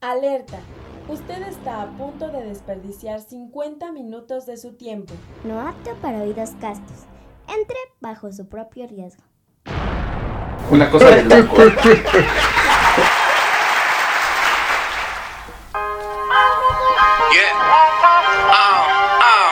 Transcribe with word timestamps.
Alerta. 0.00 0.60
Usted 1.08 1.42
está 1.42 1.82
a 1.82 1.86
punto 1.96 2.28
de 2.28 2.44
desperdiciar 2.44 3.20
50 3.20 3.90
minutos 3.90 4.46
de 4.46 4.56
su 4.56 4.74
tiempo. 4.76 5.12
No 5.42 5.60
apto 5.60 5.92
para 5.96 6.18
oídos 6.18 6.50
castos. 6.60 6.98
Entre 7.48 7.76
bajo 7.98 8.30
su 8.32 8.48
propio 8.48 8.86
riesgo. 8.86 9.24
Una 10.70 10.88
cosa 10.88 11.10
de 11.10 11.24
loco. 11.42 11.56
Yeah. 17.32 17.52
Ah, 18.52 18.86
ah. 19.20 19.50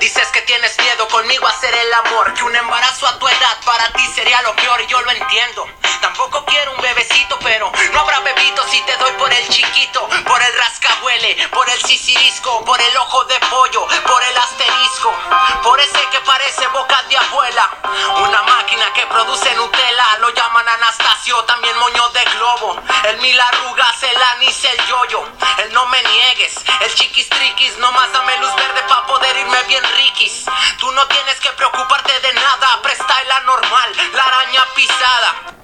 Dices 0.00 0.28
que 0.32 0.42
tienes 0.42 0.78
miedo 0.78 1.08
conmigo 1.10 1.44
a 1.46 1.50
hacer 1.50 1.74
el 1.74 1.92
amor, 2.06 2.34
que 2.34 2.44
un 2.44 2.54
embarazo 2.54 3.08
a 3.08 3.18
tu 3.18 3.26
edad 3.26 3.56
para 3.66 3.92
ti 3.94 4.04
sería 4.14 4.40
lo 4.42 4.54
peor 4.54 4.80
y 4.80 4.86
yo 4.86 5.00
lo 5.02 5.10
entiendo. 5.10 5.66
Tampoco 6.04 6.44
quiero 6.44 6.70
un 6.72 6.82
bebecito, 6.82 7.38
pero 7.42 7.72
no 7.94 8.00
habrá 8.00 8.20
bebito 8.20 8.62
si 8.68 8.78
te 8.82 8.94
doy 8.98 9.10
por 9.12 9.32
el 9.32 9.48
chiquito, 9.48 10.06
por 10.26 10.42
el 10.42 10.54
rascahuele, 10.58 11.48
por 11.48 11.66
el 11.70 11.80
sisirisco, 11.80 12.62
por 12.66 12.78
el 12.78 12.94
ojo 12.98 13.24
de 13.24 13.40
pollo, 13.40 13.86
por 14.06 14.22
el 14.22 14.36
asterisco, 14.36 15.14
por 15.62 15.80
ese 15.80 16.06
que 16.10 16.20
parece 16.20 16.66
boca 16.68 17.02
de 17.08 17.16
abuela. 17.16 17.70
Una 18.18 18.42
máquina 18.42 18.92
que 18.92 19.06
produce 19.06 19.54
Nutella, 19.54 20.18
lo 20.20 20.28
llaman 20.28 20.68
Anastasio, 20.68 21.42
también 21.44 21.74
moño 21.78 22.06
de 22.10 22.24
globo. 22.36 22.82
El 23.04 23.16
mil 23.22 23.40
arrugas, 23.40 24.02
el 24.02 24.22
anís, 24.34 24.62
el 24.62 24.86
yoyo, 24.86 25.24
el 25.56 25.72
no 25.72 25.86
me 25.86 26.02
niegues, 26.02 26.54
el 26.80 26.94
chiquis 26.94 27.30
triquis, 27.30 27.78
nomás 27.78 28.12
dame 28.12 28.36
luz 28.40 28.54
verde 28.56 28.82
pa' 28.88 29.06
poder 29.06 29.34
irme 29.38 29.62
bien 29.62 29.82
riquis. 29.96 30.44
Tú 30.78 30.92
no 30.92 31.06
tienes 31.06 31.40
que 31.40 31.50
preocuparte 31.52 32.20
de 32.20 32.34
nada, 32.34 32.82
presta 32.82 33.24
la 33.24 33.40
normal, 33.40 33.96
la 34.12 34.22
araña 34.22 34.66
pisada. 34.74 35.63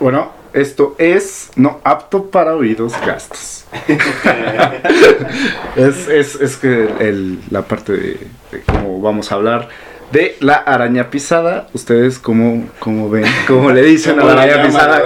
Bueno, 0.00 0.32
esto 0.52 0.94
es 0.98 1.50
no 1.56 1.80
apto 1.84 2.30
para 2.30 2.54
oídos 2.54 2.94
gastos. 3.06 3.64
es, 5.76 6.08
es, 6.08 6.34
es 6.36 6.56
que 6.56 6.88
el- 7.00 7.38
la 7.50 7.62
parte 7.62 7.92
de, 7.92 8.26
de 8.50 8.62
cómo 8.66 9.00
vamos 9.00 9.30
a 9.30 9.34
hablar 9.36 9.68
de 10.12 10.36
la 10.40 10.54
araña 10.56 11.08
pisada. 11.10 11.68
Ustedes 11.72 12.18
cómo, 12.18 12.68
cómo 12.78 13.08
ven, 13.08 13.24
cómo 13.46 13.70
le 13.70 13.82
dicen 13.82 14.18
a 14.20 14.24
la 14.24 14.32
araña 14.32 14.66
pisada. 14.66 15.02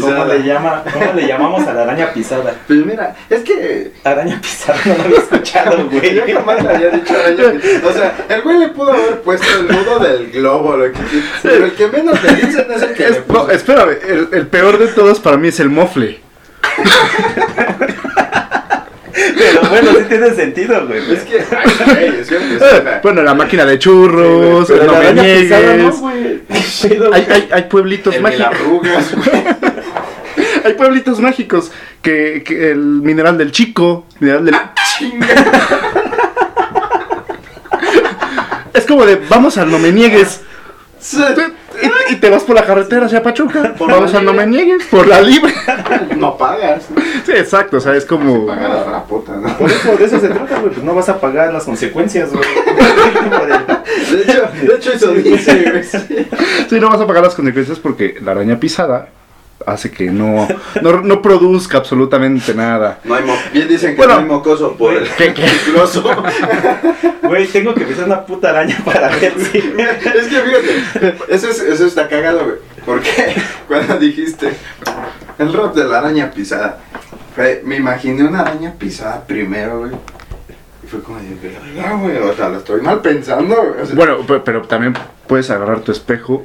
¿Cómo 0.00 0.24
le, 0.24 0.42
llama, 0.42 0.82
¿Cómo 0.92 1.12
le 1.14 1.26
llamamos 1.26 1.66
a 1.66 1.72
la 1.74 1.82
araña 1.82 2.12
pisada? 2.12 2.54
Pues 2.66 2.84
mira, 2.86 3.14
es 3.28 3.40
que 3.42 3.92
Araña 4.04 4.40
pisada, 4.40 4.78
no 4.86 4.94
lo 4.96 5.02
había 5.04 5.18
escuchado, 5.18 5.88
güey. 5.90 6.14
yo 6.14 6.22
jamás 6.38 6.62
le 6.62 6.68
había 6.70 6.90
dicho 6.90 7.12
araña 7.14 7.60
pisada. 7.60 7.88
O 7.88 7.92
sea, 7.92 8.14
el 8.28 8.42
güey 8.42 8.58
le 8.58 8.68
pudo 8.68 8.92
haber 8.92 9.20
puesto 9.22 9.46
el 9.58 9.68
nudo 9.68 9.98
del 9.98 10.30
globo, 10.30 10.76
lo 10.76 10.92
que 10.92 10.98
Pero 11.42 11.64
el 11.66 11.72
que 11.72 11.86
menos 11.88 12.22
le 12.22 12.34
dicen 12.34 12.66
es 12.74 12.82
el 12.82 12.92
que 12.94 13.02
le 13.02 13.08
Es- 13.10 13.18
no, 13.28 13.34
puso. 13.42 13.50
espérame, 13.50 13.96
el, 14.08 14.28
el 14.32 14.46
peor 14.46 14.78
de 14.78 14.86
todos 14.88 15.20
para 15.20 15.36
mí 15.36 15.48
es 15.48 15.60
el 15.60 15.68
mofle. 15.68 16.20
Pero 19.40 19.68
bueno, 19.70 19.90
sí 19.98 20.04
tiene 20.08 20.30
sentido, 20.34 20.86
güey. 20.86 21.00
Es 21.14 21.20
que, 21.24 21.38
ay, 21.56 21.72
güey, 21.86 22.20
es 22.20 22.28
que, 22.28 22.36
o 22.36 22.40
Eh, 22.40 23.00
bueno, 23.02 23.22
la 23.22 23.34
máquina 23.34 23.64
de 23.64 23.78
churros, 23.78 24.68
la 24.70 24.84
no 24.84 24.92
me 24.92 24.98
araña 24.98 25.22
pisada 25.22 25.60
no, 25.62 25.76
niegues. 25.76 25.98
güey. 26.00 26.40
Chido, 26.70 27.12
Hay, 27.12 27.24
güey. 27.24 27.32
hay, 27.36 27.48
hay 27.52 27.62
pueblitos 27.64 28.14
el 28.14 28.22
mágicos. 28.22 28.46
arrugas, 28.46 29.14
güey. 29.16 29.30
Hay 30.64 30.74
pueblitos 30.74 31.20
mágicos 31.20 31.72
que, 32.02 32.42
que 32.44 32.70
el 32.70 32.78
mineral 32.78 33.38
del 33.38 33.50
chico, 33.50 34.06
mineral 34.20 34.44
del 34.44 34.54
Es 38.74 38.86
como 38.86 39.04
de 39.06 39.16
vamos 39.28 39.56
al 39.58 39.70
no 39.70 39.78
me 39.78 39.90
niegues. 39.92 40.42
Y, 42.10 42.14
y 42.14 42.16
te 42.16 42.28
vas 42.28 42.42
por 42.42 42.56
la 42.56 42.64
carretera 42.64 43.06
hacia 43.06 43.22
Pachuca. 43.22 43.74
Por 43.78 43.90
vamos 43.90 44.12
la 44.12 44.18
al 44.18 44.24
no 44.24 44.32
me 44.32 44.46
niegues. 44.46 44.84
Por 44.86 45.06
la 45.06 45.20
libre. 45.20 45.52
No 46.16 46.36
pagas. 46.36 46.88
Sí, 47.24 47.32
exacto. 47.32 47.78
O 47.78 47.80
sea, 47.80 47.94
es 47.94 48.04
como. 48.04 48.46
Pagas 48.46 48.84
para 48.84 49.04
puta, 49.04 49.36
¿no? 49.36 49.56
Por 49.56 49.70
eso, 49.70 49.96
de 49.96 50.04
eso 50.04 50.20
se 50.20 50.28
trata, 50.28 50.58
güey. 50.58 50.72
Pues 50.72 50.84
no 50.84 50.94
vas 50.94 51.08
a 51.08 51.18
pagar 51.20 51.52
las 51.52 51.64
consecuencias, 51.64 52.30
güey. 52.32 52.44
De 54.10 54.22
hecho, 54.22 54.48
de 54.66 54.74
hecho 54.74 54.92
eso 54.92 55.12
dice, 55.12 55.70
güey. 55.70 55.84
sí. 55.84 56.28
Sí, 56.68 56.80
no 56.80 56.90
vas 56.90 57.00
a 57.00 57.06
pagar 57.06 57.22
las 57.22 57.34
consecuencias 57.34 57.78
porque 57.78 58.16
la 58.20 58.32
araña 58.32 58.58
pisada 58.60 59.08
hace 59.66 59.90
que 59.90 60.10
no, 60.10 60.48
no, 60.82 61.00
no 61.02 61.22
produzca 61.22 61.78
absolutamente 61.78 62.54
nada. 62.54 62.98
No 63.04 63.14
hay 63.14 63.24
mo 63.24 63.34
Bien 63.52 63.68
dicen 63.68 63.90
que 63.92 63.96
Bueno. 63.98 64.14
no 64.14 64.20
hay 64.20 64.26
mocoso 64.26 64.74
por 64.76 64.94
el 64.94 65.08
¿Qué, 65.16 65.32
qué? 65.34 65.46
cicloso. 65.48 66.02
Güey, 67.22 67.46
tengo 67.46 67.74
que 67.74 67.84
pisar 67.84 68.06
una 68.06 68.24
puta 68.26 68.50
araña 68.50 68.76
para 68.84 69.08
ver 69.08 69.34
si. 69.38 69.58
Es 69.78 70.26
que 70.26 70.40
fíjate, 70.40 71.16
eso, 71.28 71.48
es, 71.48 71.60
eso 71.60 71.86
está 71.86 72.08
cagado, 72.08 72.44
güey. 72.44 72.56
Porque 72.84 73.10
cuando 73.68 73.98
dijiste 73.98 74.50
el 75.38 75.52
rap 75.52 75.74
de 75.74 75.84
la 75.84 75.98
araña 75.98 76.30
pisada, 76.32 76.80
fue- 77.36 77.62
me 77.64 77.76
imaginé 77.76 78.24
una 78.24 78.40
araña 78.40 78.74
pisada 78.76 79.24
primero, 79.24 79.80
güey. 79.80 79.92
Y 80.82 80.86
fue 80.88 81.00
como 81.02 81.18
de, 81.18 81.26
güey. 82.00 82.16
O 82.16 82.34
sea, 82.34 82.48
lo 82.48 82.58
estoy 82.58 82.80
mal 82.80 83.00
pensando, 83.00 83.54
güey. 83.54 83.82
O 83.82 83.86
sea, 83.86 83.94
Bueno, 83.94 84.18
pe- 84.26 84.40
pero 84.40 84.62
también 84.62 84.94
puedes 85.28 85.48
agarrar 85.50 85.80
tu 85.82 85.92
espejo, 85.92 86.44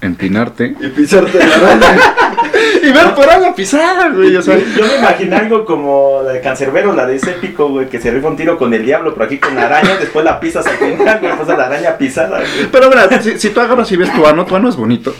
empinarte 0.00 0.74
y 0.80 0.88
pisarte 0.88 1.38
la 1.38 1.54
araña. 1.56 2.14
y 2.82 2.92
ver 2.92 3.14
por 3.14 3.28
araña 3.28 3.54
pisada, 3.54 4.08
güey. 4.10 4.34
O 4.36 4.42
sea, 4.42 4.56
Yo 4.58 4.84
me 4.86 4.96
imaginé 4.98 5.36
algo 5.36 5.64
como 5.64 6.22
la 6.24 6.32
de 6.32 6.40
Cancerbero, 6.40 6.94
la 6.94 7.06
de 7.06 7.16
ese 7.16 7.30
épico, 7.30 7.68
güey, 7.68 7.88
que 7.88 8.00
se 8.00 8.10
rifa 8.10 8.28
un 8.28 8.36
tiro 8.36 8.58
con 8.58 8.72
el 8.74 8.84
diablo, 8.84 9.14
pero 9.14 9.26
aquí 9.26 9.38
con 9.38 9.54
la 9.54 9.66
araña, 9.66 9.96
después 9.98 10.24
la 10.24 10.38
pisas 10.40 10.66
al 10.66 10.76
final, 10.76 11.18
güey, 11.20 11.36
pues 11.36 11.48
la 11.48 11.66
araña 11.66 11.96
pisada, 11.98 12.38
güey. 12.40 12.66
pero 12.70 12.88
mira, 12.88 13.22
si, 13.22 13.38
si 13.38 13.50
tú 13.50 13.60
agarras 13.60 13.90
y 13.92 13.96
ves 13.96 14.12
tu 14.12 14.26
ano, 14.26 14.44
tu 14.44 14.54
ano 14.56 14.68
es 14.68 14.76
bonito. 14.76 15.14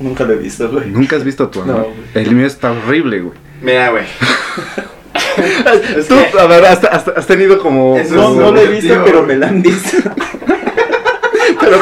Nunca 0.00 0.24
lo 0.24 0.34
he 0.34 0.36
visto, 0.36 0.68
güey. 0.70 0.88
Nunca 0.90 1.16
has 1.16 1.24
visto 1.24 1.48
tu 1.48 1.62
ano. 1.62 1.72
No, 1.72 1.78
güey. 1.84 1.94
El 2.14 2.34
mío 2.34 2.46
está 2.46 2.70
horrible, 2.72 3.20
güey. 3.20 3.34
Mira, 3.62 3.90
güey. 3.90 4.04
Tú, 6.08 6.38
a 6.38 6.46
ver, 6.46 6.64
has, 6.64 6.84
has- 6.84 7.08
has 7.16 7.26
tenido 7.26 7.58
como. 7.58 7.98
No, 8.10 8.34
no 8.34 8.52
lo 8.52 8.60
he 8.60 8.66
visto, 8.68 8.94
pero 9.04 9.18
güey. 9.24 9.34
me 9.34 9.36
la 9.36 9.48
han 9.48 9.62
visto. 9.62 9.96
Pero, 11.60 11.78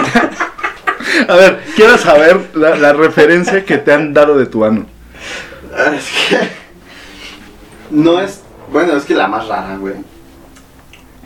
a 1.28 1.37
ver, 1.37 1.62
quiero 1.75 1.99
saber 1.99 2.50
la, 2.54 2.77
la 2.77 2.93
referencia 2.93 3.65
que 3.65 3.78
te 3.78 3.93
han 3.93 4.12
dado 4.15 4.37
de 4.38 4.47
tu 4.47 4.65
ano. 4.65 4.87
Ah, 5.75 5.93
Es 5.97 6.06
que. 6.28 6.49
No 7.91 8.21
es. 8.21 8.43
Bueno, 8.72 8.97
es 8.97 9.04
que 9.04 9.15
la 9.15 9.28
más 9.28 9.47
rara, 9.47 9.76
güey. 9.76 9.94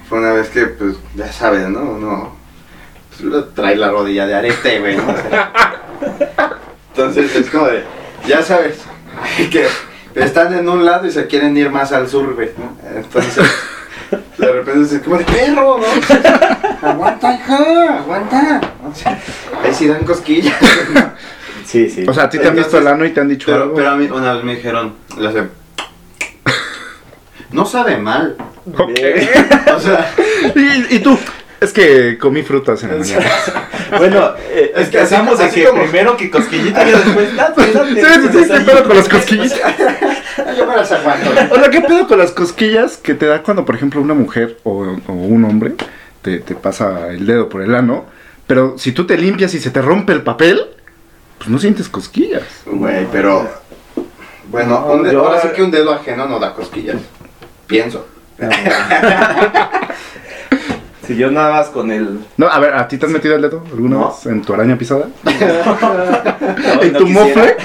Fue 0.09 0.19
una 0.19 0.33
vez 0.33 0.49
que, 0.49 0.67
pues, 0.67 0.97
ya 1.15 1.33
sabes, 1.33 1.69
¿no? 1.69 1.81
Uno. 1.81 2.37
Pues, 3.21 3.45
trae 3.55 3.77
la 3.77 3.91
rodilla 3.91 4.27
de 4.27 4.35
arete, 4.35 4.81
güey, 4.81 4.97
¿no? 4.97 5.05
Entonces 6.95 7.35
es 7.37 7.51
como 7.51 7.67
de. 7.67 7.85
Ya 8.27 8.43
sabes. 8.43 8.79
Que 9.51 9.67
están 10.15 10.53
en 10.55 10.69
un 10.69 10.85
lado 10.85 11.07
y 11.07 11.13
se 11.13 11.27
quieren 11.27 11.57
ir 11.57 11.71
más 11.71 11.93
al 11.93 12.09
sur, 12.09 12.35
güey, 12.35 12.51
¿no? 12.59 12.77
Entonces. 12.97 13.45
De 14.39 14.53
repente 14.53 14.97
es 14.97 15.03
como 15.03 15.19
de 15.19 15.25
perro, 15.25 15.79
¿no? 15.79 16.89
Aguanta, 16.89 17.35
hija, 17.35 17.99
aguanta. 17.99 18.61
O 18.91 18.95
sea, 18.95 19.19
ahí 19.63 19.73
sí 19.75 19.87
dan 19.87 20.05
cosquillas. 20.05 20.55
Sí, 21.67 21.89
sí. 21.91 22.05
O 22.09 22.13
sea, 22.15 22.25
a 22.25 22.31
ti 22.31 22.39
te 22.39 22.49
han 22.49 22.57
visto 22.57 22.79
el 22.79 22.87
ano 22.87 23.05
y 23.05 23.11
te 23.11 23.21
han 23.21 23.29
dicho 23.29 23.47
Pero, 23.47 23.63
algo. 23.65 23.75
pero 23.77 23.91
a 23.91 23.97
mí 23.97 24.07
una 24.11 24.33
vez 24.35 24.45
me 24.45 24.57
dijeron, 24.57 24.95
le 25.19 25.29
hace, 25.29 25.45
no 27.53 27.65
sabe 27.67 27.97
mal. 27.99 28.37
Ok. 28.77 28.91
O 29.77 29.81
sea, 29.81 30.13
Y, 30.55 30.97
y 30.97 30.99
tú, 31.01 31.17
es 31.61 31.73
que 31.73 32.19
comí 32.19 32.43
frutas 32.43 32.83
en 32.83 32.91
la 32.91 32.97
mañana. 32.97 33.25
Bueno, 33.99 34.33
eh, 34.51 34.73
Es 34.77 34.89
que 34.89 34.99
así- 35.01 35.15
de 35.15 35.51
que 35.51 35.65
como- 35.65 35.83
primero 35.83 36.17
que 36.17 36.31
cosquillita 36.31 36.87
y 36.89 36.91
después 36.93 37.37
date, 37.37 37.73
date. 37.73 37.95
Sí, 37.95 38.29
sí, 38.33 38.45
sí, 38.45 38.51
¿qué 38.51 38.61
pedo 38.61 38.85
con 38.85 38.97
las 38.97 39.09
cosquillas? 39.09 39.55
yo 40.57 40.67
me 40.67 40.77
las 40.77 40.93
aguanto. 40.93 41.31
O 41.51 41.55
sea, 41.57 41.71
¿qué 41.71 41.81
pedo 41.81 42.07
con 42.07 42.19
las 42.19 42.31
cosquillas 42.33 42.97
que 42.97 43.15
te 43.15 43.27
da 43.27 43.43
cuando, 43.43 43.65
por 43.65 43.75
ejemplo, 43.75 44.01
una 44.01 44.15
mujer 44.15 44.59
o, 44.65 44.97
o 45.07 45.13
un 45.13 45.45
hombre 45.45 45.75
te, 46.23 46.39
te 46.41 46.55
pasa 46.55 47.09
el 47.11 47.27
dedo 47.27 47.49
por 47.49 47.63
el 47.63 47.75
ano? 47.75 48.07
Pero 48.47 48.77
si 48.79 48.93
tú 48.93 49.07
te 49.07 49.17
limpias 49.17 49.55
y 49.55 49.61
se 49.61 49.71
te 49.71 49.81
rompe 49.81 50.13
el 50.13 50.23
papel, 50.23 50.61
pues 51.39 51.49
no 51.51 51.59
sientes 51.59 51.89
cosquillas. 51.89 52.43
Güey, 52.67 53.07
pero. 53.13 53.49
Bueno, 54.49 54.85
un 54.87 55.03
de- 55.05 55.13
yo- 55.13 55.25
ahora 55.27 55.41
sí 55.41 55.49
que 55.55 55.63
un 55.63 55.71
dedo 55.71 55.93
ajeno 55.93 56.27
no 56.27 56.39
da 56.41 56.53
cosquillas. 56.55 56.97
Pienso. 57.67 58.07
Si 61.11 61.17
yo 61.17 61.29
nada 61.29 61.51
más 61.55 61.67
con 61.71 61.91
el. 61.91 62.21
No, 62.37 62.47
a 62.47 62.61
ver, 62.61 62.73
¿a 62.73 62.87
ti 62.87 62.97
te 62.97 63.05
has 63.05 63.11
metido 63.11 63.35
el 63.35 63.43
dedo 63.43 63.65
alguna 63.73 63.97
No. 63.97 64.09
vez 64.11 64.27
en 64.27 64.43
tu 64.43 64.55
araña 64.55 64.79
pisada? 64.79 65.09
No, 65.25 66.83
¿En 66.83 66.93
tu 66.93 67.07
mofle? 67.09 67.57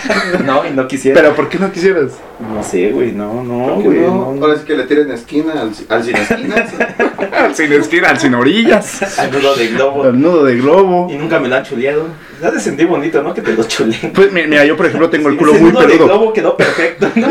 No, 0.45 0.65
y 0.68 0.71
no 0.71 0.88
quisiera. 0.88 1.21
¿Pero 1.21 1.36
por 1.36 1.47
qué 1.47 1.59
no 1.59 1.71
quisieras? 1.71 2.13
No 2.37 2.61
sé, 2.63 2.91
güey, 2.91 3.13
no, 3.13 3.43
no, 3.43 3.75
¿Por 3.75 3.83
qué 3.83 3.87
güey. 3.87 3.99
no? 4.01 4.07
No, 4.07 4.33
no. 4.35 4.45
Ahora 4.45 4.57
sí 4.59 4.65
que 4.65 4.75
le 4.75 4.83
tiren 4.83 5.09
esquina 5.11 5.53
al, 5.53 5.71
al 5.89 6.03
sin 6.03 6.15
esquinas. 6.17 6.69
Al 7.31 7.55
sin 7.55 7.71
esquina, 7.73 8.09
al 8.09 8.19
sin 8.19 8.33
orillas. 8.33 9.19
Al 9.19 9.31
nudo 9.31 9.55
de 9.55 9.67
globo. 9.67 10.03
Al 10.03 10.21
nudo 10.21 10.45
de 10.45 10.55
globo. 10.55 11.07
Y 11.11 11.15
nunca 11.17 11.39
me 11.39 11.47
lo 11.47 11.55
han 11.55 11.63
chuleado. 11.63 12.07
Ya 12.41 12.51
de 12.51 12.59
sentir 12.59 12.87
bonito, 12.87 13.21
¿no? 13.23 13.33
Que 13.33 13.41
te 13.41 13.53
lo 13.53 13.63
chuleen. 13.63 14.11
Pues 14.13 14.31
mi- 14.31 14.43
mira, 14.47 14.65
yo 14.65 14.75
por 14.77 14.85
ejemplo 14.85 15.09
tengo 15.09 15.29
el 15.29 15.37
culo 15.37 15.53
Ese 15.53 15.61
muy 15.61 15.71
nudo 15.71 15.81
de 15.81 15.87
peludo. 15.87 16.05
globo 16.07 16.33
quedó 16.33 16.55
perfecto, 16.57 17.09
¿no? 17.15 17.27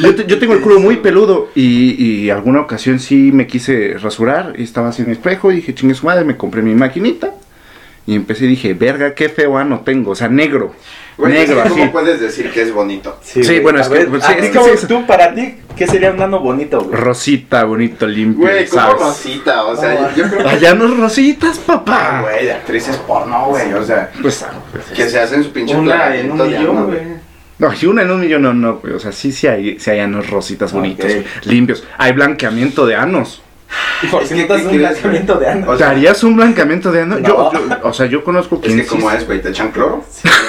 Yo, 0.00 0.14
te- 0.14 0.26
yo 0.26 0.38
tengo 0.38 0.52
el 0.54 0.60
culo 0.60 0.80
muy 0.80 0.96
peludo 0.96 1.48
y, 1.54 2.02
y 2.24 2.30
alguna 2.30 2.60
ocasión 2.60 2.98
sí 2.98 3.30
me 3.32 3.46
quise 3.46 3.96
rasurar 3.98 4.54
y 4.58 4.62
estaba 4.64 4.88
así 4.88 5.02
en 5.02 5.08
mi 5.08 5.12
espejo 5.14 5.52
y 5.52 5.56
dije, 5.56 5.74
chingue 5.74 5.94
su 5.94 6.06
madre, 6.06 6.24
me 6.24 6.36
compré 6.36 6.62
mi 6.62 6.74
maquinita 6.74 7.30
Y 8.06 8.14
empecé 8.14 8.44
y 8.46 8.48
dije, 8.48 8.74
verga, 8.74 9.14
qué 9.14 9.28
feo 9.28 9.58
ano 9.58 9.82
tengo. 9.84 10.12
O 10.12 10.14
sea, 10.14 10.28
negro. 10.28 10.74
Güey, 11.18 11.36
es 11.36 11.48
negro, 11.48 11.62
así. 11.62 11.70
¿Cómo 11.70 11.92
puedes 11.92 12.20
decir 12.20 12.50
que 12.52 12.62
es 12.62 12.72
bonito? 12.72 13.18
Sí, 13.22 13.40
güey. 13.42 13.60
bueno, 13.60 13.80
es 13.80 13.88
que- 13.88 13.94
ver, 13.94 14.08
pues, 14.08 14.24
sí, 14.24 14.32
es 14.38 14.50
que 14.50 14.76
sí, 14.76 14.86
tú, 14.86 15.06
para 15.06 15.34
ti, 15.34 15.54
¿qué 15.76 15.86
sería 15.86 16.10
un 16.10 16.20
ano 16.20 16.40
bonito, 16.40 16.80
güey? 16.82 16.94
Rosita, 17.00 17.64
bonito, 17.64 18.06
limpio, 18.06 18.42
Güey, 18.46 18.66
como 18.68 18.82
¿sabes? 18.82 19.00
Rosita, 19.00 19.64
o 19.64 19.76
sea, 19.76 20.14
yo 20.14 20.24
creo 20.28 20.42
que... 20.42 20.48
Allá 20.48 20.74
no 20.74 20.88
rositas, 20.94 21.58
Ah, 21.60 21.62
papá. 21.66 22.20
güey, 22.22 22.44
de 22.44 22.52
actrices 22.52 22.96
porno, 22.98 23.46
güey, 23.46 23.72
o 23.72 23.82
sea, 23.84 24.10
Pues, 24.20 24.42
ah, 24.42 24.52
pues, 24.72 24.84
que 24.94 25.08
se 25.08 25.18
hacen 25.18 25.42
su 25.42 25.50
pinche 25.52 25.74
Una 25.74 26.14
en 26.14 26.32
un 26.32 26.46
millón, 26.46 26.86
güey. 26.86 26.98
güey. 26.98 27.16
No, 27.58 27.70
y 27.80 27.86
una 27.86 28.02
en 28.02 28.10
un 28.10 28.20
millón 28.20 28.42
no, 28.42 28.52
no, 28.52 28.74
güey. 28.80 28.92
O 28.92 28.98
sea, 29.00 29.12
sí, 29.12 29.32
sí 29.32 29.46
hay, 29.46 29.80
sí 29.80 29.88
hay 29.90 30.00
anos 30.00 30.28
rositas 30.28 30.74
bonitos, 30.74 31.10
limpios. 31.44 31.82
Hay 31.96 32.12
blanqueamiento 32.12 32.84
de 32.84 32.96
anos. 32.96 33.40
¿Y 34.02 34.06
por 34.08 34.22
Es 34.22 34.28
qué 34.28 34.34
que, 34.34 34.42
no 34.42 34.46
te 34.48 34.54
¿qué 34.56 34.62
un 34.64 34.68
quieres, 34.70 34.88
blanqueamiento 34.90 35.34
de 35.36 35.48
ano? 35.48 35.66
O 35.68 35.72
¿Te 35.72 35.78
sea, 35.78 35.90
harías 35.90 36.22
un 36.24 36.36
blanqueamiento 36.36 36.92
de 36.92 37.00
ano? 37.02 37.18
No. 37.18 37.28
Yo, 37.28 37.52
yo- 37.52 37.60
o 37.82 37.92
sea, 37.92 38.06
yo 38.06 38.24
conozco 38.24 38.56
Es 38.56 38.60
quien 38.62 38.76
que 38.78 38.84
sí 38.84 38.88
como 38.90 39.10
es, 39.10 39.26
güey, 39.26 39.40
te 39.40 39.50
echan 39.50 39.70
cloro. 39.70 40.04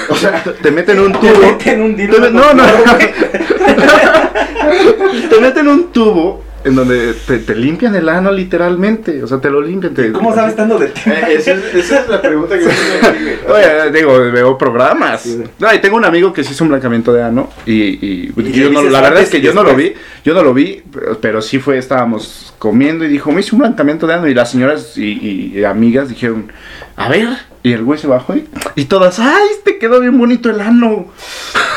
O 0.10 0.16
sea, 0.16 0.44
Te 0.62 0.72
meten 0.72 1.00
un 1.00 1.12
te 1.14 1.20
tubo. 1.20 1.40
meten 1.42 1.82
un 1.82 1.96
Te 1.96 2.02
dildo. 2.02 2.20
me- 2.20 2.32
no, 2.32 2.54
no. 2.54 2.64
te 5.30 5.42
meten 5.42 5.68
un 5.68 5.92
tubo 5.92 6.44
en 6.68 6.76
donde 6.76 7.14
te, 7.26 7.40
te 7.40 7.56
limpian 7.56 7.96
el 7.96 8.08
ano 8.10 8.32
literalmente. 8.32 9.24
O 9.24 9.28
sea, 9.28 9.40
te 9.40 9.50
lo 9.50 9.62
limpian. 9.62 9.94
Te, 9.94 10.12
¿Cómo 10.12 10.34
sabes 10.36 10.56
tanto 10.56 10.78
de 10.78 10.88
ti? 10.88 11.02
Eh, 11.08 11.26
esa, 11.38 11.54
es, 11.54 11.74
esa 11.76 12.00
es 12.02 12.08
la 12.10 12.22
pregunta 12.22 12.58
que 12.60 12.66
me 12.66 12.72
hacen 12.72 13.06
aquí, 13.06 13.24
güey. 13.24 13.36
O 13.48 13.56
sea, 13.62 13.84
Oye, 13.86 13.92
digo, 13.92 14.18
veo 14.32 14.58
programas. 14.58 15.22
Sí. 15.22 15.42
No, 15.60 15.74
y 15.74 15.80
tengo 15.80 15.98
un 15.98 16.06
amigo 16.06 16.32
que 16.34 16.44
sí 16.44 16.52
hizo 16.54 16.64
un 16.64 16.70
blanqueamiento 16.70 17.14
de 17.14 17.24
ano 17.24 17.50
y, 17.66 17.74
y- 17.74 18.34
Y 18.38 18.52
yo 18.52 18.70
no- 18.70 18.84
la 18.84 19.02
verdad 19.02 19.22
es 19.22 19.30
que 19.30 19.38
y 19.38 19.42
yo 19.42 19.54
no 19.54 19.64
lo 19.64 19.76
vi, 19.76 19.94
yo 20.24 20.34
no 20.34 20.44
lo 20.44 20.54
vi, 20.54 20.84
pero, 20.92 21.18
pero 21.20 21.42
sí 21.42 21.60
fue, 21.60 21.78
estábamos 21.78 22.54
comiendo 22.60 23.06
y 23.06 23.08
dijo, 23.08 23.32
me 23.32 23.42
hice 23.42 23.56
un 23.56 23.60
blanqueamiento 23.60 24.08
de 24.08 24.14
ano 24.16 24.28
y 24.28 24.34
las 24.34 24.52
señoras 24.52 24.98
y, 24.98 25.52
y 25.58 25.64
amigas 25.64 26.10
dijeron, 26.10 26.52
a 26.96 27.10
ver, 27.10 27.30
y 27.64 27.74
el 27.74 27.84
güey 27.84 28.00
se 28.00 28.08
bajó 28.08 28.36
y, 28.36 28.48
y 28.76 28.86
todas, 28.86 29.20
ay, 29.20 29.48
te 29.64 29.78
quedó 29.78 30.00
bien 30.00 30.18
bonito 30.18 30.50
el 30.50 30.60
ano. 30.62 31.08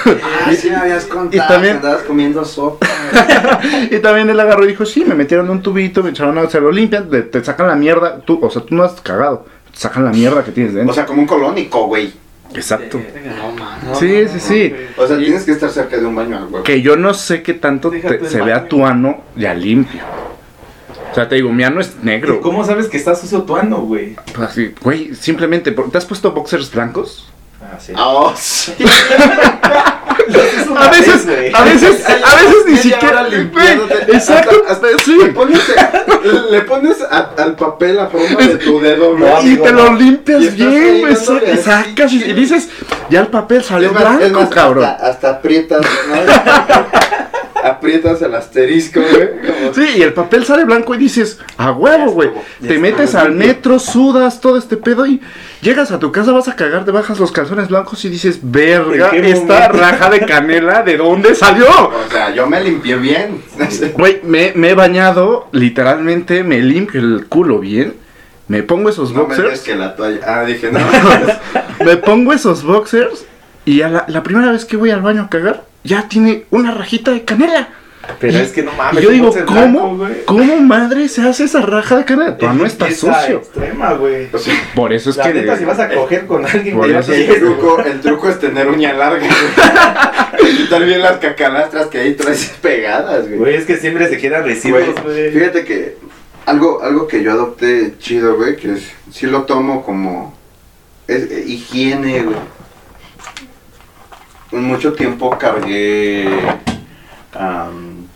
Ah, 0.07 0.51
sí 0.57 0.71
me 0.71 0.77
habías 0.77 1.05
contado 1.07 1.45
y 1.45 1.49
también- 1.49 1.75
que 1.81 1.87
andabas 1.87 2.03
comiendo 2.05 2.45
sopa. 2.45 2.87
y 3.91 3.99
también 3.99 4.31
él 4.31 4.39
agarró 4.41 4.65
y 4.65 4.69
dijo, 4.69 4.80
sí, 4.87 5.05
me 5.05 5.15
metieron 5.15 5.51
un 5.51 5.63
tubito, 5.63 6.03
me 6.03 6.11
echaron 6.11 6.39
a, 6.39 6.49
se 6.49 6.61
lo 6.61 6.71
limpian, 6.73 7.11
te, 7.11 7.23
te 7.23 7.45
sacan 7.45 7.67
la 7.69 7.75
mierda, 7.77 8.21
tú, 8.21 8.39
o 8.43 8.51
sea, 8.51 8.63
tú 8.63 8.75
no 8.75 8.83
has 8.85 9.01
cagado, 9.01 9.47
te 9.73 9.79
sacan 9.79 10.05
la 10.05 10.11
mierda 10.11 10.45
que 10.45 10.53
tienes 10.53 10.75
dentro. 10.75 10.93
O 10.93 10.95
sea, 10.95 11.07
como 11.07 11.21
un 11.23 11.27
colónico, 11.27 11.87
güey. 11.87 12.13
Exacto. 12.55 13.01
No, 13.25 13.53
man. 13.53 13.79
Sí, 13.95 14.27
sí, 14.29 14.41
sí. 14.41 14.75
O 14.97 15.07
sea, 15.07 15.17
tienes 15.19 15.45
que 15.45 15.53
estar 15.53 15.71
cerca 15.71 15.97
de 15.97 16.05
un 16.05 16.17
baño 16.17 16.37
al. 16.37 16.63
Que 16.65 16.83
yo 16.83 16.97
no 16.97 17.15
sé 17.15 17.43
qué 17.43 17.55
tanto 17.55 17.91
te- 17.91 18.29
se 18.29 18.43
vea 18.43 18.67
tu 18.67 18.85
ano 18.85 19.23
ya 19.37 19.55
limpio. 19.55 20.01
O 21.11 21.15
sea, 21.15 21.29
te 21.29 21.37
digo, 21.37 21.53
mi 21.53 21.63
ano 21.65 21.81
es 21.81 22.03
negro. 22.03 22.41
¿Cómo 22.41 22.65
sabes 22.65 22.87
que 22.89 22.97
estás 22.97 23.21
sucio 23.21 23.43
tu 23.43 23.57
ano, 23.57 23.79
güey? 23.83 24.17
Pues 24.35 24.51
así, 24.51 24.75
güey, 24.83 25.15
simplemente, 25.15 25.71
¿te 25.73 25.99
has 25.99 26.07
puesto 26.07 26.33
boxers 26.33 26.73
blancos? 26.73 27.31
Ah, 27.61 27.77
sí. 27.79 27.93
Ah, 27.97 28.09
oh, 28.09 28.33
sí. 28.37 28.75
A 30.77 30.89
veces, 30.91 31.27
a 31.55 31.65
veces, 31.65 32.05
a 32.07 32.35
veces 32.37 32.67
ni 32.67 32.77
siquiera. 32.77 33.27
exacto, 34.09 34.63
Hasta- 34.69 34.87
hasta- 34.89 35.05
sí. 35.05 35.17
Le 35.19 35.29
pones, 35.33 35.61
le 36.51 36.61
pones 36.63 36.97
a- 37.03 37.31
al 37.39 37.57
papel 37.57 37.97
la 37.97 38.07
forma 38.09 38.39
de 38.47 38.57
tu 38.57 38.81
dedo. 38.81 39.17
No, 39.19 39.27
Y 39.27 39.33
amigo, 39.33 39.65
te 39.65 39.73
lo 39.73 39.93
limpias 39.95 40.55
bien, 40.55 41.01
güey. 41.01 41.17
Sacas 41.17 42.13
y, 42.13 42.33
dices, 42.33 42.69
ya 43.09 43.21
el 43.21 43.27
papel 43.29 43.63
salió 43.65 43.89
Es 43.89 43.95
más- 43.95 44.13
es 44.15 44.19
blanco, 44.19 44.41
más, 44.41 44.49
cabrón. 44.51 44.85
Hasta, 44.85 45.07
hasta 45.09 45.31
aprietas, 45.31 45.81
¿no? 45.81 46.91
aprietas 47.65 48.21
el 48.23 48.35
asterisco, 48.35 49.01
güey. 49.01 49.29
Sí, 49.75 49.99
y 49.99 50.03
el 50.03 50.13
papel 50.13 50.45
sale 50.45 50.65
blanco 50.65 50.95
y 50.95 50.99
dices, 50.99 51.39
a 51.57 51.73
huevo, 51.73 52.13
güey. 52.13 52.31
Te 52.67 52.79
metes 52.79 53.15
al 53.15 53.33
metro, 53.33 53.79
sudas 53.79 54.41
todo 54.41 54.57
este 54.59 54.77
pedo 54.77 55.07
y 55.07 55.21
llegas 55.61 55.91
a 55.93 55.99
tu 55.99 56.11
casa, 56.13 56.33
vas 56.33 56.49
a 56.49 56.57
cagar, 56.57 56.85
te 56.85 56.91
bajas 56.91 57.19
los 57.19 57.33
calzones 57.33 57.69
blancos 57.69 58.05
y 58.05 58.09
dices, 58.09 58.41
verga, 58.43 59.11
¿En 59.13 59.23
qué 59.23 59.31
esta 59.31 59.55
momento? 59.69 59.79
raja 59.79 60.11
de 60.11 60.21
canela, 60.27 60.83
¿de 60.83 60.97
dónde 60.97 61.35
salió? 61.35 61.67
O 61.69 62.11
sea, 62.11 62.35
yo 62.35 62.47
me 62.47 62.61
limpié 62.61 62.97
bien. 62.97 63.43
Güey, 63.97 64.21
me, 64.25 64.53
me 64.55 64.71
he 64.71 64.75
bañado, 64.75 65.49
literalmente 65.53 66.43
me 66.45 66.61
limpio 66.61 67.01
el 67.01 67.27
culo 67.29 67.59
bien. 67.59 67.95
Me 68.49 68.63
pongo 68.65 68.89
esos 68.89 69.13
No 69.13 69.29
me 69.29 69.37
boxers. 69.37 69.61
que 69.61 69.77
la 69.77 69.95
toalla. 69.95 70.21
Ah, 70.27 70.45
dije, 70.45 70.73
no. 70.73 70.81
me 71.85 71.97
pongo 71.99 72.33
esos 72.33 72.65
boxers 72.65 73.25
y 73.65 73.83
a 73.83 73.89
la, 73.89 74.05
la 74.09 74.23
primera 74.25 74.51
vez 74.51 74.65
que 74.65 74.77
voy 74.77 74.91
al 74.91 75.03
baño 75.03 75.23
a 75.23 75.29
cagar, 75.31 75.63
ya 75.85 76.09
tiene 76.09 76.45
una 76.51 76.73
rajita 76.73 77.11
de 77.13 77.25
canela. 77.25 77.69
Pero 78.19 78.33
Y- 78.33 78.41
es 78.41 78.51
que 78.53 78.63
no 78.63 78.73
mames. 78.73 79.01
y 79.01 79.05
yo 79.05 79.11
digo, 79.11 79.33
¿cómo, 79.47 79.97
blanco. 79.97 80.15
¿cómo 80.25 80.57
madre 80.61 81.09
se 81.09 81.23
hace 81.23 81.45
esa 81.45 81.61
raja 81.61 81.97
de 81.99 82.05
canela? 82.05 82.37
Es 82.39 82.45
ano 82.49 82.67
está 82.67 82.91
sucio. 82.91 83.37
extrema, 83.39 83.93
güey. 83.93 84.29
Por 84.75 84.93
eso 84.93 85.11
es 85.11 85.17
La 85.17 85.25
que. 85.25 85.35
neta, 85.35 85.57
si 85.57 85.65
vas 85.65 85.79
a 85.79 85.89
coger 85.91 86.27
con 86.27 86.45
alguien 86.45 86.77
Por 86.77 86.87
que 86.87 86.99
eso 86.99 87.13
es 87.13 87.29
el, 87.29 87.39
truco, 87.41 87.81
el 87.85 88.01
truco 88.01 88.29
es 88.29 88.41
tener 88.41 88.67
uña 88.69 88.95
larga, 88.95 89.27
güey. 89.27 90.57
Quitar 90.57 90.85
bien 90.85 91.03
las 91.03 91.19
cacalastras 91.19 91.87
que 91.89 91.99
ahí 91.99 92.15
traes 92.15 92.53
pegadas, 92.61 93.27
güey. 93.27 93.39
Güey, 93.39 93.55
es 93.57 93.65
que 93.67 93.77
siempre 93.77 94.09
se 94.09 94.19
quedan 94.19 94.45
residuos, 94.45 94.83
Güey, 95.05 95.05
güey. 95.05 95.31
fíjate 95.33 95.65
que 95.65 95.97
algo, 96.47 96.83
algo 96.83 97.07
que 97.07 97.23
yo 97.23 97.31
adopté 97.33 97.95
chido, 97.99 98.35
güey, 98.37 98.57
que 98.57 98.73
es, 98.73 98.91
sí 99.13 99.27
lo 99.27 99.43
tomo 99.45 99.85
como 99.85 100.35
es, 101.07 101.31
eh, 101.31 101.45
higiene, 101.47 102.23
güey. 102.23 102.37
Mucho 104.53 104.93
tiempo 104.95 105.31
cargué 105.39 106.29
am, 107.35 108.07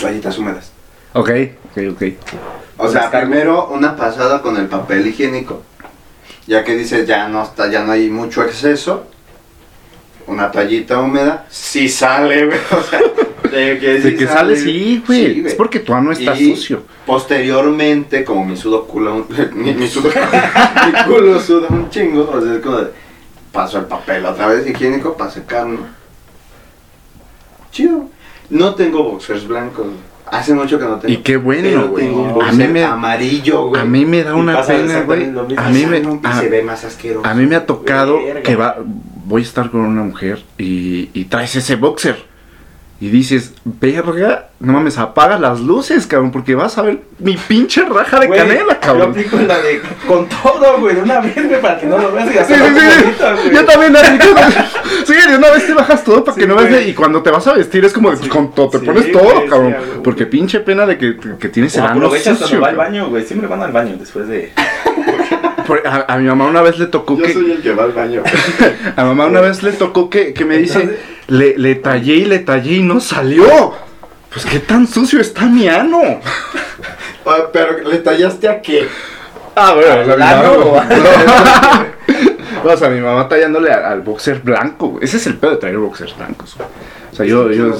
toallitas 0.00 0.36
húmedas. 0.38 0.72
Ok, 1.12 1.30
ok, 1.70 1.82
ok. 1.92 2.02
O 2.78 2.88
sea, 2.88 3.10
primero 3.10 3.68
una 3.68 3.96
pasada 3.96 4.42
con 4.42 4.56
el 4.56 4.66
papel 4.66 5.06
higiénico. 5.06 5.62
Ya 6.46 6.62
que 6.64 6.76
dices, 6.76 7.06
ya 7.06 7.28
no 7.28 7.42
está, 7.42 7.70
ya 7.70 7.84
no 7.84 7.92
hay 7.92 8.10
mucho 8.10 8.42
exceso. 8.42 9.06
Una 10.26 10.50
toallita 10.50 10.98
húmeda, 11.00 11.46
sí 11.48 11.88
sale, 11.88 12.46
güey. 12.46 12.58
O 12.72 12.82
sea, 12.82 13.00
de 13.48 13.78
que, 13.78 14.00
De 14.00 14.10
sí 14.10 14.16
que 14.16 14.26
sale, 14.26 14.56
sí, 14.56 15.02
güey. 15.06 15.46
es 15.46 15.54
porque 15.54 15.78
tu 15.78 15.94
ano 15.94 16.10
está 16.10 16.34
Y 16.36 16.54
sucio. 16.56 16.82
Posteriormente, 17.06 18.24
como 18.24 18.44
mi 18.44 18.56
sudo 18.56 18.84
culo, 18.86 19.26
mi, 19.54 19.72
mi 19.74 19.86
sudo, 19.88 20.10
mi 20.86 21.14
culo 21.14 21.40
suda 21.40 21.68
un 21.70 21.88
chingo, 21.88 22.28
o 22.32 22.40
sea, 22.40 22.54
es 22.54 22.60
como 22.60 22.78
de, 22.78 22.90
paso 23.56 23.78
el 23.78 23.86
papel 23.86 24.24
otra 24.24 24.46
vez 24.48 24.66
higiénico 24.68 25.16
para 25.16 25.30
secarlo. 25.30 25.78
Chido. 27.72 28.08
No 28.50 28.74
tengo 28.74 29.02
boxers 29.02 29.46
blancos. 29.48 29.86
Hace 30.26 30.54
mucho 30.54 30.78
que 30.78 30.84
no 30.84 30.96
tengo. 30.98 31.12
Y 31.14 31.18
qué 31.18 31.36
bueno, 31.36 31.88
güey. 31.88 32.04
tengo 32.06 32.22
un 32.22 32.30
A 32.30 32.32
boxer 32.32 32.54
mí 32.54 32.68
me- 32.68 32.84
amarillo, 32.84 33.68
güey. 33.68 33.80
A 33.80 33.84
mí 33.84 34.04
me 34.04 34.22
da 34.24 34.34
una 34.34 34.62
pena, 34.62 35.02
güey. 35.02 35.24
A 35.56 35.68
mí 35.70 35.86
me, 35.86 36.02
a, 36.28 36.40
se 36.40 36.48
ve 36.48 36.62
más 36.62 36.84
asqueroso. 36.84 37.26
a 37.26 37.34
mí 37.34 37.46
me 37.46 37.54
ha 37.56 37.64
tocado 37.66 38.22
Verga. 38.22 38.42
que 38.42 38.56
va, 38.56 38.76
voy 39.24 39.42
a 39.42 39.44
estar 39.44 39.70
con 39.70 39.80
una 39.82 40.02
mujer 40.02 40.42
y, 40.58 41.10
y 41.12 41.24
traes 41.26 41.54
ese 41.56 41.76
boxer. 41.76 42.24
Y 42.98 43.10
dices, 43.10 43.52
verga, 43.64 44.48
no 44.58 44.72
mames, 44.72 44.96
apaga 44.96 45.38
las 45.38 45.60
luces, 45.60 46.06
cabrón, 46.06 46.30
porque 46.32 46.54
vas 46.54 46.78
a 46.78 46.82
ver 46.82 47.00
mi 47.18 47.36
pinche 47.36 47.84
raja 47.84 48.20
de 48.20 48.26
Güey, 48.26 48.38
canela, 48.40 48.72
Yo 48.72 48.80
cabrón. 48.80 49.10
aplico 49.10 49.36
la 49.46 49.58
de 49.58 49.82
con 50.08 50.26
todo, 50.30 50.78
güey, 50.80 50.94
de 50.96 51.02
una 51.02 51.20
vez, 51.20 51.34
güey, 51.46 51.60
para 51.60 51.78
que 51.78 51.84
no 51.84 51.98
lo 51.98 52.10
veas 52.12 52.28
y 52.30 52.32
Sí, 52.32 52.38
hasta 52.38 52.54
sí, 52.56 52.62
sí. 52.64 53.40
güey. 53.42 53.54
Yo 53.54 53.64
también 53.66 53.96
aplico. 53.98 54.40
Sí, 55.04 55.12
de 55.28 55.36
una 55.36 55.50
vez 55.50 55.66
te 55.66 55.74
bajas 55.74 56.02
todo 56.04 56.24
para 56.24 56.34
Sí, 56.36 56.40
que 56.40 56.46
no 56.46 56.54
veas. 56.56 56.70
güey. 56.70 56.88
Y 56.90 56.94
cuando 56.94 57.22
te 57.22 57.30
vas 57.30 57.46
a 57.46 57.52
vestir 57.52 57.84
es 57.84 57.92
como 57.92 58.10
de, 58.10 58.16
pues, 58.16 58.30
con 58.30 58.54
todo, 58.54 58.70
te 58.70 58.78
Sí, 58.78 58.86
pones 58.86 59.12
todo, 59.12 59.44
cabrón. 59.46 59.76
porque 60.02 60.24
pinche 60.24 60.60
pena 60.60 60.86
de 60.86 60.96
que, 60.96 61.18
que 61.38 61.48
tienes 61.50 61.74
el 61.76 61.82
ano 61.84 61.96
aprovechas 61.96 62.38
sucio. 62.38 62.58
cuando 62.60 62.78
va 62.78 62.84
al 62.84 62.90
baño, 62.92 63.08
güey. 63.10 63.24
Siempre 63.26 63.46
van 63.46 63.60
al 63.62 63.72
baño 63.72 63.96
después 63.98 64.26
de. 64.26 64.52
Por- 65.66 65.86
A, 65.86 66.14
a 66.14 66.16
mi 66.18 66.28
mamá 66.28 66.46
una 66.46 66.62
vez 66.62 66.78
le 66.78 66.86
tocó 66.86 67.18
Yo 67.18 67.24
que. 67.26 67.32
soy 67.34 67.50
el 67.50 67.60
que 67.62 67.72
va 67.74 67.84
al 67.84 67.92
baño. 67.92 68.22
A 68.96 69.04
mamá 69.04 69.26
una 69.26 69.40
vez 69.40 69.62
le 69.62 69.72
tocó 69.72 70.08
que, 70.08 70.32
que 70.32 70.44
me 70.44 70.56
dice, 70.58 70.96
le, 71.28 71.56
le 71.58 71.74
tallé 71.76 72.14
y 72.14 72.24
le 72.24 72.38
tallé 72.40 72.74
y 72.76 72.82
no 72.82 73.00
salió. 73.00 73.74
Pues 74.32 74.44
qué 74.46 74.58
tan 74.60 74.86
sucio 74.86 75.20
está 75.20 75.42
mi 75.46 75.68
ano. 75.68 76.00
Ah, 77.28 77.38
Pero 77.52 77.78
le 77.88 77.98
tallaste 77.98 78.48
a 78.48 78.62
qué? 78.62 78.86
Ah, 79.56 79.74
bueno, 79.74 79.92
¿Al 79.94 80.00
o 80.02 80.04
sea, 80.06 80.16
mi 80.16 80.22
ano 80.22 80.64
mamá- 80.72 80.88
o 82.62 82.66
No, 82.68 82.72
o 82.72 82.76
sea, 82.76 82.88
mi 82.88 83.00
mamá 83.00 83.28
tallándole 83.28 83.72
al, 83.72 83.84
al 83.84 84.00
boxer 84.02 84.38
blanco. 84.42 84.90
güey. 84.90 85.04
Ese 85.04 85.16
es 85.16 85.26
el 85.26 85.34
pedo 85.36 85.50
de 85.52 85.56
traer 85.56 85.76
boxers 85.78 86.16
blancos. 86.16 86.54
güey. 86.56 86.68
O 87.16 87.24
sea, 87.24 87.24
yo... 87.26 87.50
yo 87.50 87.72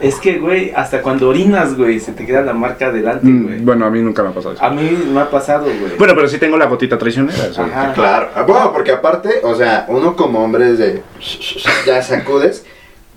Es 0.00 0.14
que, 0.16 0.38
güey, 0.38 0.72
hasta 0.74 1.02
cuando 1.02 1.28
orinas, 1.28 1.76
güey, 1.76 2.00
se 2.00 2.12
te 2.12 2.24
queda 2.24 2.40
la 2.40 2.54
marca 2.54 2.90
delante, 2.90 3.26
Mm, 3.26 3.42
güey. 3.44 3.58
bueno, 3.58 3.84
a 3.84 3.90
mí 3.90 4.00
nunca 4.00 4.22
me 4.22 4.30
ha 4.30 4.32
pasado 4.32 4.54
eso. 4.54 4.64
A 4.64 4.70
mí 4.70 4.98
me 5.12 5.20
ha 5.20 5.28
pasado, 5.30 5.64
güey. 5.66 5.96
Bueno, 5.98 6.14
pero 6.14 6.26
sí 6.26 6.38
tengo 6.38 6.56
la 6.56 6.64
gotita 6.64 6.96
traicionera. 6.96 7.38
Ajá. 7.54 7.92
Claro. 7.92 8.30
Ah, 8.34 8.42
Bueno, 8.44 8.72
porque 8.72 8.92
aparte, 8.92 9.40
o 9.42 9.54
sea, 9.54 9.84
uno 9.88 10.16
como 10.16 10.42
hombre 10.42 10.70
es 10.70 10.78
de. 10.78 11.02
Ya 11.86 12.00
sacudes. 12.02 12.64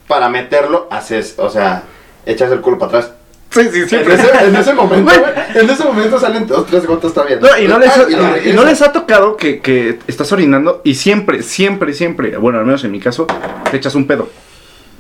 Para 0.10 0.28
meterlo, 0.28 0.88
haces, 0.92 1.36
o 1.38 1.50
sea, 1.50 1.84
echas 2.26 2.52
el 2.52 2.60
culo 2.62 2.78
para 2.78 3.00
atrás. 3.00 3.12
Sí, 3.52 3.62
sí, 3.72 3.88
sí. 3.88 3.96
En 3.96 4.12
ese, 4.12 4.46
en 4.48 4.56
ese 4.58 4.74
momento, 4.74 5.10
güey, 5.10 5.18
en 5.56 5.70
ese 5.70 5.84
momento 5.86 6.20
salen 6.20 6.46
dos, 6.46 6.68
tres 6.68 6.86
gotas 6.86 7.14
también. 7.14 7.40
No, 7.40 7.48
y 7.58 7.68
no 7.70 7.80
les, 7.80 7.90
ha, 7.98 8.02
Ah, 8.02 8.36
y 8.44 8.50
y 8.50 8.54
no 8.54 8.66
les 8.66 8.82
ha 8.82 8.92
tocado 8.92 9.38
que, 9.38 9.62
que 9.62 9.98
estás 10.08 10.30
orinando 10.34 10.82
y 10.84 10.96
siempre, 10.96 11.42
siempre, 11.42 11.94
siempre, 11.94 12.36
bueno, 12.38 12.60
al 12.60 12.66
menos 12.66 12.84
en 12.84 12.92
mi 12.92 13.00
caso, 13.00 13.26
te 13.72 13.78
echas 13.78 13.96
un 13.96 14.06
pedo. 14.08 14.28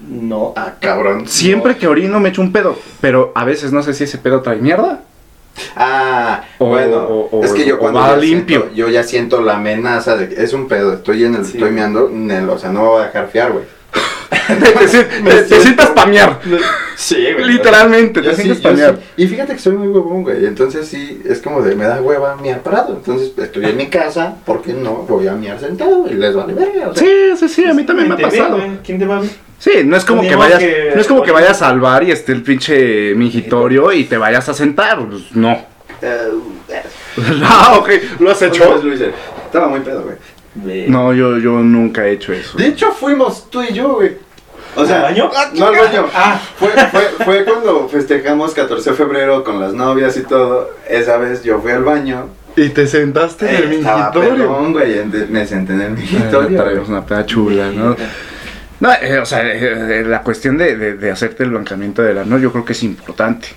No. 0.08 0.54
Ah, 0.56 0.74
cabrón. 0.80 1.28
Siempre 1.28 1.78
que 1.78 1.88
orino 1.88 2.20
me 2.20 2.30
echo 2.30 2.42
un 2.42 2.52
pedo, 2.52 2.78
pero 3.02 3.32
a 3.36 3.44
veces 3.46 3.72
no 3.72 3.82
sé 3.84 3.94
si 3.94 4.04
ese 4.06 4.18
pedo 4.18 4.42
trae 4.42 4.58
mierda 4.58 5.02
Ah, 5.78 6.44
O- 6.60 6.68
bueno, 6.68 6.98
o- 6.98 7.30
o- 7.40 7.44
es 7.44 7.54
que 7.54 7.66
yo 7.66 7.80
cuando 7.80 8.00
va 8.02 8.16
limpio. 8.18 8.60
siento- 8.64 8.76
yo 8.76 8.90
ya 8.90 9.04
siento 9.04 9.42
la 9.42 9.56
amenaza 9.56 10.18
de 10.18 10.28
que 10.30 10.44
es 10.44 10.52
un 10.54 10.68
pedo, 10.68 10.94
estoy 10.94 11.24
en 11.24 11.36
el, 11.36 11.46
Sí. 11.46 11.54
estoy 11.58 11.72
meando, 11.72 12.10
en 12.10 12.30
el- 12.30 12.50
o 12.50 12.58
sea, 12.60 12.72
no 12.72 12.82
me 12.82 12.88
voy 12.90 13.02
a 13.04 13.06
dejar 13.06 13.30
fiar, 13.30 13.52
güey. 13.54 13.64
te, 14.48 14.72
te- 14.88 15.04
te- 15.04 15.44
te 15.44 15.60
sientas 15.62 15.90
pamear. 15.90 16.40
Sí, 16.96 17.18
Literalmente, 17.44 18.22
Yo 18.22 18.30
te 18.32 18.36
sí, 18.38 18.42
sientes 18.44 18.64
yo 18.64 18.70
pamear. 18.70 18.96
sí. 19.16 19.24
Y 19.24 19.28
fíjate 19.28 19.54
que 19.54 19.60
soy 19.60 19.74
muy 19.76 19.88
huevón, 19.90 20.24
güey. 20.24 20.46
Entonces 20.46 20.88
sí, 20.88 21.22
es 21.26 21.42
como 21.42 21.62
de 21.62 21.76
me 21.76 21.86
da 21.86 22.02
hueva 22.02 22.36
miar 22.38 22.62
parado. 22.62 22.94
Entonces 22.96 23.32
estoy 23.38 23.66
en 23.66 23.78
mi 23.78 23.88
casa, 23.88 24.36
¿por 24.46 24.62
qué 24.62 24.74
no? 24.74 25.06
Voy 25.08 25.28
a 25.28 25.34
miar 25.34 25.60
sentado 25.60 26.08
y 26.10 26.14
les 26.14 26.34
vale 26.36 26.54
verga. 26.54 26.90
O 26.90 26.96
sea, 26.96 27.04
Sí, 27.06 27.10
sí, 27.38 27.50
sí, 27.50 27.66
a 27.66 27.74
mí 27.74 27.84
también 27.84 28.08
me 28.10 28.14
ha 28.16 28.18
¿Quién 28.18 28.30
te 28.30 28.36
ve, 28.36 28.42
pasado. 28.42 28.58
güey? 28.58 28.78
¿Quién 28.84 29.00
te 29.00 29.06
va 29.06 29.18
a 29.18 29.22
ver? 29.22 29.30
Sí, 29.58 29.72
no 29.86 29.96
es 29.98 30.04
como 30.06 30.22
Ni 30.22 30.30
que 30.30 30.36
vayas, 30.36 30.60
que- 30.60 30.92
no 30.96 31.02
es 31.02 31.08
como 31.08 31.24
que 31.24 31.32
vayas 31.32 31.52
a 31.52 31.66
salvar 31.68 32.04
y 32.04 32.12
esté 32.12 32.32
el 32.34 32.44
pinche 32.44 33.14
mingitorio 33.16 33.92
y 33.94 34.04
te 34.06 34.18
vayas 34.18 34.48
a 34.50 34.54
sentar. 34.54 35.00
Pues, 35.08 35.34
no. 35.36 35.52
eh, 36.02 36.20
ah, 37.44 37.76
ok, 37.80 37.90
¿lo 38.20 38.32
has 38.32 38.42
hecho? 38.42 38.82
lo 38.84 38.94
hice. 38.94 39.12
Estaba 39.46 39.68
muy 39.68 39.80
pedo, 39.80 40.04
güey. 40.04 40.88
No, 40.88 41.14
yo, 41.14 41.38
yo 41.38 41.52
nunca 41.60 42.06
he 42.08 42.14
hecho 42.14 42.32
eso. 42.34 42.58
De 42.58 42.68
hecho, 42.68 42.92
fuimos 42.92 43.50
tú 43.50 43.62
y 43.64 43.74
yo, 43.74 43.96
güey. 43.96 44.18
O 44.76 44.86
sea, 44.86 44.98
¿Al 44.98 45.02
baño? 45.04 45.32
No 45.54 45.68
al 45.68 45.76
baño. 45.78 46.06
Ah. 46.14 46.40
Fue, 46.58 46.70
fue, 46.70 47.02
fue 47.24 47.46
cuando 47.46 47.88
festejamos 47.90 48.54
14 48.54 48.90
de 48.92 48.96
febrero 48.96 49.44
con 49.44 49.60
las 49.60 49.74
novias 49.74 50.18
y 50.18 50.24
todo. 50.24 50.70
Esa 50.90 51.18
vez 51.18 51.44
yo 51.44 51.60
fui 51.62 51.72
al 51.72 51.84
baño. 51.84 52.28
Y 52.58 52.70
te 52.70 52.88
sentaste 52.88 53.50
en 53.50 53.56
el 53.56 53.70
mingitorio. 53.70 54.54
güey. 54.72 55.06
Me 55.30 55.46
senté 55.46 55.74
en 55.74 55.82
el 55.82 55.92
mingitorio. 55.92 56.62
Traemos 56.62 56.90
una 56.90 57.06
peda 57.06 57.26
chula, 57.26 57.70
¿no? 57.72 57.96
No, 58.80 58.92
eh, 58.94 59.20
o 59.20 59.26
sea, 59.26 59.42
eh, 59.46 60.02
eh, 60.02 60.04
la 60.06 60.22
cuestión 60.22 60.58
de, 60.58 60.76
de- 60.76 60.94
de 60.96 61.12
hacerte 61.12 61.44
el 61.44 61.50
blanqueamiento 61.52 62.02
del 62.02 62.18
ano 62.18 62.38
yo 62.38 62.52
creo 62.52 62.66
que 62.66 62.74
es 62.74 62.84
importante. 62.84 63.48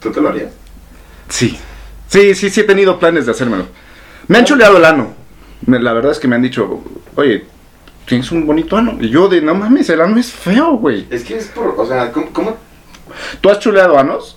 ¿Tú 0.00 0.10
te 0.10 0.20
lo 0.20 0.30
harías? 0.30 0.50
Sí. 1.28 1.58
Sí, 2.08 2.34
sí, 2.34 2.48
sí 2.50 2.60
he 2.60 2.64
tenido 2.64 2.98
planes 2.98 3.26
de 3.26 3.32
hacérmelo. 3.32 3.66
Me 4.28 4.38
han 4.38 4.44
chuleado 4.46 4.78
el 4.78 4.84
ano. 4.86 5.14
Me- 5.66 5.78
La 5.80 5.92
verdad 5.92 6.12
es 6.12 6.18
que 6.18 6.26
me 6.28 6.36
han 6.36 6.42
dicho, 6.42 6.82
oye, 7.16 7.44
tienes 8.06 8.30
un 8.32 8.46
bonito 8.46 8.76
ano. 8.76 8.96
Y 9.00 9.08
yo 9.10 9.28
de, 9.28 9.40
no 9.42 9.54
mames, 9.54 9.88
el 9.90 10.00
ano 10.00 10.18
es 10.18 10.30
feo, 10.32 10.72
güey. 10.76 11.06
Es 11.10 11.24
que 11.24 11.36
es 11.36 11.46
por. 11.46 11.74
O 11.78 11.86
sea, 11.86 12.10
¿cómo? 12.12 12.26
cómo? 12.32 12.56
¿Tú 13.40 13.50
has 13.50 13.58
chuleado 13.58 13.98
anos? 13.98 14.36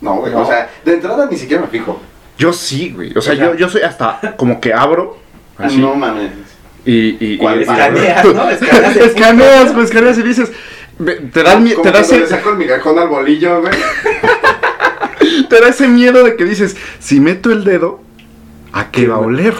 No, 0.00 0.16
güey. 0.16 0.32
No. 0.32 0.42
O 0.42 0.46
sea, 0.46 0.70
de 0.84 0.94
entrada 0.94 1.26
ni 1.30 1.36
siquiera 1.36 1.62
me 1.62 1.68
fijo. 1.68 2.00
Yo 2.38 2.52
sí, 2.52 2.90
güey. 2.94 3.16
O 3.16 3.20
sea, 3.22 3.32
O 3.32 3.36
sea- 3.36 3.46
yo, 3.52 3.54
yo 3.54 3.68
soy 3.68 3.82
hasta 3.82 4.34
como 4.36 4.60
que 4.60 4.72
abro. 4.72 5.18
Así, 5.56 5.78
No 5.78 5.94
mames. 5.94 6.30
y, 6.84 7.16
y, 7.24 7.38
¿Cuál 7.38 7.60
y- 7.60 7.62
Escaneas, 7.62 8.24
¿no? 8.24 8.50
Escaneas 8.50 8.96
escaneas, 8.96 9.72
pues, 9.72 9.84
escaneas 9.86 10.18
y 10.18 10.22
dices, 10.22 10.52
te 11.32 11.42
da, 11.42 11.52
el 11.54 11.60
mie- 11.62 11.74
Como 11.74 11.82
te 11.84 11.90
da 11.92 12.00
cuando 12.00 12.14
ese, 12.14 12.18
le 12.20 12.26
saco 12.26 12.50
el 12.50 12.56
migajón 12.56 12.98
al 12.98 13.08
bolillo, 13.08 13.60
güey. 13.60 13.72
te 15.48 15.60
da 15.60 15.68
ese 15.68 15.88
miedo 15.88 16.24
de 16.24 16.36
que 16.36 16.44
dices, 16.44 16.76
si 16.98 17.20
meto 17.20 17.50
el 17.52 17.64
dedo, 17.64 18.00
¿a 18.72 18.90
qué 18.90 19.06
va 19.06 19.16
a 19.16 19.18
oler? 19.20 19.54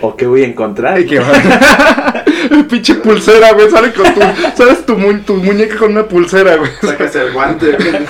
¿O 0.00 0.14
qué 0.16 0.26
voy 0.26 0.42
a 0.42 0.46
encontrar? 0.46 1.04
Qué 1.06 1.20
Pinche 2.68 2.94
pulsera, 2.96 3.52
güey, 3.52 3.70
sale 3.70 3.92
con 3.92 4.12
tu, 4.14 4.20
sabes 4.56 4.84
tu, 4.86 4.96
mu- 4.96 5.18
tu 5.20 5.34
muñeca 5.36 5.76
con 5.76 5.92
una 5.92 6.04
pulsera, 6.06 6.56
güey. 6.56 6.70
Sacas 6.80 7.14
el 7.16 7.32
guante, 7.32 7.72
güey. 7.72 7.92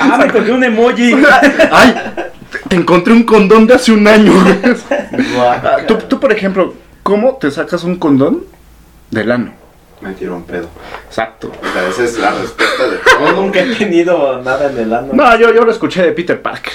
Ah, 0.00 0.18
me 0.18 0.24
encontré 0.26 0.52
un 0.52 0.64
emoji. 0.64 1.14
Ay, 1.70 1.94
te, 2.68 2.74
encontré 2.76 3.12
un 3.12 3.22
condón 3.22 3.64
de 3.66 3.74
hace 3.74 3.92
un 3.92 4.06
año, 4.08 4.32
güey. 4.42 4.74
Tú, 5.86 5.96
tú, 6.08 6.18
por 6.20 6.32
ejemplo, 6.32 6.74
¿cómo 7.04 7.36
te 7.36 7.48
sacas 7.50 7.84
un 7.84 7.96
condón 7.96 8.42
del 9.10 9.30
ano? 9.30 9.52
Me 10.00 10.12
tiró 10.12 10.34
un 10.34 10.42
pedo. 10.42 10.68
Exacto. 11.06 11.50
O 11.62 11.72
sea, 11.72 11.88
esa 11.88 12.04
es 12.04 12.18
la 12.18 12.32
respuesta 12.32 12.86
de 12.88 12.96
Yo 12.96 13.18
todo. 13.18 13.32
nunca 13.40 13.60
he 13.60 13.74
tenido 13.76 14.42
nada 14.42 14.68
en 14.70 14.78
el 14.78 14.92
ano. 14.92 15.08
No, 15.12 15.38
yo, 15.38 15.54
yo 15.54 15.64
lo 15.64 15.70
escuché 15.70 16.02
de 16.02 16.10
Peter 16.12 16.42
Parker. 16.42 16.72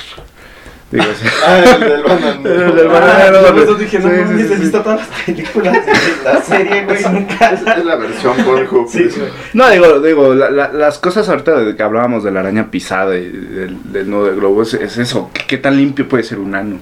Digo, 0.92 1.04
sí. 1.22 1.28
Ah, 1.46 1.60
el 1.60 1.80
del 1.82 2.04
banano. 2.04 2.50
El 2.50 2.76
del 2.76 2.88
Ah, 2.90 2.94
bananero, 2.94 3.54
por 3.54 3.60
eso 3.64 3.76
dije, 3.76 4.00
no 4.00 4.10
Sí, 4.10 4.48
sí, 4.48 4.56
visto 4.60 4.82
todas 4.82 5.00
las 5.00 5.08
películas 5.24 5.86
de 5.86 5.92
la 6.24 6.42
serie, 6.42 6.86
güey, 6.86 7.04
nunca. 7.14 7.52
Es, 7.52 7.86
la 7.86 7.96
versión 7.96 8.38
Pornhub. 8.38 8.90
Sí, 8.90 9.04
güey. 9.04 9.30
No, 9.54 9.70
digo, 9.70 10.00
digo 10.00 10.34
la- 10.34 10.50
la- 10.50 10.72
las 10.74 10.98
cosas 10.98 11.30
ahorita 11.30 11.60
de 11.60 11.76
que 11.76 11.84
hablábamos 11.84 12.24
de 12.24 12.32
la 12.32 12.40
araña 12.40 12.72
pisada 12.72 13.16
y 13.18 13.28
del, 13.30 13.92
del 13.92 14.10
nudo 14.10 14.26
de 14.26 14.36
globo, 14.36 14.64
es, 14.64 14.74
es 14.74 14.98
eso. 14.98 15.30
¿Qué, 15.34 15.44
qué 15.48 15.58
tan 15.58 15.78
limpio 15.78 16.08
puede 16.08 16.24
ser 16.24 16.40
un 16.40 16.56
ano? 16.56 16.80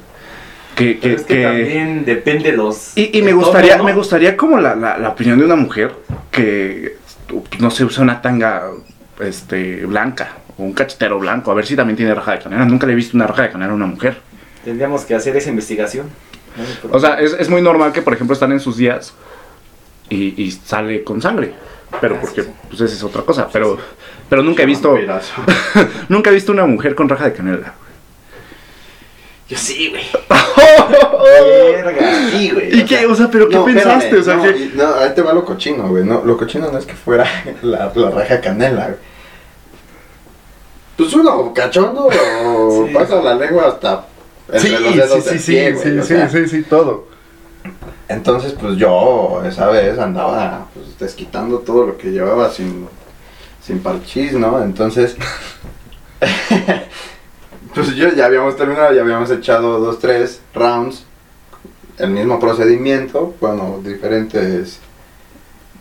Que, 0.75 0.99
que, 0.99 1.13
es 1.13 1.23
que, 1.23 1.35
que- 1.37 1.43
también 1.43 2.05
depende 2.05 2.51
los. 2.53 2.95
Y, 2.95 3.17
y 3.17 3.21
me 3.23 3.33
gustaría, 3.33 3.71
todo, 3.73 3.79
¿no? 3.79 3.89
me 3.89 3.93
gustaría 3.93 4.37
como 4.37 4.57
la, 4.59 4.75
la, 4.75 4.97
la 4.97 5.09
opinión 5.09 5.37
de 5.39 5.43
una 5.45 5.55
mujer 5.57 5.91
que 6.31 6.95
no 7.59 7.71
se 7.71 7.83
usa 7.83 8.03
una 8.03 8.21
tanga 8.21 8.63
este 9.19 9.85
blanca 9.85 10.29
o 10.57 10.63
un 10.63 10.73
cachetero 10.73 11.19
blanco, 11.19 11.51
a 11.51 11.53
ver 11.53 11.65
si 11.65 11.75
también 11.75 11.95
tiene 11.97 12.13
raja 12.15 12.33
de 12.33 12.39
canela. 12.39 12.65
Nunca 12.65 12.87
le 12.87 12.93
he 12.93 12.95
visto 12.95 13.15
una 13.15 13.27
raja 13.27 13.43
de 13.43 13.51
canela 13.51 13.71
a 13.71 13.75
una 13.75 13.85
mujer. 13.85 14.17
Tendríamos 14.63 15.03
que 15.05 15.15
hacer 15.15 15.35
esa 15.37 15.49
investigación. 15.49 16.07
¿no? 16.83 16.95
O 16.95 16.99
sea, 16.99 17.19
es, 17.19 17.33
es 17.33 17.49
muy 17.49 17.61
normal 17.61 17.91
que, 17.93 18.01
por 18.01 18.13
ejemplo, 18.13 18.33
están 18.33 18.51
en 18.51 18.59
sus 18.59 18.77
días 18.77 19.13
y, 20.09 20.41
y 20.41 20.51
sale 20.51 21.03
con 21.03 21.21
sangre. 21.21 21.53
Pero 22.01 22.15
Ah, 22.15 22.19
porque, 22.21 22.41
sí, 22.43 22.47
sí. 22.49 22.53
pues, 22.69 22.81
esa 22.81 22.93
es 22.95 23.03
otra 23.03 23.21
cosa. 23.21 23.47
Pero, 23.53 23.77
pero 24.29 24.43
nunca 24.43 24.63
he 24.63 24.65
visto, 24.65 24.97
nunca 26.09 26.31
he 26.31 26.33
visto 26.33 26.51
una 26.51 26.65
mujer 26.65 26.95
con 26.95 27.07
raja 27.07 27.25
de 27.25 27.33
canela. 27.33 27.73
Yo 29.47 29.57
sí, 29.57 29.89
güey. 29.89 30.03
Verga, 31.83 32.29
sí, 32.31 32.51
güey. 32.51 32.79
¿Y 32.79 32.83
qué? 32.85 33.05
O 33.05 33.15
sea, 33.15 33.29
pero 33.31 33.47
¿qué 33.47 33.55
No, 33.55 33.63
pensaste? 33.65 34.17
espérame, 34.17 34.21
o 34.21 34.23
sea, 34.23 34.35
no, 34.35 34.43
que... 34.43 34.71
no, 34.75 34.95
ahí 34.95 35.11
te 35.15 35.21
va 35.21 35.33
lo 35.33 35.45
cochino, 35.45 35.87
güey. 35.87 36.03
No, 36.03 36.23
lo 36.25 36.35
cochino 36.37 36.69
no 36.71 36.77
es 36.77 36.85
que 36.85 36.93
fuera 36.93 37.25
la, 37.61 37.91
la 37.95 38.09
raja 38.09 38.41
canela, 38.41 38.85
güey. 38.87 38.97
Pues 40.97 41.13
uno 41.13 41.53
cachondo 41.53 42.09
Sí. 42.11 42.93
pasa 42.93 43.21
la 43.21 43.35
lengua 43.35 43.67
hasta 43.67 44.05
entre 44.51 44.59
Sí, 44.77 44.83
los 44.83 44.95
dedos 44.95 45.23
sí, 45.23 45.29
del 45.29 45.39
sí, 45.39 45.51
pie, 45.51 45.67
sí, 45.67 45.73
güey, 45.73 45.83
sí, 45.93 45.99
o 45.99 46.01
sí, 46.01 46.07
sea. 46.07 46.29
sí, 46.29 46.47
sí, 46.47 46.63
todo. 46.63 47.07
Entonces, 48.09 48.53
pues 48.53 48.77
yo 48.77 49.41
esa 49.45 49.67
vez 49.67 49.99
andaba 49.99 50.67
pues, 50.73 50.97
desquitando 50.97 51.59
todo 51.59 51.85
lo 51.85 51.97
que 51.97 52.11
llevaba 52.11 52.49
sin, 52.49 52.87
sin 53.61 53.79
parchís, 53.79 54.33
¿no? 54.33 54.63
Entonces, 54.63 55.15
pues 57.73 57.93
yo 57.95 58.09
ya 58.13 58.25
habíamos 58.25 58.55
terminado, 58.55 58.93
ya 58.93 59.01
habíamos 59.01 59.29
echado 59.29 59.79
dos, 59.79 59.99
tres 59.99 60.41
rounds, 60.53 61.03
el 61.97 62.11
mismo 62.11 62.39
procedimiento, 62.39 63.35
bueno, 63.41 63.79
diferentes, 63.83 64.79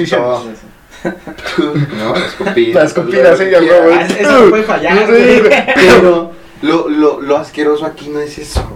¿no? 1.98 2.16
Escupida. 2.16 2.80
La 2.80 2.86
escupida, 2.86 3.36
sí, 3.36 3.44
güey. 3.44 3.92
Ah, 3.92 4.06
eso 4.06 4.44
no 4.44 4.50
puede 4.50 4.62
fallar, 4.64 5.06
Sí. 5.06 5.42
Pero 5.74 6.32
lo, 6.62 6.88
lo, 6.88 7.20
lo 7.20 7.36
asqueroso 7.36 7.86
aquí 7.86 8.08
no 8.08 8.20
es 8.20 8.38
eso. 8.38 8.66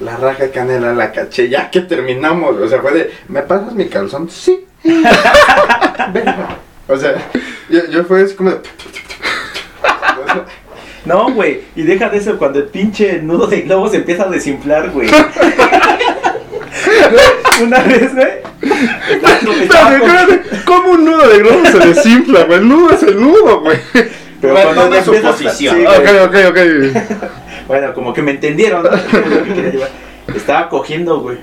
La 0.00 0.16
raja 0.16 0.44
de 0.44 0.50
canela 0.50 0.94
la 0.94 1.12
caché 1.12 1.48
ya 1.48 1.70
que 1.70 1.80
terminamos. 1.80 2.56
O 2.56 2.68
sea, 2.68 2.80
fue 2.80 2.92
de, 2.92 3.10
¿me 3.28 3.42
pasas 3.42 3.74
mi 3.74 3.86
calzón? 3.88 4.30
Sí. 4.30 4.64
Venga. 4.84 6.56
o 6.88 6.96
sea, 6.96 7.14
yo, 7.68 7.86
yo 7.90 8.04
fue 8.04 8.22
así 8.22 8.34
como 8.34 8.50
de... 8.50 8.60
No, 11.04 11.32
güey. 11.32 11.62
Y 11.74 11.82
deja 11.82 12.08
de 12.10 12.18
eso 12.18 12.38
cuando 12.38 12.58
el 12.58 12.66
pinche 12.66 13.20
nudo 13.22 13.46
de 13.46 13.62
globo 13.62 13.88
se 13.88 13.96
empieza 13.96 14.24
a 14.24 14.28
desinflar, 14.28 14.90
güey. 14.90 15.08
Güey, 17.10 17.66
Una 17.66 17.80
vez, 17.82 18.14
güey. 18.14 18.28
¿Cómo 20.64 20.90
un 20.92 21.04
nudo 21.04 21.28
de 21.28 21.38
globo 21.38 21.64
se 21.66 21.78
desinfla, 21.78 22.44
güey? 22.44 22.58
El 22.58 22.68
nudo 22.68 22.90
es 22.92 23.02
el 23.02 23.20
nudo, 23.20 23.60
güey. 23.60 23.78
Pero 24.40 24.52
Bueno, 24.54 24.70
cuando 24.74 24.94
ya 24.96 25.04
su 25.04 25.14
posición. 25.20 25.76
sí. 25.76 25.84
Ok, 25.86 26.08
ok, 26.26 26.36
ok. 26.50 26.58
Bueno, 27.66 27.92
como 27.94 28.12
que 28.14 28.22
me 28.22 28.30
entendieron, 28.32 28.82
¿no? 28.82 28.90
Lo 28.90 29.44
que 29.44 29.52
quería 29.54 29.70
llevar. 29.72 29.88
Estaba 30.34 30.68
cogiendo, 30.68 31.20
güey. 31.20 31.38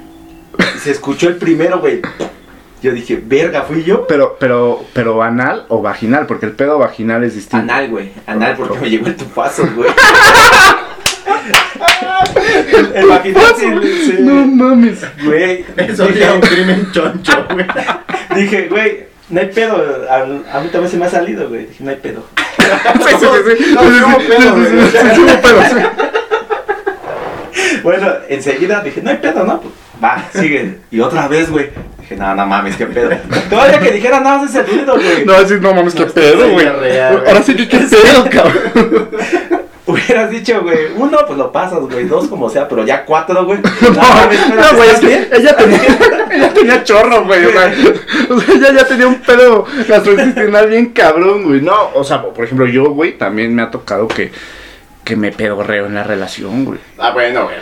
Se 0.82 0.92
escuchó 0.92 1.28
el 1.28 1.36
primero, 1.38 1.80
güey. 1.80 2.02
Yo 2.82 2.92
dije, 2.92 3.20
verga, 3.24 3.64
fui 3.64 3.84
yo. 3.84 4.06
Pero, 4.08 4.38
pero, 4.40 4.84
pero 4.94 5.22
anal 5.24 5.66
o 5.70 5.82
vaginal, 5.82 6.26
porque 6.28 6.46
el 6.46 6.52
pedo 6.54 6.78
vaginal 6.78 7.24
es 7.24 7.34
distinto. 7.36 7.58
Anal, 7.58 7.90
güey. 7.90 8.12
Anal, 8.28 8.56
porque 8.56 8.80
me 8.80 8.90
llegó 8.90 9.08
el 9.08 9.16
tufazo, 9.16 9.68
güey. 9.76 9.90
el, 12.78 12.92
el 12.96 13.08
vaginal 13.08 13.54
sí, 13.58 13.66
sí. 14.06 14.16
No 14.20 14.46
mames. 14.46 15.00
Güey. 15.24 15.66
Eso 15.78 16.08
dije, 16.08 16.32
un 16.32 16.42
crimen 16.42 16.90
choncho, 16.92 17.46
güey. 17.52 17.66
dije, 18.36 18.68
güey, 18.70 19.06
no 19.30 19.40
hay 19.40 19.48
pedo. 19.48 20.06
A, 20.10 20.18
a 20.22 20.62
mí 20.62 20.70
también 20.70 20.90
se 20.90 20.98
me 20.98 21.06
ha 21.06 21.10
salido, 21.10 21.48
güey. 21.50 21.66
Dije, 21.68 21.84
no 21.84 21.90
hay 21.92 21.98
pedo. 21.98 22.26
Sí, 22.66 22.72
sí, 23.20 23.26
sí. 23.60 23.74
No, 23.76 23.82
sí, 23.82 23.88
pedo, 24.28 24.42
sí, 24.42 24.50
güey. 24.50 24.66
sí, 24.66 24.98
sí, 24.98 24.98
sí 25.14 25.22
hubo 25.22 25.42
pedo, 25.42 25.62
sí. 25.70 25.76
Bueno, 27.84 28.08
enseguida 28.28 28.82
dije, 28.82 29.02
no 29.04 29.12
hay 29.12 29.18
pedo, 29.18 29.44
¿no? 29.44 29.62
Va, 30.04 30.26
sigue. 30.34 30.80
Y 30.90 31.00
otra 31.00 31.28
vez, 31.28 31.52
güey. 31.52 31.70
Dije, 32.00 32.16
no, 32.16 32.34
no 32.34 32.46
mames, 32.48 32.76
qué 32.76 32.88
pedo. 32.88 33.12
Todavía 33.50 33.80
que 33.80 33.92
dijera 33.92 34.20
nada 34.20 34.40
más 34.40 34.50
ese 34.50 34.64
ruido, 34.64 34.96
güey. 34.96 35.26
No, 35.26 35.48
sí, 35.48 35.56
no 35.62 35.74
mames, 35.76 35.94
qué 35.94 36.06
pedo, 36.06 36.50
güey. 36.50 36.68
Ahora 36.68 37.44
sí 37.44 37.56
que 37.56 37.68
qué 37.68 37.78
pedo, 37.90 38.30
cabrón. 38.32 39.10
Hubieras 39.88 40.32
dicho, 40.32 40.62
güey, 40.62 40.88
uno, 40.96 41.18
pues 41.28 41.38
lo 41.38 41.52
pasas, 41.52 41.80
güey, 41.82 42.06
dos 42.06 42.28
como 42.28 42.50
sea, 42.50 42.68
pero 42.68 42.84
ya 42.86 43.06
cuatro, 43.06 43.46
güey. 43.46 43.60
No, 43.82 43.92
no, 43.92 44.78
güey, 44.78 44.90
es 44.90 44.96
¿estás 44.96 45.00
que 45.00 45.08
bien? 45.08 45.28
ella 45.32 45.56
tenía, 45.58 45.80
ella 46.32 46.54
tenía 46.54 46.84
chorro, 46.84 47.24
güey. 47.26 47.46
O 47.46 47.52
sea, 47.52 47.74
o 48.30 48.40
sea, 48.40 48.56
ella 48.56 48.74
ya 48.74 48.88
tenía 48.88 49.08
un 49.08 49.22
pedo 49.22 49.66
gastrointestinal 49.88 50.68
bien 50.70 50.88
cabrón, 50.88 51.44
güey. 51.44 51.62
No, 51.62 51.90
o 51.94 52.04
sea, 52.04 52.24
por 52.24 52.44
ejemplo, 52.46 52.66
yo, 52.66 52.86
güey, 52.92 53.18
también 53.18 53.54
me 53.54 53.62
ha 53.62 53.70
tocado 53.70 54.08
que, 54.08 54.32
que 55.04 55.16
me 55.16 55.32
pedorreo 55.32 55.86
en 55.86 55.94
la 55.96 56.04
relación, 56.04 56.66
güey. 56.66 56.80
Ah, 56.98 57.12
bueno, 57.12 57.44
güey. 57.44 57.56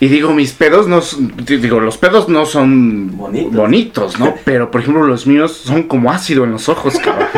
Y 0.00 0.08
digo, 0.08 0.32
mis 0.32 0.52
pedos 0.52 0.86
no 0.88 1.00
son- 1.02 1.32
digo, 1.46 1.78
los 1.80 1.98
pedos 1.98 2.28
no 2.28 2.46
son 2.46 3.16
Bonitos. 3.16 3.52
bonitos, 3.54 4.18
¿no? 4.18 4.34
Pero, 4.44 4.70
por 4.70 4.80
ejemplo, 4.80 5.04
los 5.04 5.26
míos 5.26 5.62
son 5.64 5.84
como 5.84 6.10
ácido 6.10 6.44
en 6.44 6.52
los 6.52 6.68
ojos, 6.68 6.98
cabrón. 6.98 7.28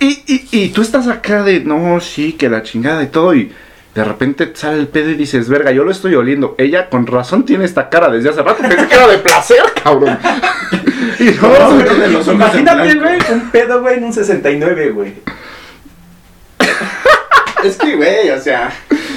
Y, 0.00 0.06
y, 0.26 0.48
y 0.50 0.68
tú 0.70 0.82
estás 0.82 1.08
acá 1.08 1.42
de, 1.42 1.60
no, 1.60 2.00
sí, 2.00 2.32
que 2.32 2.48
la 2.48 2.62
chingada 2.62 3.02
y 3.02 3.08
todo, 3.08 3.34
y 3.34 3.52
de 3.94 4.02
repente 4.02 4.46
te 4.46 4.56
sale 4.56 4.78
el 4.78 4.88
pedo 4.88 5.10
y 5.10 5.14
dices, 5.14 5.48
verga, 5.48 5.70
yo 5.70 5.84
lo 5.84 5.92
estoy 5.92 6.16
oliendo. 6.16 6.56
Ella 6.58 6.90
con 6.90 7.06
razón 7.06 7.44
tiene 7.44 7.64
esta 7.64 7.88
cara 7.88 8.10
desde 8.10 8.30
hace 8.30 8.42
rato, 8.42 8.62
pensé 8.62 8.88
que 8.88 8.94
era 8.94 9.06
de 9.06 9.18
placer, 9.18 9.62
cabrón. 9.82 10.18
y 11.20 11.24
no, 11.24 11.78
de 11.78 12.08
los 12.08 12.26
Imagínate, 12.26 12.94
güey, 12.96 13.18
un 13.30 13.50
pedo, 13.50 13.80
güey, 13.80 13.98
en 13.98 14.04
un 14.04 14.12
69, 14.12 14.90
güey. 14.90 15.14
Es 17.62 17.76
que, 17.76 17.94
güey, 17.94 18.30
o 18.30 18.40
sea, 18.40 18.72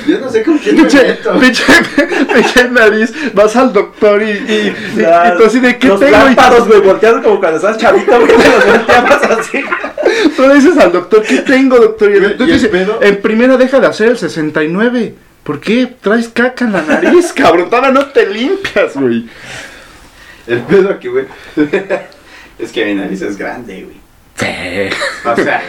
yo 0.08 0.20
no 0.20 0.30
sé 0.30 0.44
con 0.44 0.58
quién 0.58 0.76
me 0.76 0.82
Pinche, 0.84 1.04
meto. 1.04 1.40
pinche, 1.40 1.64
pinche 2.34 2.70
nariz, 2.70 3.14
vas 3.34 3.56
al 3.56 3.74
doctor 3.74 4.22
y, 4.22 4.26
y, 4.32 4.76
y, 4.98 5.02
y 5.02 5.38
tú 5.38 5.46
así 5.46 5.60
de, 5.60 5.78
¿qué 5.78 5.88
Los 5.88 6.00
tengo? 6.00 6.12
Y- 6.18 6.20
lámparos, 6.20 6.68
güey, 6.68 6.82
volteados 6.82 7.24
como 7.24 7.40
cuando 7.40 7.58
estás 7.58 7.78
chavito, 7.78 8.20
güey, 8.20 8.28
te 8.38 8.50
los 8.50 8.66
volteabas 8.66 9.24
así. 9.24 9.60
Tú 10.36 10.48
le 10.48 10.56
dices 10.56 10.78
al 10.78 10.92
doctor, 10.92 11.22
¿qué 11.24 11.38
tengo, 11.42 11.78
doctor? 11.78 12.10
Y 12.12 12.14
el 12.16 12.24
doctor 12.30 12.48
¿y 12.48 12.52
el 12.52 12.58
dice, 12.58 12.70
pedo? 12.70 13.00
en 13.02 13.22
primera 13.22 13.58
deja 13.58 13.80
de 13.80 13.88
hacer 13.88 14.10
el 14.10 14.18
69. 14.18 15.14
¿Por 15.44 15.60
qué? 15.60 15.88
Traes 16.02 16.30
caca 16.30 16.66
en 16.66 16.74
la 16.74 16.82
nariz, 16.82 17.34
cabrón. 17.36 17.70
Todavía 17.70 17.92
no 17.92 18.06
te 18.08 18.26
limpias, 18.28 18.96
güey. 18.96 19.28
El 20.48 20.60
pedo 20.62 20.90
aquí, 20.92 21.08
güey. 21.10 21.26
es 22.60 22.72
que 22.72 22.86
mi 22.86 22.96
nariz 22.96 23.22
es 23.22 23.38
grande, 23.38 23.84
güey. 23.84 23.98
Sí. 24.38 24.96
O 25.26 25.36
sea, 25.36 25.62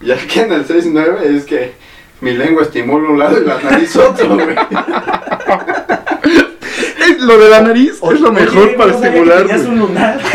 ya 0.00 0.16
que 0.16 0.40
en 0.40 0.52
el 0.52 0.66
6-9 0.66 1.20
es 1.36 1.44
que 1.44 1.72
mi 2.20 2.32
lengua 2.32 2.62
estimula 2.62 3.08
un 3.08 3.18
lado 3.18 3.40
y 3.42 3.46
la 3.46 3.58
nariz 3.62 3.94
otro, 3.96 4.34
güey. 4.36 4.56
Eh, 6.28 7.16
Lo 7.20 7.38
de 7.38 7.50
la 7.50 7.60
nariz 7.60 7.92
es 7.92 8.20
lo 8.20 8.30
Oye, 8.30 8.40
mejor 8.40 8.76
para 8.76 8.92
no 8.92 9.00
que 9.00 9.06
estimular, 9.08 9.44
güey. 9.46 9.60
un 9.66 9.78
lunar. 9.78 10.20